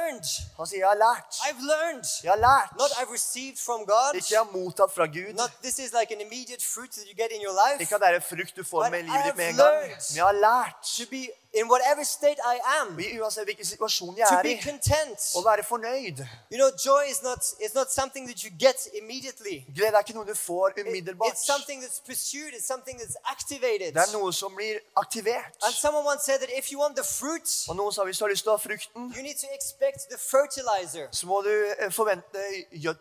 Han 0.57 0.67
sier, 0.67 0.79
'Jeg 0.79 0.87
har 0.93 0.99
lært'. 1.07 1.35
I've 1.47 1.61
learned, 1.73 2.05
Jeg 2.23 2.31
har 2.31 2.41
lært. 2.49 2.69
not 2.81 2.91
I've 2.99 3.13
received 3.19 3.57
from 3.67 3.79
God, 3.85 4.11
Ikke 4.15 4.27
jeg 4.31 4.39
har 4.43 4.49
mottatt 4.57 4.91
fra 4.97 5.05
Gud. 5.05 5.33
not 5.33 5.51
this 5.63 5.79
is 5.79 5.89
like 5.99 6.09
an 6.15 6.21
immediate 6.27 6.63
fruit 6.73 6.91
that 6.97 7.05
you 7.09 7.15
get 7.23 7.29
in 7.37 7.41
your 7.47 7.55
life, 7.63 7.77
Ikke 7.83 7.95
at 7.95 8.01
det 8.01 8.09
er 8.09 8.15
en 8.15 8.27
frukt 8.31 8.53
du 8.59 8.63
får 8.63 8.81
But 8.83 8.91
med 8.91 9.03
livet 9.03 9.23
ditt 9.25 9.35
med 9.41 9.49
en 9.49 9.55
gang. 9.55 9.81
Men 10.09 10.15
jeg 10.19 10.25
har 10.31 10.37
lært. 10.49 10.75
to 10.97 11.03
be 11.15 11.23
in 11.59 11.65
whatever 11.71 12.03
state 12.03 12.39
I 12.53 12.57
am, 12.81 12.99
i 12.99 13.07
uansett 13.19 13.45
hvilken 13.47 13.65
situasjon 13.65 14.17
jeg 14.17 14.27
to 14.27 14.35
er 14.35 14.43
be 14.43 14.51
i, 14.51 14.61
content. 14.69 15.19
å 15.39 15.41
være 15.45 15.63
fornøyd. 15.63 16.17
You 16.51 16.57
know, 16.61 16.69
joy 16.85 17.03
is 17.09 17.21
not, 17.23 17.39
is 17.65 17.73
not 17.73 17.91
something 17.91 18.27
that 18.29 18.43
you 18.43 18.51
get 18.59 18.87
immediately. 19.01 19.63
Glede 19.75 19.95
er 19.95 19.99
ikke 20.03 20.13
noe 20.19 20.25
du 20.27 20.35
får 20.35 20.67
It- 20.77 20.87
umiddelbart. 20.87 21.31
it's 21.33 21.45
something 21.45 21.81
that's 21.83 21.99
pursued, 22.11 22.51
it's 22.57 22.67
something 22.67 22.99
that's 23.01 23.15
activated. 23.35 23.93
Det 23.95 24.03
er 24.07 24.11
noe 24.17 24.33
som 24.33 24.51
blir 24.55 24.79
aktivert. 24.97 25.53
And 25.65 25.73
someone 25.73 26.05
once 26.05 26.23
said 26.25 26.39
that 26.39 26.49
if 26.57 26.71
you 26.71 26.79
want 26.79 26.95
the 26.97 27.03
fruit, 27.19 27.49
Og 27.69 27.75
noen 27.75 27.91
sa 27.93 28.03
hvis 28.03 28.17
du 28.17 28.23
har 28.25 28.29
lyst 28.29 28.43
til 28.43 28.51
å 28.51 28.57
ha 28.57 28.61
frukten, 28.67 29.01
you 29.15 29.21
need 29.23 29.37
to 29.45 29.47
expect 29.57 29.99
the 30.11 30.17
fertilizer. 30.17 31.07
så 31.11 31.25
må 31.27 31.41
du 31.41 31.53
eh, 31.79 31.91
forvente 31.91 32.41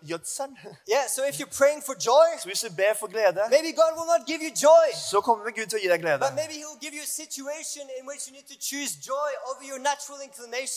gjødselen. 0.02 0.56
Yeah, 0.94 1.06
so 1.08 1.24
if 1.24 1.38
you're 1.40 1.56
praying 1.58 1.82
for 1.82 1.94
joy, 1.94 2.28
Så 2.40 2.46
hvis 2.48 2.60
du 2.60 2.70
ber 2.70 2.94
for 2.94 3.06
glede, 3.06 3.42
maybe 3.50 3.72
God 3.72 3.92
will 3.98 4.06
not 4.14 4.26
give 4.26 4.40
you 4.46 4.52
joy, 4.66 4.86
så 5.10 5.20
kommer 5.20 5.44
Gud 5.50 5.66
til 5.66 5.78
å 5.78 5.82
gi 5.82 5.88
deg 5.88 6.00
glede. 6.00 6.18
but 6.20 6.34
maybe 6.34 6.54
He'll 6.60 6.80
give 6.80 6.94
you 6.94 7.02
a 7.02 7.06
situation 7.22 7.82
in 7.98 8.06
which 8.08 8.22
you 8.28 8.32
need 8.36 8.43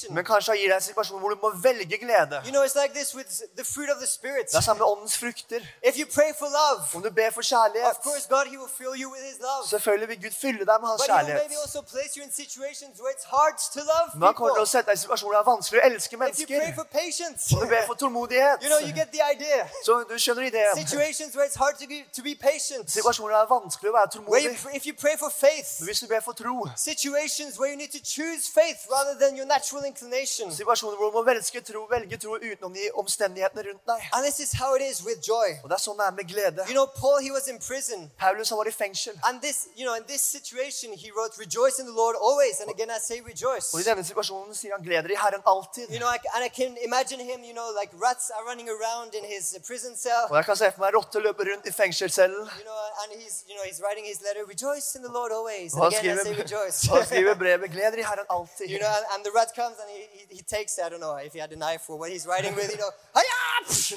Men 0.10 0.26
kanskje 0.26 0.52
han 0.52 0.60
gir 0.60 0.70
deg 0.72 0.76
en 0.78 0.82
situasjon 0.86 1.20
hvor 1.20 1.30
du 1.34 1.38
må 1.42 1.50
velge 1.68 1.98
glede. 2.04 2.38
You 2.46 2.52
know, 2.56 2.64
it's 2.68 2.76
like 2.82 2.94
this 3.00 3.16
with 3.16 3.30
the 3.60 3.66
fruit 3.74 3.90
of 3.90 3.98
the 4.04 4.08
Spirit. 4.08 4.46
Det 4.52 4.58
er 4.58 4.62
samme 4.70 4.84
åndens 4.86 5.18
frukter. 5.18 5.62
If 5.90 5.96
you 6.00 6.06
pray 6.18 6.32
for 6.40 6.48
love, 6.62 6.82
Om 6.96 7.02
du 7.04 7.10
ber 7.20 7.30
for 7.38 7.42
kjærlighet, 7.42 7.90
of 7.96 8.00
course, 8.08 8.24
God, 8.36 8.46
He 8.52 8.58
will 8.62 8.74
fill 8.80 8.94
you 9.04 9.08
with 9.14 9.24
His 9.30 9.40
love. 9.50 9.64
selvfølgelig 9.74 10.08
vil 10.12 10.20
Gud 10.26 10.36
fylle 10.44 10.64
deg 10.70 10.78
med 10.82 10.88
hans 10.92 11.02
But 11.02 11.08
He 11.10 11.14
will 11.14 11.26
kjærlighet. 11.26 11.42
maybe 11.44 11.58
also 11.66 11.80
place 11.94 12.12
you 12.18 12.22
in 12.28 12.32
situations 12.44 12.96
where 13.02 13.14
it's 13.18 13.28
hard 13.38 13.56
to 13.76 13.82
love 13.94 14.08
Men 14.20 14.26
han 14.30 14.36
kommer 14.40 14.54
til 14.60 14.64
å 14.68 14.70
sette 14.76 14.88
deg 14.90 14.96
i 15.00 15.02
situasjoner 15.06 15.26
hvor 15.28 15.34
det 15.38 15.42
er 15.46 15.50
vanskelig 15.56 15.78
å 15.82 15.86
elske 15.92 16.14
If 16.16 16.40
you 16.42 16.48
pray 16.48 16.60
mennesker. 16.60 16.76
for 16.80 16.88
patience, 17.02 17.42
Om 17.56 17.60
du 17.64 17.68
ber 17.76 17.84
for 17.90 17.96
tålmodighet, 18.04 18.58
you 18.64 18.70
know, 18.74 18.80
you 18.88 18.94
get 19.02 19.10
the 19.18 19.24
idea. 19.36 19.62
så 19.88 19.92
du 20.12 20.16
skjønner 20.26 20.44
ideen. 20.52 20.74
Situations 20.88 21.32
where 21.36 21.46
it's 21.50 21.60
hard 21.64 21.76
to 21.82 21.86
be, 21.94 22.00
to 22.18 22.22
be 22.30 22.34
patient. 22.50 22.84
Situasjoner 22.98 23.28
hvor 23.28 23.30
det 23.36 23.40
er 23.46 23.52
vanskelig 23.60 23.90
å 23.92 23.96
være 24.00 24.10
Where 24.34 24.42
you, 24.48 24.54
tålmodig. 24.56 24.76
if 24.80 24.84
you 24.90 24.94
pray 25.06 25.16
for 25.24 25.30
faith, 25.46 25.70
Men 25.80 25.86
hvis 25.90 26.00
du 26.04 26.08
ber 26.14 26.22
for 26.28 26.34
tro, 26.42 26.56
situations 26.92 27.54
where 27.60 27.70
you 27.72 27.78
need 27.78 27.92
to 27.92 28.02
choose 28.04 28.48
faith 28.48 28.88
rather 28.92 29.16
than 29.20 29.36
your 29.38 29.46
natural 29.46 29.84
inclination. 29.86 30.52
situasjoner 30.52 30.98
hvor 30.98 31.10
du 31.10 31.18
må 31.18 31.24
velge 31.24 31.62
tro, 31.62 31.86
velge 31.90 32.18
tro 32.18 32.38
utenom 32.38 32.74
de 32.74 32.90
omstendighetene 33.02 33.64
rundt 33.70 33.84
deg. 33.92 34.02
And 34.14 34.26
this 34.26 34.40
is 34.40 34.52
how 34.62 34.76
it 34.76 34.82
is 34.82 35.04
with 35.06 35.20
joy. 35.22 35.50
Og 35.64 35.70
det 35.70 35.76
er 35.80 35.84
sånn 35.88 35.98
det 35.98 36.08
er 36.08 36.16
med 36.20 36.28
glede. 36.34 36.62
You 36.68 36.78
know, 36.78 36.88
Paul, 36.88 37.20
he 37.28 37.32
was 37.32 37.48
in 37.48 37.60
prison. 37.60 38.12
Paulus 38.18 38.50
han 38.50 38.58
var 38.62 38.68
i 38.68 38.76
fengsel. 38.84 39.16
And 39.24 39.42
this, 39.42 39.68
you 39.76 39.86
know, 39.88 39.96
in 39.96 40.06
this 40.08 40.22
situation, 40.22 40.94
he 40.94 41.12
wrote, 41.16 41.38
Rejoice 41.38 41.80
in 41.80 41.86
the 41.86 41.98
Lord 42.02 42.16
always. 42.16 42.60
And 42.62 42.70
again, 42.70 42.90
I 42.90 43.00
say 43.00 43.22
rejoice. 43.22 43.70
Og 43.74 43.82
i 43.82 43.88
denne 43.90 44.04
situasjonen 44.04 44.56
sier 44.56 44.76
han 44.78 44.84
gleder 44.86 45.12
i 45.12 45.18
Herren 45.24 45.44
alltid. 45.46 45.88
You 45.90 46.00
know, 46.00 46.10
I, 46.10 46.20
and 46.36 46.44
I 46.44 46.50
can 46.60 46.78
imagine 46.90 47.20
him, 47.20 47.44
you 47.44 47.54
know, 47.54 47.70
like 47.80 47.92
rats 48.06 48.32
are 48.36 48.44
running 48.50 48.70
around 48.70 49.16
in 49.20 49.24
his 49.34 49.54
uh, 49.56 49.62
prison 49.68 49.96
cell. 49.98 50.26
Og 50.30 50.38
jeg 50.40 50.46
kan 50.46 50.60
se 50.62 50.72
for 50.76 50.86
meg 50.86 50.96
rotter 50.98 51.24
løpe 51.26 51.44
rundt 51.52 51.66
i 51.68 51.74
fengselscellen. 51.82 52.44
You 52.60 52.66
know, 52.70 52.80
and 53.02 53.10
he's, 53.22 53.44
you 53.50 53.56
know, 53.56 53.66
he's 53.70 53.80
writing 53.84 54.06
his 54.12 54.20
letter, 54.26 54.46
Rejoice 54.48 54.96
in 54.98 55.02
the 55.08 55.14
Lord 55.20 55.32
always. 55.32 55.74
And 55.74 55.84
again, 55.94 56.20
I 56.20 56.24
say 56.24 56.36
rejoice. 56.44 56.78
han 56.92 57.06
skriver 57.06 57.36
brevet 57.48 57.72
'Gleder 57.72 57.98
i 57.98 58.06
Herren 58.10 58.28
alltid'. 58.36 58.70
You 58.74 58.80
know, 58.84 58.92
and, 58.98 59.06
and 59.14 59.20
the 59.26 59.32
rat 59.40 59.52
comes 59.60 59.76
and 59.82 59.90
he, 59.96 60.02
he, 60.18 60.24
he 60.38 60.44
takes, 60.56 60.72
I 60.86 60.90
don't 60.90 61.04
know 61.06 61.16
if 61.28 61.32
he 61.34 61.40
had 61.46 61.52
a 61.58 61.60
knife 61.64 61.84
or 61.90 61.96
what 62.02 62.10
he's 62.14 62.26
writing 62.30 62.54
with, 62.60 62.70
you 62.74 62.80
know, 62.84 62.92
"Hiya!" 63.18 63.42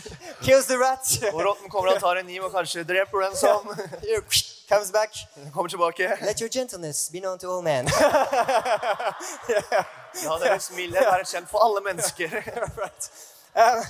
kills 0.46 0.66
the 0.72 0.78
rat. 0.86 1.04
Og 1.34 1.40
rotten 1.48 1.70
kommer 1.70 1.92
og 1.94 2.00
tar 2.00 2.16
en 2.16 2.26
kniv 2.26 2.42
og 2.48 2.52
kanskje 2.52 2.84
dreper 2.84 3.18
den 3.26 3.36
som 3.44 3.60
comes 4.68 4.90
back. 4.92 5.12
Kommer 5.54 5.68
tilbake. 5.68 6.04
Let 6.22 6.40
your 6.40 6.50
gentleness 6.58 7.10
be 7.12 7.20
known 7.20 7.38
to 7.38 7.46
all 7.52 7.62
men. 7.62 7.88
Ja, 10.24 10.38
deres 10.42 10.70
mildhet 10.76 11.06
er 11.06 11.24
kjent 11.24 11.50
for 11.50 11.58
alle 11.66 11.80
mennesker. 11.86 12.28
right. 12.82 13.04
Um, 13.54 13.84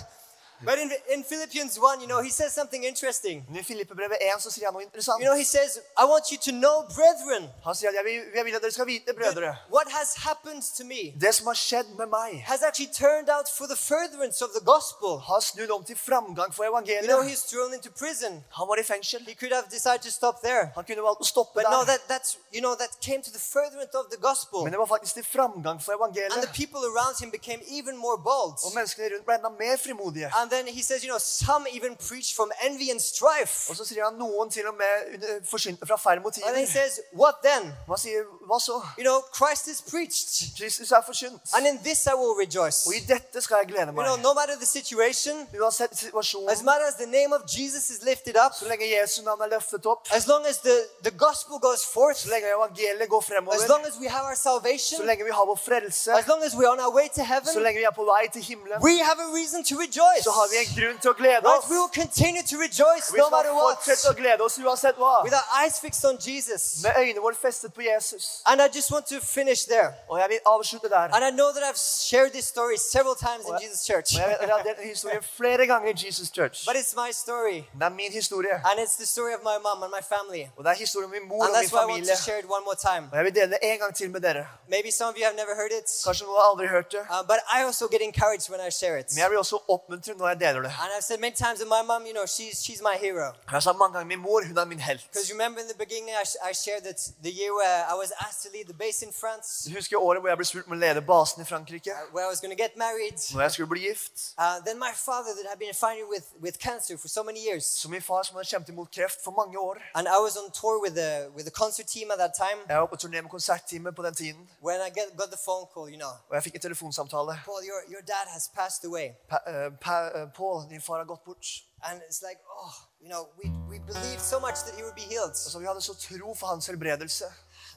but 0.64 0.78
in, 0.78 0.90
in 1.14 1.24
Philippians 1.24 1.78
1, 1.78 2.00
you 2.00 2.06
know, 2.06 2.20
he 2.22 2.30
says 2.30 2.52
something 2.54 2.84
interesting. 2.84 3.44
I 3.58 3.62
Filippebrevet 3.62 4.18
1 4.20 4.40
så 4.42 4.50
sier 4.50 4.66
han 4.66 4.74
noe 4.74 4.82
interessant. 4.82 5.20
You 5.22 5.26
know, 5.28 5.36
he 5.38 5.44
says, 5.44 5.78
I 5.98 6.04
want 6.04 6.30
you 6.32 6.38
to 6.38 6.52
know, 6.52 6.76
brethren, 6.94 7.48
Han 7.64 7.74
sier 7.74 7.88
at 7.90 7.94
jeg 7.96 8.04
vil, 8.04 8.22
jeg 8.34 8.44
vil 8.44 8.54
at 8.54 8.62
dere 8.62 8.72
skal 8.72 8.86
vite, 8.86 9.12
brødre, 9.14 9.56
what 9.72 9.88
has 9.88 10.14
happened 10.14 10.62
to 10.78 10.84
me 10.84 11.12
det 11.20 11.34
som 11.34 11.46
har 11.46 11.54
skjedd 11.54 11.88
med 11.98 12.06
meg, 12.06 12.42
has 12.46 12.62
actually 12.62 12.92
turned 12.92 13.28
out 13.36 13.48
for 13.58 13.66
the 13.66 13.76
furtherance 13.76 14.38
of 14.44 14.50
the 14.56 14.64
gospel. 14.72 15.18
har 15.28 15.40
snudd 15.40 15.70
om 15.70 15.84
til 15.84 15.96
framgang 15.96 16.54
for 16.54 16.64
You 16.64 16.70
know, 16.70 16.80
evangeliet. 16.80 17.30
he's 17.30 17.44
thrown 17.52 17.74
into 17.74 17.90
prison. 17.90 18.44
Han 18.58 18.68
var 18.68 18.76
i 18.76 18.82
fengsel. 18.82 19.20
He 19.26 19.34
could 19.34 19.52
have 19.52 19.66
decided 19.70 20.02
to 20.08 20.11
stop 20.11 20.36
there. 20.42 20.64
Han 20.74 20.84
kunne 20.84 21.02
valgt 21.02 21.20
å 21.20 21.28
stoppe 21.34 21.54
But 21.54 21.70
no, 21.70 21.78
der. 21.80 21.84
that, 21.92 22.02
that's, 22.12 22.30
you 22.54 22.61
know, 22.61 22.74
that 22.82 22.90
came 23.08 23.20
to 23.22 23.30
the 23.30 23.42
furtherance 23.54 23.94
of 24.00 24.06
the 24.14 24.20
gospel. 24.28 24.62
Men 24.64 24.72
det 24.72 24.78
var 24.78 24.86
faktisk 24.86 25.14
til 25.14 25.24
framgang 25.36 25.78
for 25.82 25.92
And 25.92 26.14
the 26.14 26.20
evangeliet. 26.20 26.52
people 26.62 26.82
around 26.92 27.14
him 27.22 27.30
became 27.30 27.61
even 27.78 27.96
more 27.96 28.18
bold. 28.30 28.56
Og 28.66 28.70
menneskene 28.74 29.06
rundt 29.14 29.24
ble 29.26 29.34
enda 29.40 29.50
mer 29.62 29.76
frimodige. 29.76 30.28
And 30.40 30.49
then 30.51 30.66
he 30.66 30.82
says, 30.82 31.03
you 31.05 31.11
know, 31.12 31.18
some 31.18 31.66
even 31.72 31.96
preach 32.09 32.34
from 32.36 32.48
envy 32.62 32.90
and 32.90 33.01
strife. 33.01 33.70
Og 33.70 33.76
så 33.76 33.84
sier 33.84 34.05
han 34.05 34.14
noen 34.18 34.51
til 34.51 34.66
og 34.68 34.74
med 34.74 34.92
under- 35.14 35.40
forsynte 35.51 35.86
fra 35.86 35.96
feil 35.96 36.18
And 36.18 36.55
then 36.55 36.66
he 36.66 36.66
says, 36.66 37.01
what 37.12 37.34
then? 37.44 37.72
Sier, 37.96 38.24
hva 38.48 38.59
så? 38.61 38.76
You 38.98 39.05
know, 39.05 39.18
Christ 39.38 39.66
is 39.68 39.80
preached. 39.92 40.30
Kristus 40.59 40.92
er 40.92 41.03
forsynt. 41.07 41.42
And 41.55 41.66
in 41.66 41.78
this 41.78 42.07
I 42.07 42.14
will 42.20 42.34
rejoice. 42.44 42.86
Og 42.86 42.94
i 42.94 43.01
dette 43.14 43.40
skal 43.40 43.57
jeg 43.62 43.66
glede 43.72 43.86
You 43.86 44.05
know, 44.09 44.16
no 44.16 44.32
matter 44.34 44.57
the 44.57 44.66
situation, 44.66 45.48
Uansett 45.61 45.92
as 45.92 45.98
situasjonen, 45.98 46.64
matter 46.64 46.86
as 46.86 46.94
the 46.94 47.07
name 47.07 47.32
of 47.32 47.42
Jesus 47.57 47.90
is 47.90 48.03
lifted 48.03 48.36
up, 48.44 48.53
så 48.59 48.64
lenge 48.68 48.84
Jesu 48.96 49.22
navn 49.22 49.40
er 49.40 49.46
løftet 49.46 49.86
opp, 49.86 50.01
as 50.11 50.26
long 50.26 50.46
as 50.46 50.57
the, 50.59 50.76
the 51.07 51.14
gospel 51.26 51.57
goes 51.68 51.82
forth, 51.94 52.16
så 52.16 52.28
lenge 52.28 52.46
evangeliet 52.57 53.09
går 53.09 53.22
as 53.53 53.68
long 53.68 53.82
as 53.86 53.94
we 54.03 54.09
have 54.09 54.24
our 54.30 54.34
så 54.34 54.42
salvation, 54.42 55.07
lenge 55.07 55.24
vi 55.24 55.30
har 55.30 55.44
vår 55.46 55.61
frelse, 55.68 56.12
as 56.12 56.26
long 56.26 56.42
as 56.44 56.53
we're 56.55 56.72
on 56.74 56.80
our 56.80 56.94
way 56.98 57.09
to 57.09 57.14
så 57.14 57.24
heaven, 57.24 57.62
lenge 57.66 57.78
vi 57.82 57.86
er 57.90 57.94
på 58.01 58.05
vei 58.05 58.24
til 58.32 58.42
himmelen, 58.42 58.76
we 58.88 58.94
have 59.09 59.18
a 59.26 59.28
reason 59.38 59.64
to 59.64 59.74
rejoice. 59.86 60.22
så 60.26 60.30
har 60.41 60.49
vi 60.53 60.57
en 60.64 60.70
grunn 60.78 60.99
til 61.03 61.11
å 61.11 61.16
glede 61.22 61.41
Right? 61.45 61.59
oss. 61.64 61.70
We 61.70 61.76
will 61.82 61.95
continue 62.03 62.43
to 62.53 62.57
rejoice 62.66 63.07
Vi 63.12 63.18
no 63.18 63.24
skal 63.26 63.30
matter 63.36 63.53
what, 63.55 63.76
fortsette 63.78 64.07
å 64.12 64.14
glede 64.22 64.41
oss 64.47 64.57
uansett 64.59 64.97
hva. 65.03 65.14
with 65.26 65.34
our 65.41 65.49
eyes 65.61 65.76
fixed 65.84 66.05
on 66.11 66.16
Jesus. 66.28 66.62
Med 66.84 66.93
øynene 67.01 67.20
våre 67.26 67.34
festet 67.47 67.70
på 67.74 67.82
Jesus. 67.91 68.24
And 68.47 68.57
I 68.61 68.68
just 68.78 68.91
want 68.95 69.05
to 69.12 69.18
finish 69.20 69.62
there. 69.74 69.88
Og 70.11 70.16
jeg 70.20 70.28
vil 70.28 70.41
avslutte 70.47 70.88
der. 70.88 71.07
And 71.16 71.22
I 71.24 71.30
know 71.38 71.51
that 71.57 71.62
I've 71.68 71.80
shared 72.11 72.30
this 72.38 72.47
story 72.55 72.76
several 72.76 73.16
times 73.28 73.45
in 73.51 73.55
Jesus 73.64 73.82
Church, 73.91 74.09
Og 74.14 74.20
jeg 74.22 74.28
vet 74.30 74.41
jeg 74.41 74.57
har 74.57 74.62
delt 74.62 74.80
historien 74.95 75.22
flere 75.38 75.66
ganger 75.66 75.88
i 75.95 75.97
Jesus 76.07 76.28
Church. 76.36 76.57
but 76.68 76.76
it's 76.80 76.95
my 77.05 77.11
story. 77.12 77.59
Det 77.78 77.82
er 77.91 77.95
min 78.03 78.12
historie. 78.12 78.55
And 78.70 78.76
it's 78.84 78.97
the 79.03 79.07
story 79.14 79.32
of 79.38 79.43
my 79.51 79.57
mom 79.66 79.82
and 79.82 79.93
my 79.99 80.05
family. 80.14 80.45
Og 80.57 80.64
det 80.64 80.70
er 80.74 80.78
historien 80.86 81.05
om 81.05 81.14
min 81.18 81.26
mor 81.28 81.45
And 81.45 81.51
og 81.55 81.59
min 81.61 81.68
that's 81.68 81.72
why 81.76 81.82
I 81.82 81.91
want 81.93 82.07
to 82.09 82.16
share 82.28 82.38
it 82.43 82.47
one 82.57 82.64
more 82.68 82.78
time. 82.88 83.05
Og 83.12 83.16
jeg 83.18 83.24
vil 83.24 83.34
dele 83.34 83.51
det 83.55 83.59
en 83.62 83.78
gang 83.78 83.93
til 83.97 84.11
med 84.11 84.20
dere. 84.20 84.45
Maybe 84.68 84.91
some 84.99 85.09
of 85.12 85.16
you 85.18 85.24
have 85.28 85.36
never 85.43 85.55
heard 85.61 85.72
it, 85.80 85.88
Kanskje 86.07 86.24
noen 86.26 86.36
har 86.41 86.47
aldri 86.53 86.66
hørt 86.76 86.88
det. 86.97 87.03
uh, 87.14 87.22
but 87.30 87.38
I 87.57 87.59
also 87.68 87.84
get 87.95 88.01
encouraged 88.11 88.47
when 88.53 88.61
I 88.68 88.70
share 88.80 88.97
it. 89.03 89.07
Men 89.14 89.18
jeg 89.22 89.28
blir 89.30 89.38
også 89.45 89.57
oppmuntret 89.74 90.16
når 90.20 90.28
jeg 90.33 90.41
deler 90.41 90.61
det. 90.66 90.72
And 90.83 90.91
I've 90.97 91.07
said 91.11 91.18
many 91.26 91.37
times 91.45 91.57
that 91.61 91.68
my 91.76 91.83
mom, 91.91 92.03
you 92.11 92.14
know, 92.18 92.26
she's, 92.37 92.57
she's 92.66 92.81
my 92.91 92.97
hero. 93.07 93.26
Jeg 93.47 93.55
har 93.57 93.61
sagt 93.61 93.76
mange 93.83 93.93
ganger 93.97 94.09
min 94.14 94.22
mor 94.26 94.41
hun 94.49 94.59
er 94.59 94.64
min 94.64 94.81
helt. 94.81 95.03
Because 95.12 95.28
remember 95.37 95.59
in 95.64 95.68
the 95.72 95.78
beginning, 95.85 96.11
I, 96.22 96.24
I 96.51 96.53
shared 96.64 96.83
that 96.89 96.99
the 97.26 97.33
year 97.41 97.53
where 97.61 97.78
I 97.93 97.95
was 98.03 98.11
asked 98.26 98.41
to 98.45 98.49
lead 98.57 98.66
the 98.72 98.78
base 98.85 98.99
in 99.07 99.12
France, 99.22 99.47
Du 99.68 99.74
husker 99.81 99.97
året 100.09 100.20
hvor 100.20 100.28
jeg 100.33 100.39
ble 100.41 100.47
spurt 100.53 100.66
om 100.68 100.72
å 100.78 100.81
lede 100.87 101.01
basen 101.12 101.39
i 101.45 101.47
Frankrike? 101.53 101.93
where 102.14 102.24
I 102.28 102.31
was 102.35 102.41
going 102.43 102.55
to 102.57 102.61
get 102.64 102.72
married. 102.87 103.18
Når 103.35 103.43
jeg 103.47 103.53
skulle 103.55 103.68
bli 103.74 103.81
gift. 103.91 104.14
Uh, 104.43 104.57
then 104.66 104.76
my 104.87 104.93
father, 105.09 105.31
that 105.39 105.47
had 105.53 105.59
been 105.64 105.76
fighting 105.85 106.07
with, 106.14 106.26
with 106.45 106.55
cancer 106.68 106.95
for 107.03 107.09
so 107.16 107.22
many 107.31 107.41
years, 107.49 107.64
Så 107.83 107.87
min 107.95 108.03
far 108.03 108.22
som 108.26 108.33
hadde 108.37 108.49
kjempet 108.53 108.68
imot 108.74 108.89
kreft 108.97 109.18
for 109.24 109.33
mange 109.41 109.55
år. 109.68 109.74
and 109.99 110.05
I 110.16 110.18
was 110.26 110.35
on 110.43 110.47
tour 110.61 110.74
with 110.85 110.95
the 111.03 111.11
with 111.37 111.45
the 111.51 111.55
concert 111.62 111.87
team 111.95 112.07
at 112.14 112.18
that 112.24 112.35
time. 112.45 112.59
Jeg 112.68 112.78
var 112.83 112.87
på 112.95 112.97
turné 113.03 113.18
med 113.24 113.31
konsertteamet 113.31 113.93
på 113.97 114.03
den 114.07 114.14
tiden. 114.14 114.43
When 114.68 114.78
I 114.89 114.91
get, 114.99 115.07
got 115.20 115.28
the 115.37 115.41
phone 115.47 115.64
call, 115.74 115.87
you 115.95 115.99
know, 116.05 116.14
Og 116.31 116.35
jeg 116.37 116.43
fikk 116.43 116.55
en 116.55 116.61
telefonsamtale. 116.68 117.33
Paul, 117.51 117.61
your 117.70 117.81
your 117.95 118.03
dad 118.14 118.26
has 118.37 118.45
passed 118.61 118.83
away, 118.91 119.07
Pa- 119.31 119.45
uh, 119.53 119.68
Pa- 119.81 120.20
eh, 120.23 120.29
Paul, 120.37 120.68
din 120.71 120.81
far 120.81 120.97
har 120.99 121.05
gått 121.05 121.25
bort. 121.25 121.47
and 121.83 122.03
it's 122.09 122.23
like, 122.29 122.41
oh, 122.62 122.75
you 123.03 123.09
know, 123.09 123.23
we 123.39 123.47
we 123.71 123.79
believed 123.93 124.21
so 124.21 124.39
much 124.41 124.59
that 124.66 124.75
he 124.77 124.83
would 124.83 124.95
be 124.95 125.07
healed. 125.12 125.31
Altså, 125.31 125.59
vi 125.59 125.66
hadde 125.66 125.81
så 125.81 125.95
tro 125.95 126.35
for 126.35 126.47
hans 126.47 126.66
helbredelse. 126.66 127.25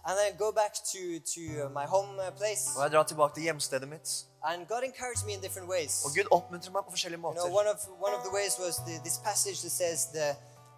And 0.06 0.18
then 0.20 0.38
go 0.38 0.52
back 0.52 0.74
to 0.94 1.02
to 1.34 1.42
uh, 1.64 1.72
my 1.80 1.86
home 1.86 2.20
uh, 2.28 2.32
place, 2.38 2.64
Og 2.78 2.84
jeg 2.84 2.92
drar 2.92 3.04
tilbake 3.04 3.34
til 3.34 3.44
hjemstedet 3.44 3.88
mitt. 3.90 4.26
and 4.44 4.68
God 4.68 4.84
encouraged 4.84 5.26
me 5.26 5.34
in 5.34 5.42
different 5.42 5.70
ways. 5.70 6.04
Og 6.06 6.12
Gud 6.16 6.28
oppmuntrer 6.32 6.72
meg 6.72 6.84
på 6.86 6.92
forskjellige 6.92 7.20
You 7.20 7.34
know, 7.34 7.44
måter. 7.48 7.56
one 7.62 7.68
of 7.74 7.78
one 8.08 8.14
of 8.18 8.22
the 8.28 8.34
ways 8.38 8.54
was 8.60 8.76
the, 8.88 8.96
this 9.08 9.18
passage 9.30 9.60
that 9.66 9.72
says 9.72 10.06
the 10.18 10.28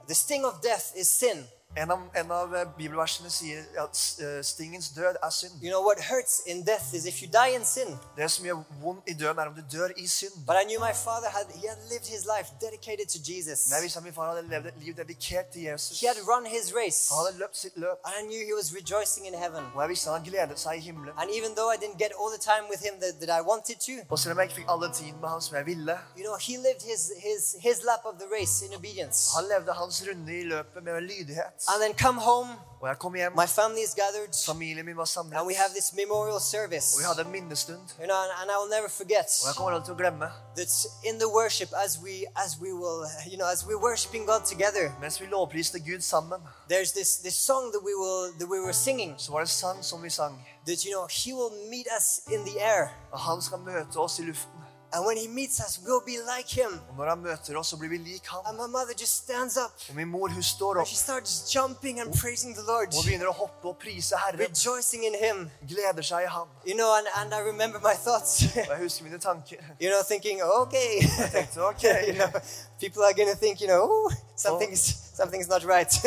the 0.07 0.15
sting 0.15 0.45
of 0.45 0.53
death 0.61 0.85
is 0.95 1.07
sin. 1.07 1.47
En 1.77 1.91
av, 1.91 1.99
en 2.13 2.31
av 2.31 2.53
eh, 2.55 2.63
bibelversene 2.77 3.27
sier 3.29 3.65
at 3.83 3.99
eh, 4.23 4.37
stingens 4.47 4.93
død 4.95 5.17
er 5.19 5.31
synd. 5.35 5.57
You 5.59 5.71
know 5.73 5.81
what 5.83 5.99
hurts 6.07 6.37
in 6.47 6.61
death 6.63 6.93
is 6.95 7.03
if 7.05 7.17
you 7.21 7.27
die 7.27 7.51
in 7.57 7.65
sin. 7.67 7.97
Det 8.15 8.29
som 8.31 8.45
gjør 8.47 8.61
vondt 8.83 9.09
i 9.11 9.13
døden, 9.19 9.39
er 9.43 9.49
om 9.51 9.55
du 9.57 9.63
dør 9.73 9.91
i 9.99 10.05
synd. 10.07 10.37
But 10.47 10.55
I 10.55 10.63
knew 10.69 10.79
my 10.79 10.93
father 10.95 11.27
had 11.29 11.51
he 11.51 11.67
had 11.67 11.81
lived 11.91 12.07
his 12.07 12.23
life 12.33 12.47
dedicated 12.63 13.07
to 13.15 13.19
Jesus. 13.31 13.59
Men 13.67 13.75
jeg 13.75 13.83
visste 13.83 13.99
at 13.99 14.05
min 14.07 14.15
far 14.15 14.29
hadde 14.31 14.45
levd 14.53 14.65
et 14.71 14.77
liv 14.85 14.93
dedikert 15.01 15.47
til 15.51 15.61
Jesus. 15.67 15.99
He 15.99 16.07
had 16.07 16.19
run 16.31 16.45
his 16.57 16.71
race, 16.79 16.99
Han 17.11 17.19
hadde 17.25 17.37
løpt 17.43 17.57
sitt 17.63 17.75
løp. 17.83 17.99
and 18.07 18.13
I 18.21 18.23
knew 18.29 18.41
he 18.49 18.55
was 18.61 18.67
rejoicing 18.79 19.27
in 19.27 19.35
heaven. 19.43 19.63
Og 19.75 19.79
jeg 19.83 19.89
visste 19.93 20.15
han 20.15 20.23
gledet 20.29 20.59
seg 20.63 20.79
i 20.79 20.83
himmelen. 20.87 21.13
And 21.19 21.27
even 21.39 21.51
though 21.59 21.69
I 21.75 21.77
didn't 21.83 21.99
get 22.05 22.11
all 22.19 22.31
the 22.37 22.43
time 22.51 22.65
with 22.71 22.81
him 22.87 22.95
that, 23.03 23.13
that 23.21 23.31
I 23.39 23.41
wanted 23.51 23.77
to, 23.87 23.93
Og 24.13 24.17
selv 24.23 24.31
om 24.31 24.37
jeg 24.39 24.45
ikke 24.47 24.59
fikk 24.61 24.71
alle 24.75 24.89
tiden 24.99 25.19
med 25.19 25.29
ham 25.33 25.41
som 25.43 25.53
jeg 25.59 25.65
ville, 25.73 25.95
you 26.15 26.23
know, 26.27 26.35
he 26.47 26.55
lived 26.67 26.83
his 26.91 27.01
his 27.27 27.43
his 27.67 27.77
lap 27.89 28.03
of 28.09 28.15
the 28.23 28.29
race 28.37 28.55
in 28.65 28.71
obedience. 28.79 29.17
han 29.35 29.43
levde 29.53 29.71
hans 29.81 29.95
runde 30.07 30.31
i 30.41 30.43
løpet 30.53 30.79
med 30.87 31.01
lydighet. 31.11 31.54
And 31.67 31.81
then 31.81 31.93
come 31.93 32.19
home, 32.21 32.49
Og 32.81 32.89
jeg 32.89 32.97
kom 32.99 33.13
hjem, 33.15 33.31
my 33.35 33.47
family 33.47 33.81
is 33.83 33.93
gathered, 33.95 34.33
familien 34.45 34.85
min 34.85 34.97
var 34.97 35.05
samlet, 35.05 35.37
and 35.39 35.47
we 35.47 35.55
have 35.55 35.69
this 35.73 35.93
memorial 35.93 36.39
service. 36.41 36.87
og 36.95 36.99
vi 36.99 37.05
hadde 37.05 37.21
en 37.21 37.31
minnestund. 37.31 37.81
You 37.99 38.05
know, 38.05 38.17
and, 38.23 38.31
and 38.41 38.47
I 38.51 38.55
will 38.61 38.69
never 38.77 38.89
forget 38.89 39.27
Og 39.41 39.47
jeg 39.47 39.55
kommer 39.55 39.71
aldri 39.71 39.85
til 39.85 39.93
å 39.93 39.97
glemme, 39.97 40.27
that 40.55 40.71
in 41.03 41.15
the 41.19 41.29
worship, 41.39 41.69
as 41.85 41.97
we 42.03 42.13
as 42.45 42.51
we 42.61 42.71
will, 42.73 42.99
you 43.31 43.37
know, 43.37 43.47
as 43.55 43.65
we're 43.67 43.81
worshiping 43.89 44.23
God 44.27 44.41
together, 44.53 44.85
mens 45.01 45.21
vi 45.21 45.25
lovpriste 45.25 45.79
Gud 45.79 46.01
sammen, 46.01 46.39
there's 46.71 46.91
this 46.99 47.09
this 47.27 47.37
song 47.49 47.71
that 47.73 47.81
we 47.87 47.93
will 48.01 48.21
that 48.39 48.47
we 48.53 48.59
were 48.59 48.73
singing 48.73 49.15
så 49.17 49.31
var 49.31 49.39
det 49.39 49.49
sang 49.49 49.83
som 49.83 50.03
vi 50.03 50.09
sang. 50.09 50.45
that 50.67 50.79
you 50.85 50.91
know 50.91 51.05
He 51.09 51.33
will 51.33 51.53
meet 51.69 51.87
us 51.97 52.19
in 52.27 52.45
the 52.45 52.59
air, 52.61 52.87
Og 53.11 53.19
han 53.19 53.41
skal 53.41 53.57
møte 53.59 53.97
oss 53.97 54.19
i 54.19 54.21
luften. 54.21 54.54
And 54.95 55.05
when 55.05 55.17
He 55.17 55.27
meets 55.27 55.59
us, 55.59 55.79
we'll 55.85 56.05
be 56.05 56.17
like 56.33 56.49
Him. 56.61 56.79
Og 56.89 56.95
når 56.97 57.09
han 57.09 57.19
møter 57.19 57.57
oss, 57.59 57.67
så 57.67 57.77
blir 57.77 57.89
vi 57.89 57.97
lik 57.97 58.27
ham. 58.31 58.41
And 58.45 58.57
my 58.57 58.67
mother 58.77 58.93
just 58.99 59.15
stands 59.23 59.57
up 59.57 59.71
Og 59.89 59.95
min 59.95 60.07
mor, 60.07 60.27
hun 60.29 60.43
står 60.43 60.79
opp 60.79 60.87
she 60.87 60.95
starts 60.95 61.55
jumping 61.55 61.99
and 62.01 62.13
praising 62.21 62.55
the 62.55 62.65
Lord, 62.67 62.87
og 62.97 63.03
begynner 63.03 63.27
å 63.27 63.35
hoppe 63.43 63.67
og 63.67 63.77
prise 63.77 64.17
Herren. 64.17 64.39
rejoicing 64.39 65.03
in 65.09 65.15
Him. 65.25 65.49
Gleder 65.67 66.05
seg 66.11 66.23
i 66.23 66.29
ham. 66.37 66.47
You 66.65 66.75
know, 66.79 66.89
and, 66.97 67.07
and 67.19 67.33
I 67.33 67.41
remember 67.51 67.79
my 67.79 67.95
thoughts. 68.05 68.43
Og 68.55 68.71
jeg 68.73 68.81
husker 68.85 69.03
mine 69.03 69.19
tanker. 69.19 69.59
you 69.83 69.89
know, 69.91 70.01
thinking, 70.07 70.41
okay, 70.61 71.01
tenkte, 71.35 71.59
ok. 71.71 71.83
you 72.07 72.13
know, 72.13 72.31
people 72.79 73.03
are 73.03 73.13
gonna 73.13 73.35
think, 73.35 73.61
you 73.61 73.67
know, 73.67 74.09
something's 74.35 75.05
something's 75.15 75.47
not 75.47 75.63
right. 75.63 75.91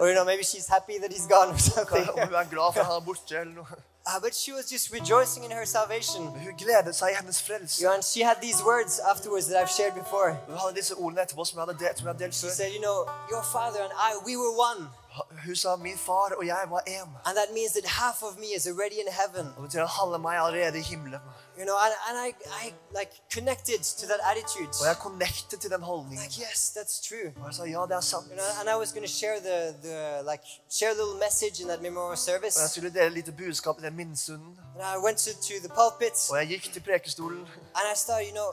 Or 0.00 0.08
you 0.08 0.14
know, 0.14 0.24
maybe 0.24 0.42
she's 0.42 0.68
happy 0.68 0.98
that 0.98 1.12
he's 1.12 1.26
gone 1.26 1.54
or 1.54 1.58
something. 1.58 2.04
Om 4.08 4.14
hun 4.14 4.16
glad 4.16 4.16
for 4.16 4.16
at 4.16 4.16
han 4.16 4.16
borte 4.16 4.16
eller 4.16 4.16
noe. 4.16 4.16
Uh, 4.16 4.20
but 4.20 4.34
she 4.34 4.52
was 4.52 4.64
just 4.72 4.92
rejoicing 4.92 5.44
in 5.44 5.50
her 5.50 5.64
salvation. 5.66 6.22
Hun 6.26 6.54
gledet 6.58 6.94
seg 6.96 7.08
i 7.10 7.14
hennes 7.14 7.42
frelse. 7.42 7.82
You 7.82 7.90
and 7.92 8.02
she 8.04 8.20
had 8.24 8.36
these 8.40 8.60
words 8.64 8.98
afterwards 8.98 9.46
that 9.46 9.56
I've 9.62 9.70
shared 9.78 9.94
before. 9.94 10.30
Hun 10.48 10.56
hadde 10.58 10.74
disse 10.76 10.94
ordene 10.94 11.20
etterpå 11.22 11.44
som 11.44 11.58
jeg 11.58 11.66
hadde 11.66 11.78
delt, 11.84 11.98
som 11.98 12.06
jeg 12.06 12.12
hadde 12.14 12.24
delt 12.24 12.34
She 12.34 12.46
før. 12.46 12.54
said, 12.54 12.70
you 12.76 12.80
know, 12.80 12.98
your 13.30 13.44
father 13.54 13.80
and 13.86 13.92
I, 14.08 14.10
we 14.28 14.34
were 14.36 14.52
one. 14.68 14.88
Hun 15.46 15.56
sa 15.56 15.76
min 15.76 15.98
far 15.98 16.32
og 16.38 16.46
jeg 16.46 16.64
var 16.70 16.82
én. 16.86 17.08
And 17.26 17.34
that 17.40 17.50
means 17.58 17.72
that 17.72 17.86
half 17.86 18.22
of 18.22 18.32
me 18.42 18.48
is 18.56 18.66
already 18.66 18.98
in 19.04 19.12
heaven. 19.20 19.46
Og 19.56 19.62
det 19.62 19.62
betyr 19.62 19.82
at 19.82 19.88
halve 19.88 20.18
meg 20.18 20.34
er 20.36 20.42
allerede 20.42 20.78
i 20.78 20.82
himmelen. 20.82 21.20
You 21.58 21.64
know, 21.64 21.76
and, 21.84 21.94
and 22.08 22.16
I, 22.26 22.28
I 22.64 22.74
like 22.98 23.12
connected 23.36 23.80
to 24.00 24.04
that 24.12 24.20
attitude. 24.30 24.72
Og 24.80 24.86
jeg 24.90 24.96
connected 25.08 25.58
til 25.58 25.70
den 25.70 25.82
holdningen. 25.82 26.22
Like, 26.24 26.40
yes, 26.46 26.60
that's 26.76 26.96
true. 27.08 27.28
Og 27.40 27.46
jeg 27.48 27.54
sa 27.54 27.62
ja, 27.74 27.82
det 27.90 27.96
er 27.96 28.00
sant. 28.00 28.26
You 28.30 28.36
know, 28.40 28.50
and 28.60 28.66
I 28.74 28.76
was 28.82 28.88
going 28.94 29.06
to 29.08 29.14
share 29.20 29.36
the, 29.48 29.58
the 29.86 29.96
like 30.30 30.42
share 30.78 30.90
a 30.96 30.98
little 31.00 31.18
message 31.26 31.56
in 31.62 31.66
that 31.72 31.80
memorial 31.88 32.18
Og 32.28 32.42
jeg 32.44 32.70
skulle 32.70 32.90
dele 32.98 33.10
litt 33.18 33.36
budskap 33.36 33.76
i 33.80 33.82
den 33.86 33.94
minnestunden. 33.96 34.52
And 34.74 34.82
I 34.96 34.98
went 35.06 35.18
to, 35.26 35.30
to 35.48 35.54
the 35.64 35.72
pulpit 35.80 36.16
Og 36.30 36.36
jeg 36.40 36.46
gikk 36.52 36.72
til 36.72 36.82
prekestolen. 36.88 37.42
and 37.78 37.84
I 37.92 37.96
started, 38.04 38.26
you 38.30 38.34
know, 38.40 38.50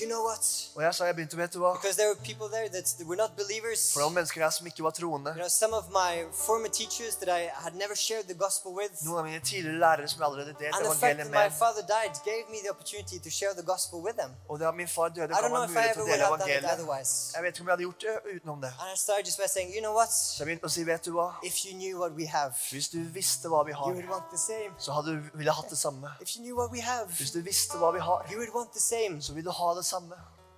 you 0.00 0.06
know 0.08 0.22
what? 0.28 0.44
Og 0.76 0.82
jeg 0.82 0.94
sa 0.94 1.04
jeg 1.04 1.14
begynte, 1.16 1.36
vet 1.36 1.52
du 1.54 1.58
hva? 1.58 1.72
Because 1.72 1.96
there 1.96 2.08
were 2.12 2.20
people 2.30 2.48
there 2.56 2.68
that 2.68 2.86
were 3.08 3.16
not 3.16 3.32
believers. 3.42 3.92
For 3.92 4.00
det 4.00 4.04
var 4.04 4.14
mennesker 4.20 4.38
der 4.44 4.50
som 4.50 4.66
ikke 4.66 4.82
var 4.82 4.90
troende. 4.90 5.30
You 5.30 5.36
know, 5.42 5.48
some 5.62 5.74
of 5.80 5.84
my 6.02 6.12
former 6.46 6.68
teachers 6.80 7.14
that 7.20 7.28
I 7.40 7.42
had 7.64 7.74
never 7.82 7.94
shared 8.06 8.24
the 8.32 8.38
gospel 8.46 8.70
with. 8.80 8.92
Noen 9.06 9.18
av 9.18 9.24
mine 9.24 9.40
tidligere 9.40 9.78
lærere 9.84 10.08
som 10.08 10.18
jeg 10.20 10.26
allerede 10.28 10.52
delte 10.60 10.76
And 10.76 10.84
the 10.84 10.94
fact 10.94 11.02
evangeliet 11.02 11.32
that 11.32 11.40
my 11.42 11.48
med. 11.50 11.58
father 11.64 11.84
died 11.96 12.14
gave 12.30 12.44
me 12.52 12.58
the 12.64 12.70
opportunity 12.74 13.16
to 13.26 13.30
share 13.38 13.52
the 13.60 13.66
gospel 13.72 13.98
with 14.06 14.16
them. 14.22 14.30
Og 14.50 14.54
det 14.58 14.66
at 14.72 14.76
min 14.82 14.88
far 14.96 15.08
døde, 15.08 15.24
I 15.24 15.28
ga 15.28 15.34
don't 15.42 15.52
know 15.54 15.66
meg 15.66 15.70
if 15.70 15.76
I 15.76 15.78
mulighet 15.78 15.90
ever 15.90 15.94
til 15.94 16.02
å 16.02 16.04
would 16.04 16.12
dele 16.12 16.24
have 16.24 16.38
done 16.38 16.52
it 16.52 16.64
evangeliet. 16.64 17.34
Jeg 17.34 17.40
vet 17.44 17.52
ikke 17.54 17.62
om 17.64 17.66
jeg 17.68 17.74
hadde 17.76 17.86
gjort 17.88 18.00
det 18.06 18.14
utenom 18.36 18.58
det. 18.64 18.70
And 18.80 18.88
I 18.94 18.98
started 19.04 19.24
just 19.28 19.38
by 19.42 19.48
saying, 19.54 19.68
you 19.76 19.82
know 19.86 19.94
what? 20.00 20.12
Så 20.12 20.36
jeg 20.40 20.46
begynte 20.48 20.66
å 20.70 20.72
si, 20.76 20.82
vet 20.92 21.02
du 21.08 21.12
hva? 21.18 21.28
If 21.50 21.56
you 21.66 21.72
knew 21.82 21.94
what 22.02 22.12
we 22.20 22.26
have, 22.38 22.52
Hvis 22.74 22.88
du 22.94 22.98
visste 23.18 23.46
hva 23.52 23.60
vi 23.68 23.72
you 23.72 23.78
har, 23.80 23.90
would 23.96 24.10
want 24.14 24.26
the 24.36 24.42
same. 24.50 24.70
så 24.78 24.90
hadde 24.96 25.08
du 25.16 25.20
ville 25.40 25.52
hatt 25.58 25.70
det 25.74 25.78
samme. 25.86 26.06
If 26.24 26.28
you 26.36 26.40
knew 26.44 26.54
what 26.60 26.70
we 26.76 26.80
have, 26.92 27.06
Hvis 27.20 27.30
du 27.36 27.40
visste 27.50 27.74
hva 27.80 27.90
vi 27.96 28.00
har, 28.08 28.18
you 28.32 28.36
would 28.40 28.52
want 28.58 28.70
the 28.78 28.84
same. 28.92 29.22
så 29.22 29.32
vil 29.36 29.44
du 29.44 29.50
ha 29.50 29.68
det 29.77 29.77
samme. 29.82 30.14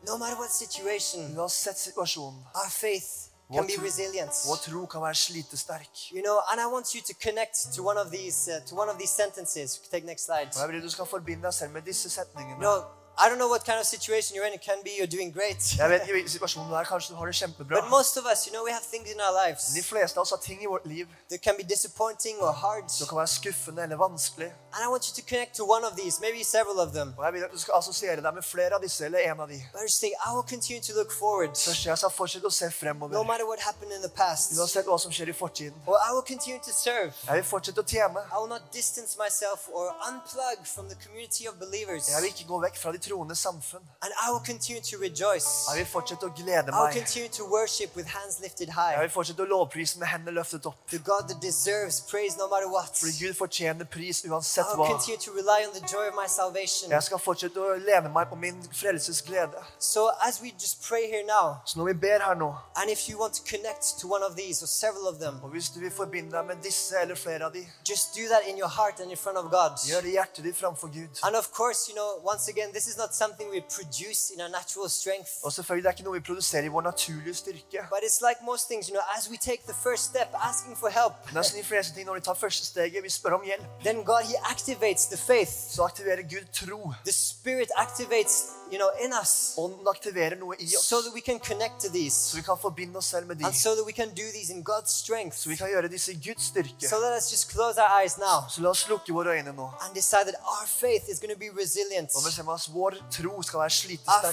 No 0.08 0.16
matter 0.16 0.36
what 0.38 0.50
situation, 0.52 1.36
Uansett 1.38 1.78
situasjonen. 1.78 2.46
our 2.54 2.70
faith 2.70 3.08
can 3.52 3.56
Vår 3.58 3.66
be 3.66 3.72
tro- 3.74 3.84
resilient. 3.84 4.32
Vår 4.46 4.56
tro 4.56 4.86
kan 4.86 5.00
være 5.02 5.14
slitesterk. 5.14 5.88
You 6.12 6.22
know, 6.22 6.38
and 6.50 6.60
I 6.60 6.66
want 6.74 6.94
you 6.94 7.00
to 7.00 7.14
connect 7.28 7.56
to 7.76 7.82
one 7.82 7.98
of 8.00 8.10
these 8.10 8.50
uh, 8.56 8.66
to 8.68 8.74
one 8.82 8.90
of 8.90 8.96
these 8.98 9.12
sentences. 9.22 9.78
Take 9.90 10.06
next 10.06 10.24
slide. 10.24 10.48
Og 10.54 10.60
jeg 10.60 10.68
vil 10.68 10.82
du 10.82 10.88
skal 10.90 11.06
forbinde 11.06 11.42
deg 11.42 11.54
selv 11.54 11.70
med 11.70 11.82
disse 11.82 12.10
setningene. 12.10 12.54
You 12.54 12.60
know, 12.60 12.82
I 13.18 13.28
don't 13.28 13.38
know 13.38 13.48
what 13.48 13.64
kind 13.64 13.78
of 13.78 13.86
situation 13.86 14.36
you're 14.36 14.46
in. 14.46 14.54
It 14.54 14.62
can 14.62 14.78
be 14.84 14.90
you're 14.98 15.10
doing 15.16 15.30
great. 15.32 15.60
Jeg 15.78 15.88
vet 15.90 16.00
ikke 16.02 16.12
hvilken 16.12 16.32
situasjon 16.36 16.68
du 16.70 16.74
er, 16.74 16.84
kanskje 16.84 17.12
du 17.12 17.16
har 17.20 17.26
det 17.26 17.34
But 17.34 17.42
kjempebra. 17.42 17.88
most 17.90 18.16
of 18.16 18.24
us, 18.32 18.46
you 18.46 18.52
know, 18.52 18.64
we 18.64 18.72
have 18.72 18.84
things 18.92 19.10
in 19.10 19.20
our 19.20 19.34
lives 19.46 19.62
de 19.74 19.82
fleste 19.82 20.16
av 20.18 20.22
oss 20.22 20.30
har 20.30 20.38
ting 20.38 20.62
i 20.62 20.66
vårt 20.66 20.86
liv 20.86 21.06
that 21.30 21.40
can 21.42 21.56
be 21.56 21.62
disappointing 21.62 22.36
or 22.40 22.52
hard. 22.52 22.90
som 22.90 23.06
kan 23.08 23.18
være 23.18 23.26
skuffende 23.26 23.82
eller 23.82 23.96
vanskelig. 23.96 24.50
And 24.72 24.80
I 24.84 24.88
want 24.88 25.02
you 25.08 25.14
to 25.20 25.22
connect 25.28 25.56
to 25.56 25.64
one 25.64 25.84
of 25.84 25.92
these, 26.00 26.20
maybe 26.20 26.44
several 26.44 26.78
of 26.78 26.92
them. 26.92 27.14
Og 27.18 27.24
jeg 27.24 27.32
vil 27.32 27.44
at 27.44 27.52
du 27.52 27.58
skal 27.58 27.74
assosiere 27.80 28.22
deg 28.22 28.34
med 28.34 28.42
flere 28.42 28.74
av 28.74 28.82
disse 28.82 29.04
eller 29.04 29.18
en 29.18 29.40
av 29.40 29.48
de. 29.48 29.58
But 29.72 29.82
just 29.82 30.00
think 30.00 30.14
I 30.26 30.30
will 30.34 30.46
continue 30.54 30.82
to 30.88 30.92
look 31.00 31.12
forward, 31.12 31.50
jeg 31.86 31.98
skal 31.98 32.10
fortsette 32.10 32.46
å 32.46 32.54
se 32.60 32.64
no 32.64 32.70
fremover. 32.80 33.24
matter 33.32 33.46
what 33.46 33.60
happened 33.60 33.92
in 33.92 34.02
the 34.02 34.14
past. 34.22 34.52
Uansett 34.58 34.86
hva 34.86 34.98
som 34.98 35.12
skjer 35.12 35.28
i 35.28 35.36
fortiden. 35.42 35.76
Or 35.86 35.96
I 36.08 36.10
will 36.14 36.26
continue 36.34 36.60
to 36.68 36.72
serve. 36.72 37.12
Jeg 37.26 37.34
vil 37.40 37.44
fortsette 37.54 37.80
å 37.84 37.86
tjene. 37.94 38.20
I 38.34 38.36
will 38.40 38.52
not 38.56 38.62
distance 38.72 39.18
myself 39.24 39.68
or 39.72 39.86
unplug 40.08 40.58
from 40.74 40.88
the 40.88 40.98
community 41.04 41.46
of 41.48 41.54
believers. 41.64 42.08
Jeg 42.08 42.22
vil 42.22 42.30
ikke 42.34 42.46
gå 42.52 42.58
vekk 42.66 42.76
fra 42.82 42.92
de 42.92 42.98
troende 43.10 43.34
samfunn. 43.34 43.82
And 44.02 44.12
I 44.26 44.30
will 44.32 44.44
continue 44.52 44.82
to 44.90 44.96
rejoice. 45.00 45.48
Jeg 45.68 45.76
vil 45.78 45.86
fortsette 45.86 46.26
å 46.26 46.32
glede 46.36 46.68
I 46.68 46.74
will 46.76 46.84
meg. 46.88 46.96
continue 47.02 47.28
to 47.38 47.44
worship 47.44 47.96
with 47.96 48.08
hands 48.08 48.40
lifted 48.40 48.68
Jeg 48.68 49.00
vil 49.00 49.10
fortsette 49.10 49.42
å 49.42 49.48
lovprise 49.54 49.98
med 49.98 50.08
hendene 50.08 50.34
løftet 50.40 50.66
opp. 50.66 50.76
The 50.90 50.98
God 50.98 51.28
that 51.28 51.40
deserves 51.42 52.00
praise 52.00 52.36
no 52.38 52.48
matter 52.48 52.68
what. 52.68 52.90
Fordi 52.94 53.12
Gud 53.26 53.34
fortjener 53.34 53.84
pris 53.84 54.24
uansett 54.24 54.64
I 54.66 54.76
will 54.76 54.86
hva. 54.86 54.92
continue 54.94 55.20
to 55.26 55.30
rely 55.32 55.60
on 55.66 55.72
the 55.74 55.84
joy 55.94 56.06
of 56.08 56.14
my 56.14 56.28
salvation. 56.28 56.90
Jeg 56.90 57.02
skal 57.02 57.18
fortsette 57.18 57.56
å 57.60 57.76
lene 57.78 58.08
meg 58.08 58.28
på 58.30 58.36
min 58.36 58.62
frelses 58.72 59.22
glede. 59.22 59.58
So 59.78 60.10
as 60.28 60.40
we 60.42 60.52
just 60.62 60.82
pray 60.88 61.06
here 61.10 61.24
now, 61.26 61.60
Så 61.66 61.78
når 61.78 61.84
vi 61.84 61.94
ber 61.94 62.18
her 62.28 62.34
nå, 62.34 62.50
and 62.76 62.90
if 62.90 63.08
you 63.08 63.18
want 63.18 63.34
to 63.34 63.42
connect 63.56 63.98
to 64.00 64.08
one 64.08 64.22
of 64.22 64.36
these 64.36 64.62
or 64.62 64.66
several 64.68 65.06
of 65.08 65.18
them, 65.18 65.40
og 65.42 65.50
hvis 65.50 65.68
du 65.74 65.80
vil 65.80 65.90
forbinde 65.90 66.30
deg 66.36 66.44
med 66.46 66.56
disse 66.62 66.94
eller 67.00 67.14
flere 67.14 67.44
av 67.44 67.52
de, 67.52 67.66
just 67.88 68.14
do 68.16 68.24
that 68.28 68.42
in 68.46 68.56
your 68.58 68.68
heart 68.78 69.00
and 69.00 69.10
in 69.10 69.16
front 69.16 69.38
of 69.38 69.44
God. 69.50 69.72
gjør 69.88 70.00
det 70.00 70.08
i 70.08 70.16
hjertet 70.18 70.44
ditt 70.44 70.56
framfor 70.56 70.88
Gud. 70.88 71.18
And 71.22 71.36
of 71.36 71.50
course, 71.52 71.88
you 71.90 71.94
know, 71.96 72.20
once 72.32 72.48
again, 72.50 72.72
this 72.72 72.86
is 72.92 72.96
not 72.96 73.12
something 73.22 73.46
we 73.56 73.60
produce 73.78 74.20
in 74.34 74.40
our 74.40 74.48
natural 74.58 74.88
strength. 74.90 75.30
Og 75.42 75.52
selvfølgelig, 75.52 75.84
det 75.84 75.88
er 75.90 75.94
ikke 75.96 76.04
noe 76.08 76.14
vi 76.20 76.24
produserer 76.30 76.64
i 76.64 76.68
vår 76.76 76.82
naturlige 76.90 77.34
styrke. 77.34 77.78
But 77.94 78.02
it's 78.08 78.20
like 78.28 78.38
most 78.52 78.64
things, 78.70 78.84
you 78.88 78.94
know, 78.96 79.04
as 79.18 79.24
we 79.32 79.36
take 79.50 79.62
the 79.72 79.76
first 79.86 80.04
step, 80.10 80.28
asking 80.50 80.74
for 80.82 80.88
help, 81.00 81.14
Men 81.26 81.36
det 81.36 81.46
som 81.46 81.56
de 81.58 81.64
fleste 81.64 81.94
ting 81.94 82.06
når 82.06 82.14
vi 82.14 82.20
tar 82.28 82.34
første 82.34 82.66
steget, 82.66 83.02
vi 83.02 83.10
spør 83.10 83.32
om 83.40 83.44
hjelp, 83.44 83.64
then 83.86 84.04
God, 84.04 84.22
He 84.32 84.36
activates 84.54 85.04
the 85.06 85.16
faith. 85.16 85.52
så 85.74 85.82
aktiverer 85.90 86.22
Gud 86.34 86.46
tro. 86.60 86.92
The 87.04 87.12
Spirit 87.12 87.70
activates, 87.76 88.34
you 88.72 88.78
know, 88.82 88.90
in 89.04 89.12
us 89.22 89.54
Ånden 89.58 89.88
aktiverer 89.88 90.36
noe 90.38 90.54
i 90.58 90.66
oss, 90.76 90.86
so 90.86 90.96
that 91.02 91.12
we 91.14 91.20
can 91.20 91.38
connect 91.50 91.76
to 91.84 91.88
these 91.88 92.16
så 92.30 92.36
vi 92.36 92.42
kan 92.42 92.58
forbinde 92.60 92.96
oss 92.98 93.06
selv 93.06 93.26
med 93.26 93.36
de. 93.36 93.44
and 93.44 93.54
so 93.54 93.74
that 93.74 93.84
we 93.86 93.92
can 93.92 94.08
do 94.08 94.26
these 94.36 94.52
in 94.52 94.64
God's 94.70 94.92
strength. 95.02 95.36
Så 95.38 95.48
vi 95.48 95.56
kan 95.56 95.68
gjøre 95.68 95.88
disse 95.88 96.12
i 96.12 96.20
Guds 96.26 96.44
styrke. 96.46 96.88
So 96.88 96.96
let 96.98 97.12
us 97.22 97.32
just 97.32 97.50
close 97.52 97.76
our 97.82 97.90
eyes 98.02 98.18
now 98.18 98.38
Så 98.50 98.60
la 98.60 98.68
oss 98.68 98.88
lukke 98.88 99.12
våre 99.12 99.30
øyne 99.36 99.52
nå. 99.52 99.70
and 99.80 99.94
decide 99.94 100.24
that 100.30 100.38
our 100.54 100.66
faith 100.66 101.04
is 101.12 101.20
going 101.20 101.32
to 101.32 101.38
be 101.38 101.50
resilient. 101.62 102.10
Og 102.16 102.22
bestemme 102.26 102.52
oss 102.52 102.68
vår 102.80 102.96
tro 103.16 103.42
skal 103.42 103.58
være 103.60 103.70
slitesterk. 103.80 104.32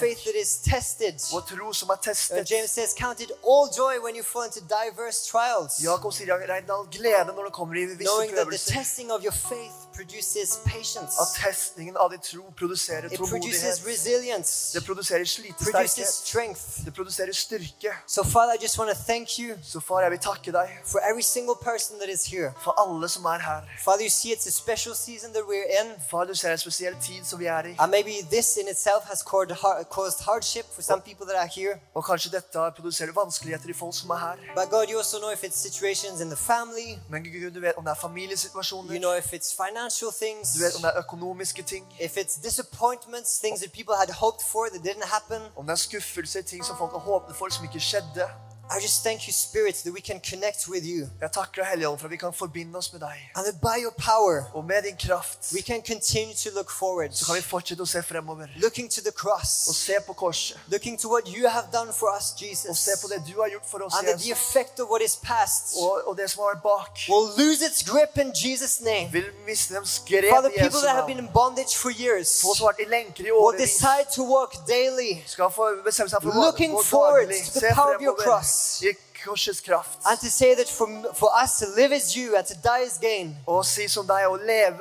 Vår 1.32 1.44
tro 1.50 1.72
som 1.72 1.88
er 1.94 2.00
testet. 2.08 2.50
James 2.50 2.70
says, 2.70 2.94
Count 3.02 3.20
it 3.20 3.30
all 3.44 3.66
joy 3.80 3.94
when 4.04 4.14
you 4.16 4.24
fall 4.32 4.44
into 4.48 4.60
diverse 4.60 5.20
trials, 5.30 5.72
Jakob 5.84 6.12
sier 6.16 6.26
regn 6.48 6.70
all 6.70 6.86
glede 6.96 7.32
når 7.36 7.44
du 7.44 7.50
kommer 7.60 7.74
i 7.76 7.84
visse 7.94 8.08
prøvelser. 8.34 8.72
At 11.20 11.28
testningen 11.44 11.96
av 11.96 12.10
din 12.10 12.20
tro 12.20 12.42
produserer 12.56 13.08
tålmodighet. 13.08 13.82
Det 14.74 14.84
produserer 14.86 15.24
slitesterkhet. 15.24 16.84
Det 16.84 16.94
produserer 16.94 17.32
styrke. 17.32 17.92
You 19.38 19.56
Så 19.62 19.80
far, 19.80 20.00
jeg 20.02 20.10
vil 20.10 20.18
takke 20.18 20.52
deg 20.52 20.68
for 20.84 21.00
every 21.10 21.22
that 21.98 22.08
is 22.08 22.24
here. 22.26 22.52
for 22.64 22.74
alle 22.80 23.08
som 23.08 23.24
er 23.24 23.38
her. 23.38 23.62
Father, 23.84 24.02
you 24.04 24.10
see 24.10 24.32
it's 24.32 24.46
a 24.46 24.50
that 25.32 25.42
we're 25.44 25.68
in. 25.80 25.92
Far, 26.10 26.24
du 26.24 26.34
ser 26.34 26.52
en 26.52 26.58
spesiell 26.58 26.94
tid 27.02 27.24
som 27.26 27.38
vi 27.40 27.46
er 27.46 27.62
i. 27.66 27.76
And 27.78 27.90
maybe 27.90 28.22
this 28.30 28.56
in 28.56 28.68
has 29.04 29.22
har- 29.54 29.84
for 30.74 30.82
some 30.82 31.00
people 31.02 31.26
that 31.26 31.36
are 31.36 31.46
here. 31.54 31.80
Og 31.94 32.04
kanskje 32.04 32.30
dette 32.30 32.58
har 32.58 32.70
vanskeligheter 33.16 33.68
i 33.68 33.72
folk 33.72 33.94
som 33.94 34.10
er 34.10 34.16
her. 34.16 34.36
But 34.54 34.70
God, 34.70 34.86
you 34.90 34.98
also 34.98 35.18
know 35.18 35.30
if 35.30 35.42
it's 35.44 35.56
situations 35.58 36.20
in 36.20 36.28
the 36.30 36.36
family, 36.36 36.98
Men 37.08 37.24
Gud, 37.24 37.50
du 37.54 37.60
vet 37.60 37.74
om 37.76 37.84
det 37.84 37.90
er 37.90 37.94
you 37.94 38.00
familiesituasjoner. 38.08 38.98
know 38.98 39.14
if 39.14 39.32
it's 39.32 39.52
financial 39.56 39.87
things, 40.22 40.52
Du 40.52 40.58
vet 40.58 40.74
om 40.76 40.82
det 40.82 40.90
er 40.94 40.98
økonomiske 40.98 41.62
ting. 41.62 41.84
if 42.00 42.16
it's 42.16 42.36
disappointments, 42.42 43.38
things 43.38 43.60
that 43.60 43.72
people 43.72 43.94
had 43.96 44.10
hoped 44.10 44.42
for 44.52 44.66
that 44.72 44.80
didn't 44.88 45.06
happen. 45.06 45.42
Om 45.56 45.64
det 45.66 45.72
er 45.72 45.76
skuffelser, 45.76 46.42
ting 46.42 46.64
som 46.64 46.76
folk 46.76 46.90
har 46.92 46.98
håpet 46.98 47.36
for, 47.36 47.48
som 47.50 47.64
ikke 47.64 47.80
skjedde. 47.80 48.24
I 48.70 48.80
just 48.80 49.02
thank 49.02 49.26
you, 49.26 49.32
Spirit, 49.32 49.74
that 49.84 49.92
we 49.94 50.00
can 50.00 50.20
connect 50.30 50.68
with 50.68 50.84
you. 50.84 51.08
Jeg 51.20 51.30
takker 51.32 51.64
Helligånd, 51.64 51.98
for 51.98 52.06
at 52.06 52.10
vi 52.10 52.16
kan 52.16 52.32
forbinde 52.32 52.78
oss 52.78 52.92
med 52.92 53.00
deg. 53.00 53.16
And 53.34 53.44
that 53.46 53.60
by 53.60 53.76
your 53.84 53.94
power, 53.98 54.44
Og 54.54 54.64
med 54.64 54.82
din 54.82 54.96
kraft 55.08 55.38
we 55.54 55.62
can 55.62 55.82
continue 55.82 56.34
to 56.34 56.48
look 56.58 56.70
forward, 56.70 57.10
så 57.12 57.24
kan 57.26 57.34
vi 57.34 57.42
fortsette 57.42 57.82
å 57.82 57.86
se 57.86 58.02
fremover. 58.02 58.46
looking 58.56 58.90
to 58.90 59.00
the 59.00 59.12
cross, 59.22 59.50
se 59.76 59.94
på 60.06 60.12
korset. 60.12 60.56
looking 60.66 61.00
to 61.00 61.08
what 61.08 61.24
you 61.36 61.48
have 61.48 61.66
done 61.72 61.92
for 61.92 62.08
us, 62.16 62.26
Jesus, 62.42 62.78
se 62.78 62.90
på 63.02 63.06
det 63.12 63.18
du 63.28 63.34
har 63.40 63.48
gjort 63.48 63.66
for 63.72 63.78
oss, 63.86 63.94
and 63.98 64.06
that 64.08 64.20
the 64.20 64.32
effect 64.32 64.80
of 64.80 64.86
what 64.90 65.02
is 65.02 65.16
past 65.16 65.64
Og, 65.80 66.02
og 66.08 66.16
det 66.16 66.30
som 66.30 66.42
har 66.42 66.60
bak, 66.70 66.92
will 67.08 67.28
lose 67.42 67.60
its 67.68 67.80
grip 67.90 68.12
in 68.24 68.30
Jesus' 68.44 68.78
name. 68.90 69.08
vil 69.12 69.28
miste 69.46 69.74
dem 69.74 69.84
grep 70.08 70.24
Father, 70.34 70.50
people 70.50 70.64
Jesu 70.64 70.86
that 70.86 70.94
have 71.00 71.06
been 71.06 71.20
in 71.24 71.30
bondage 71.40 71.72
for 71.82 71.90
years 72.04 72.28
Folk 72.42 72.56
som 72.56 72.64
har 72.68 72.74
i 72.78 72.88
lenker 72.96 73.24
i 73.24 73.32
will 73.32 73.58
decide 73.66 74.06
to 74.16 74.22
walk 74.36 74.52
daily 74.76 75.12
skal 75.26 75.50
få 75.58 75.64
bestemme 75.88 76.10
seg 76.12 76.18
for 76.22 76.30
å 76.30 76.44
Looking 76.46 76.74
forward 76.84 77.28
to 77.54 77.60
the 77.60 77.72
power 77.74 77.94
of 77.96 78.02
your 78.02 78.16
cross. 78.24 78.57
I 78.82 78.96
korsets 79.24 79.60
kraft. 79.64 79.98
and 80.06 80.18
to 80.20 80.30
say 80.30 80.54
that 80.54 80.68
for, 80.68 80.86
for 81.14 81.30
us 81.42 81.58
to 81.58 81.66
live 81.76 81.92
is 81.92 82.16
you 82.16 82.36
and 82.36 82.46
to 82.46 82.54
die 82.62 82.84
is 82.86 82.98
gain. 82.98 83.36
Og 83.46 83.64
si 83.66 83.88
som 83.88 84.06
deg, 84.06 84.26
å 84.28 84.36
leve 84.36 84.80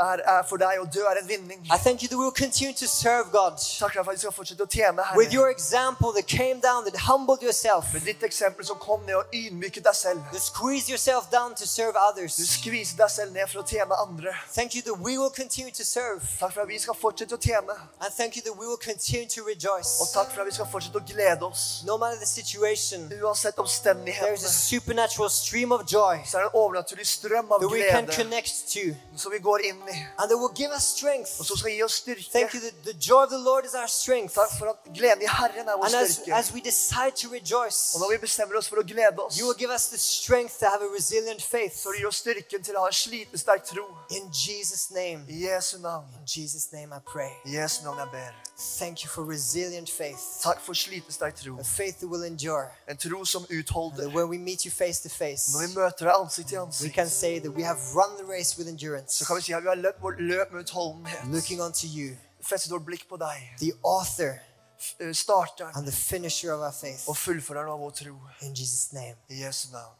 er, 0.00 0.20
er 0.24 0.42
for 0.48 0.56
deg, 0.58 0.78
å 0.80 0.86
dø 0.90 1.02
er 1.10 1.18
en 1.20 1.26
vinning. 1.28 1.60
I 1.70 1.76
thank 1.76 2.02
you 2.02 2.08
that 2.08 2.16
we 2.16 2.24
will 2.24 2.32
continue 2.32 2.72
to 2.74 2.86
serve 2.88 3.30
God 3.32 3.58
Takk 3.78 3.92
for 3.94 4.00
at 4.00 4.08
vi 4.16 4.16
skal 4.22 4.32
fortsette 4.32 4.62
å 4.64 4.68
tjene 4.68 4.96
with 5.16 5.28
Herre. 5.28 5.32
your 5.34 5.50
example 5.50 6.12
that 6.12 6.26
came 6.26 6.60
down, 6.60 6.84
that 6.84 6.96
humbled 6.96 7.42
yourself, 7.42 7.92
Med 7.92 8.02
ditt 8.04 8.22
eksempel 8.22 8.64
som 8.64 8.78
kom 8.78 9.04
ned 9.06 9.14
og 9.16 9.24
ydmyket 9.34 9.84
deg 9.84 9.94
selv. 9.94 10.20
that 10.32 10.42
squeezed 10.42 10.88
yourself 10.88 11.30
down 11.30 11.54
to 11.54 11.66
serve 11.66 11.94
Du 11.94 11.98
others. 12.00 12.36
skviser 12.36 12.96
deg 12.96 13.10
selv 13.10 13.32
ned 13.32 13.48
for 13.48 13.60
å 13.62 13.66
tjene 13.66 13.92
andre. 14.00 14.32
Thank 14.54 14.74
you 14.74 14.82
that 14.82 14.98
we 14.98 15.18
will 15.18 15.30
continue 15.30 15.70
to 15.72 15.84
serve. 15.84 16.22
Takk 16.38 16.52
for 16.52 16.62
at 16.62 16.68
vi 16.68 16.78
skal 16.78 16.94
fortsette 16.94 17.34
å 17.34 17.38
tjene. 17.40 17.76
And 18.00 18.12
thank 18.14 18.36
you 18.36 18.42
that 18.42 18.56
we 18.56 18.66
will 18.66 18.78
continue 18.80 19.26
to 19.28 19.44
rejoice. 19.44 20.00
Og 20.00 20.08
takk 20.14 20.32
for 20.32 20.40
at 20.40 20.46
vi 20.46 20.52
skal 20.56 20.66
fortsette 20.66 20.96
å 20.96 21.04
glede 21.06 21.42
oss. 21.46 21.82
No 21.84 21.98
matter 21.98 22.18
the 22.18 22.26
situation, 22.26 23.08
Uansett 23.20 23.58
a 23.58 23.62
omstendighetene, 23.80 24.48
supernatural 24.48 25.30
stream 25.30 25.72
of 25.72 25.80
joy 25.92 26.16
så 26.26 26.38
er 26.38 26.42
det 26.42 26.50
en 26.52 26.58
overnaturlig 26.62 27.06
strøm 27.06 27.52
av 27.52 27.60
that 27.60 27.70
we 27.70 27.82
can 27.90 28.04
glede 28.04 28.16
connect 28.16 28.54
to 28.74 28.84
som 29.16 29.32
vi 29.32 29.38
går 29.38 29.58
inn 29.70 29.80
i, 29.88 29.96
and 30.18 30.28
that 30.30 30.38
will 30.38 30.54
give 30.54 30.70
us 30.76 30.82
strength. 30.82 31.30
og 31.40 31.46
som 31.46 31.56
skal 31.56 31.72
gi 31.72 31.82
oss 31.82 32.00
Thank 32.32 32.54
you 32.54 32.60
the, 32.60 32.72
the 32.92 32.98
joy 33.08 33.22
of 33.22 33.30
the 33.30 33.38
Lord 33.38 33.64
is 33.64 33.74
our 33.74 33.86
strength. 33.88 34.34
Takk 34.34 34.50
for 34.58 34.66
at 34.70 34.76
gleden 34.94 35.22
i 35.22 35.26
Herren 35.28 35.68
er 35.68 35.76
vår 35.76 35.84
And 35.84 35.94
as, 35.94 36.20
as 36.32 36.52
we 36.54 36.60
decide 36.60 37.12
to 37.22 37.28
rejoice, 37.32 37.94
Og 37.94 38.00
når 38.00 38.10
vi 38.10 38.18
bestemmer 38.18 38.56
oss 38.56 38.68
for 38.68 38.76
å 38.76 38.82
glede 38.86 39.18
oss, 39.18 39.38
you 39.38 39.46
will 39.46 39.58
give 39.58 39.70
us 39.74 39.86
the 39.88 39.98
strength 39.98 40.58
to 40.60 40.66
have 40.66 40.82
a 40.82 40.90
resilient 40.98 41.42
faith. 41.42 41.74
så 41.82 41.92
gir 41.98 42.06
oss 42.08 42.16
styrken 42.16 42.62
til 42.64 42.76
å 42.76 42.80
ha 42.80 42.86
en 42.86 42.92
slitesterk 42.92 43.64
tro. 43.64 43.84
In 44.10 44.30
Jesus' 44.32 44.90
name, 44.90 45.24
I 45.28 45.44
Jesu 45.46 45.78
navn. 45.78 46.06
in 46.20 46.26
Jesus' 46.26 46.72
name 46.72 46.92
I 46.96 47.00
pray. 47.12 47.32
I 47.44 47.56
Jesu 47.60 47.84
navn 47.84 47.98
jeg 47.98 48.08
ber. 48.12 48.32
Thank 48.78 49.04
you 49.04 49.08
for 49.10 49.24
resilient 49.24 49.90
faith, 49.90 50.20
Takk 50.42 50.60
for 50.60 50.74
slitesterk 50.74 51.34
tro. 51.36 51.58
a 51.60 51.64
faith 51.64 52.00
that 52.00 52.08
will 52.08 52.24
endure. 52.24 52.66
En 52.88 52.96
tro 52.96 53.24
som 53.24 53.46
And 53.50 53.59
that 53.62 53.70
utholder. 53.70 54.08
when 54.08 54.28
we 54.28 54.38
meet 54.38 54.64
you 54.64 54.70
face 54.70 55.00
to 55.00 55.08
face, 55.08 55.52
Når 55.52 55.60
vi 55.66 55.74
møter 55.74 56.04
deg 56.06 56.14
ansikt 56.22 56.48
til 56.48 56.58
we 56.86 56.90
can 56.94 57.08
say 57.08 57.38
that 57.40 57.50
we 57.52 57.62
have 57.64 57.78
run 57.94 58.16
the 58.18 58.26
race 58.32 58.58
with 58.58 58.68
endurance, 58.68 59.14
så 59.18 59.24
kan 59.26 59.36
vi 59.36 59.42
si 59.42 59.52
at 59.52 59.62
vi 59.62 59.68
har 59.68 59.74
løpt 59.74 60.02
vårt 60.02 60.20
løp 60.20 60.52
med 60.52 60.60
utholdenhet. 60.60 61.26
looking 61.34 61.60
unto 61.62 61.86
you, 61.86 62.16
Festet 62.42 62.72
vårt 62.72 62.84
blikk 62.84 63.08
på 63.08 63.16
deg. 63.16 63.54
the 63.58 63.72
author 63.84 64.32
F- 64.80 64.94
eh, 65.00 65.12
Starteren 65.14 65.72
and 65.76 65.84
the 65.86 65.92
finisher 65.92 66.52
of 66.52 66.60
our 66.60 66.72
faith. 66.72 67.08
og 67.08 67.16
fullføreren 67.16 67.68
av 67.72 67.78
vår 67.78 67.90
tro. 67.90 68.14
In 68.40 68.52
Jesus' 68.54 68.92
name, 68.92 69.14
I 69.28 69.44
Jesu 69.44 69.68
navn. 69.72 69.94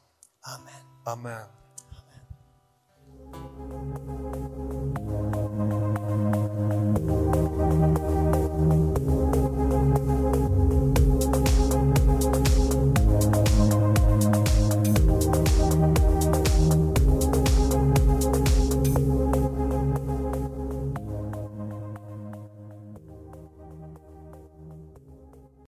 Amen. 0.45 0.83
Amen. 1.07 1.47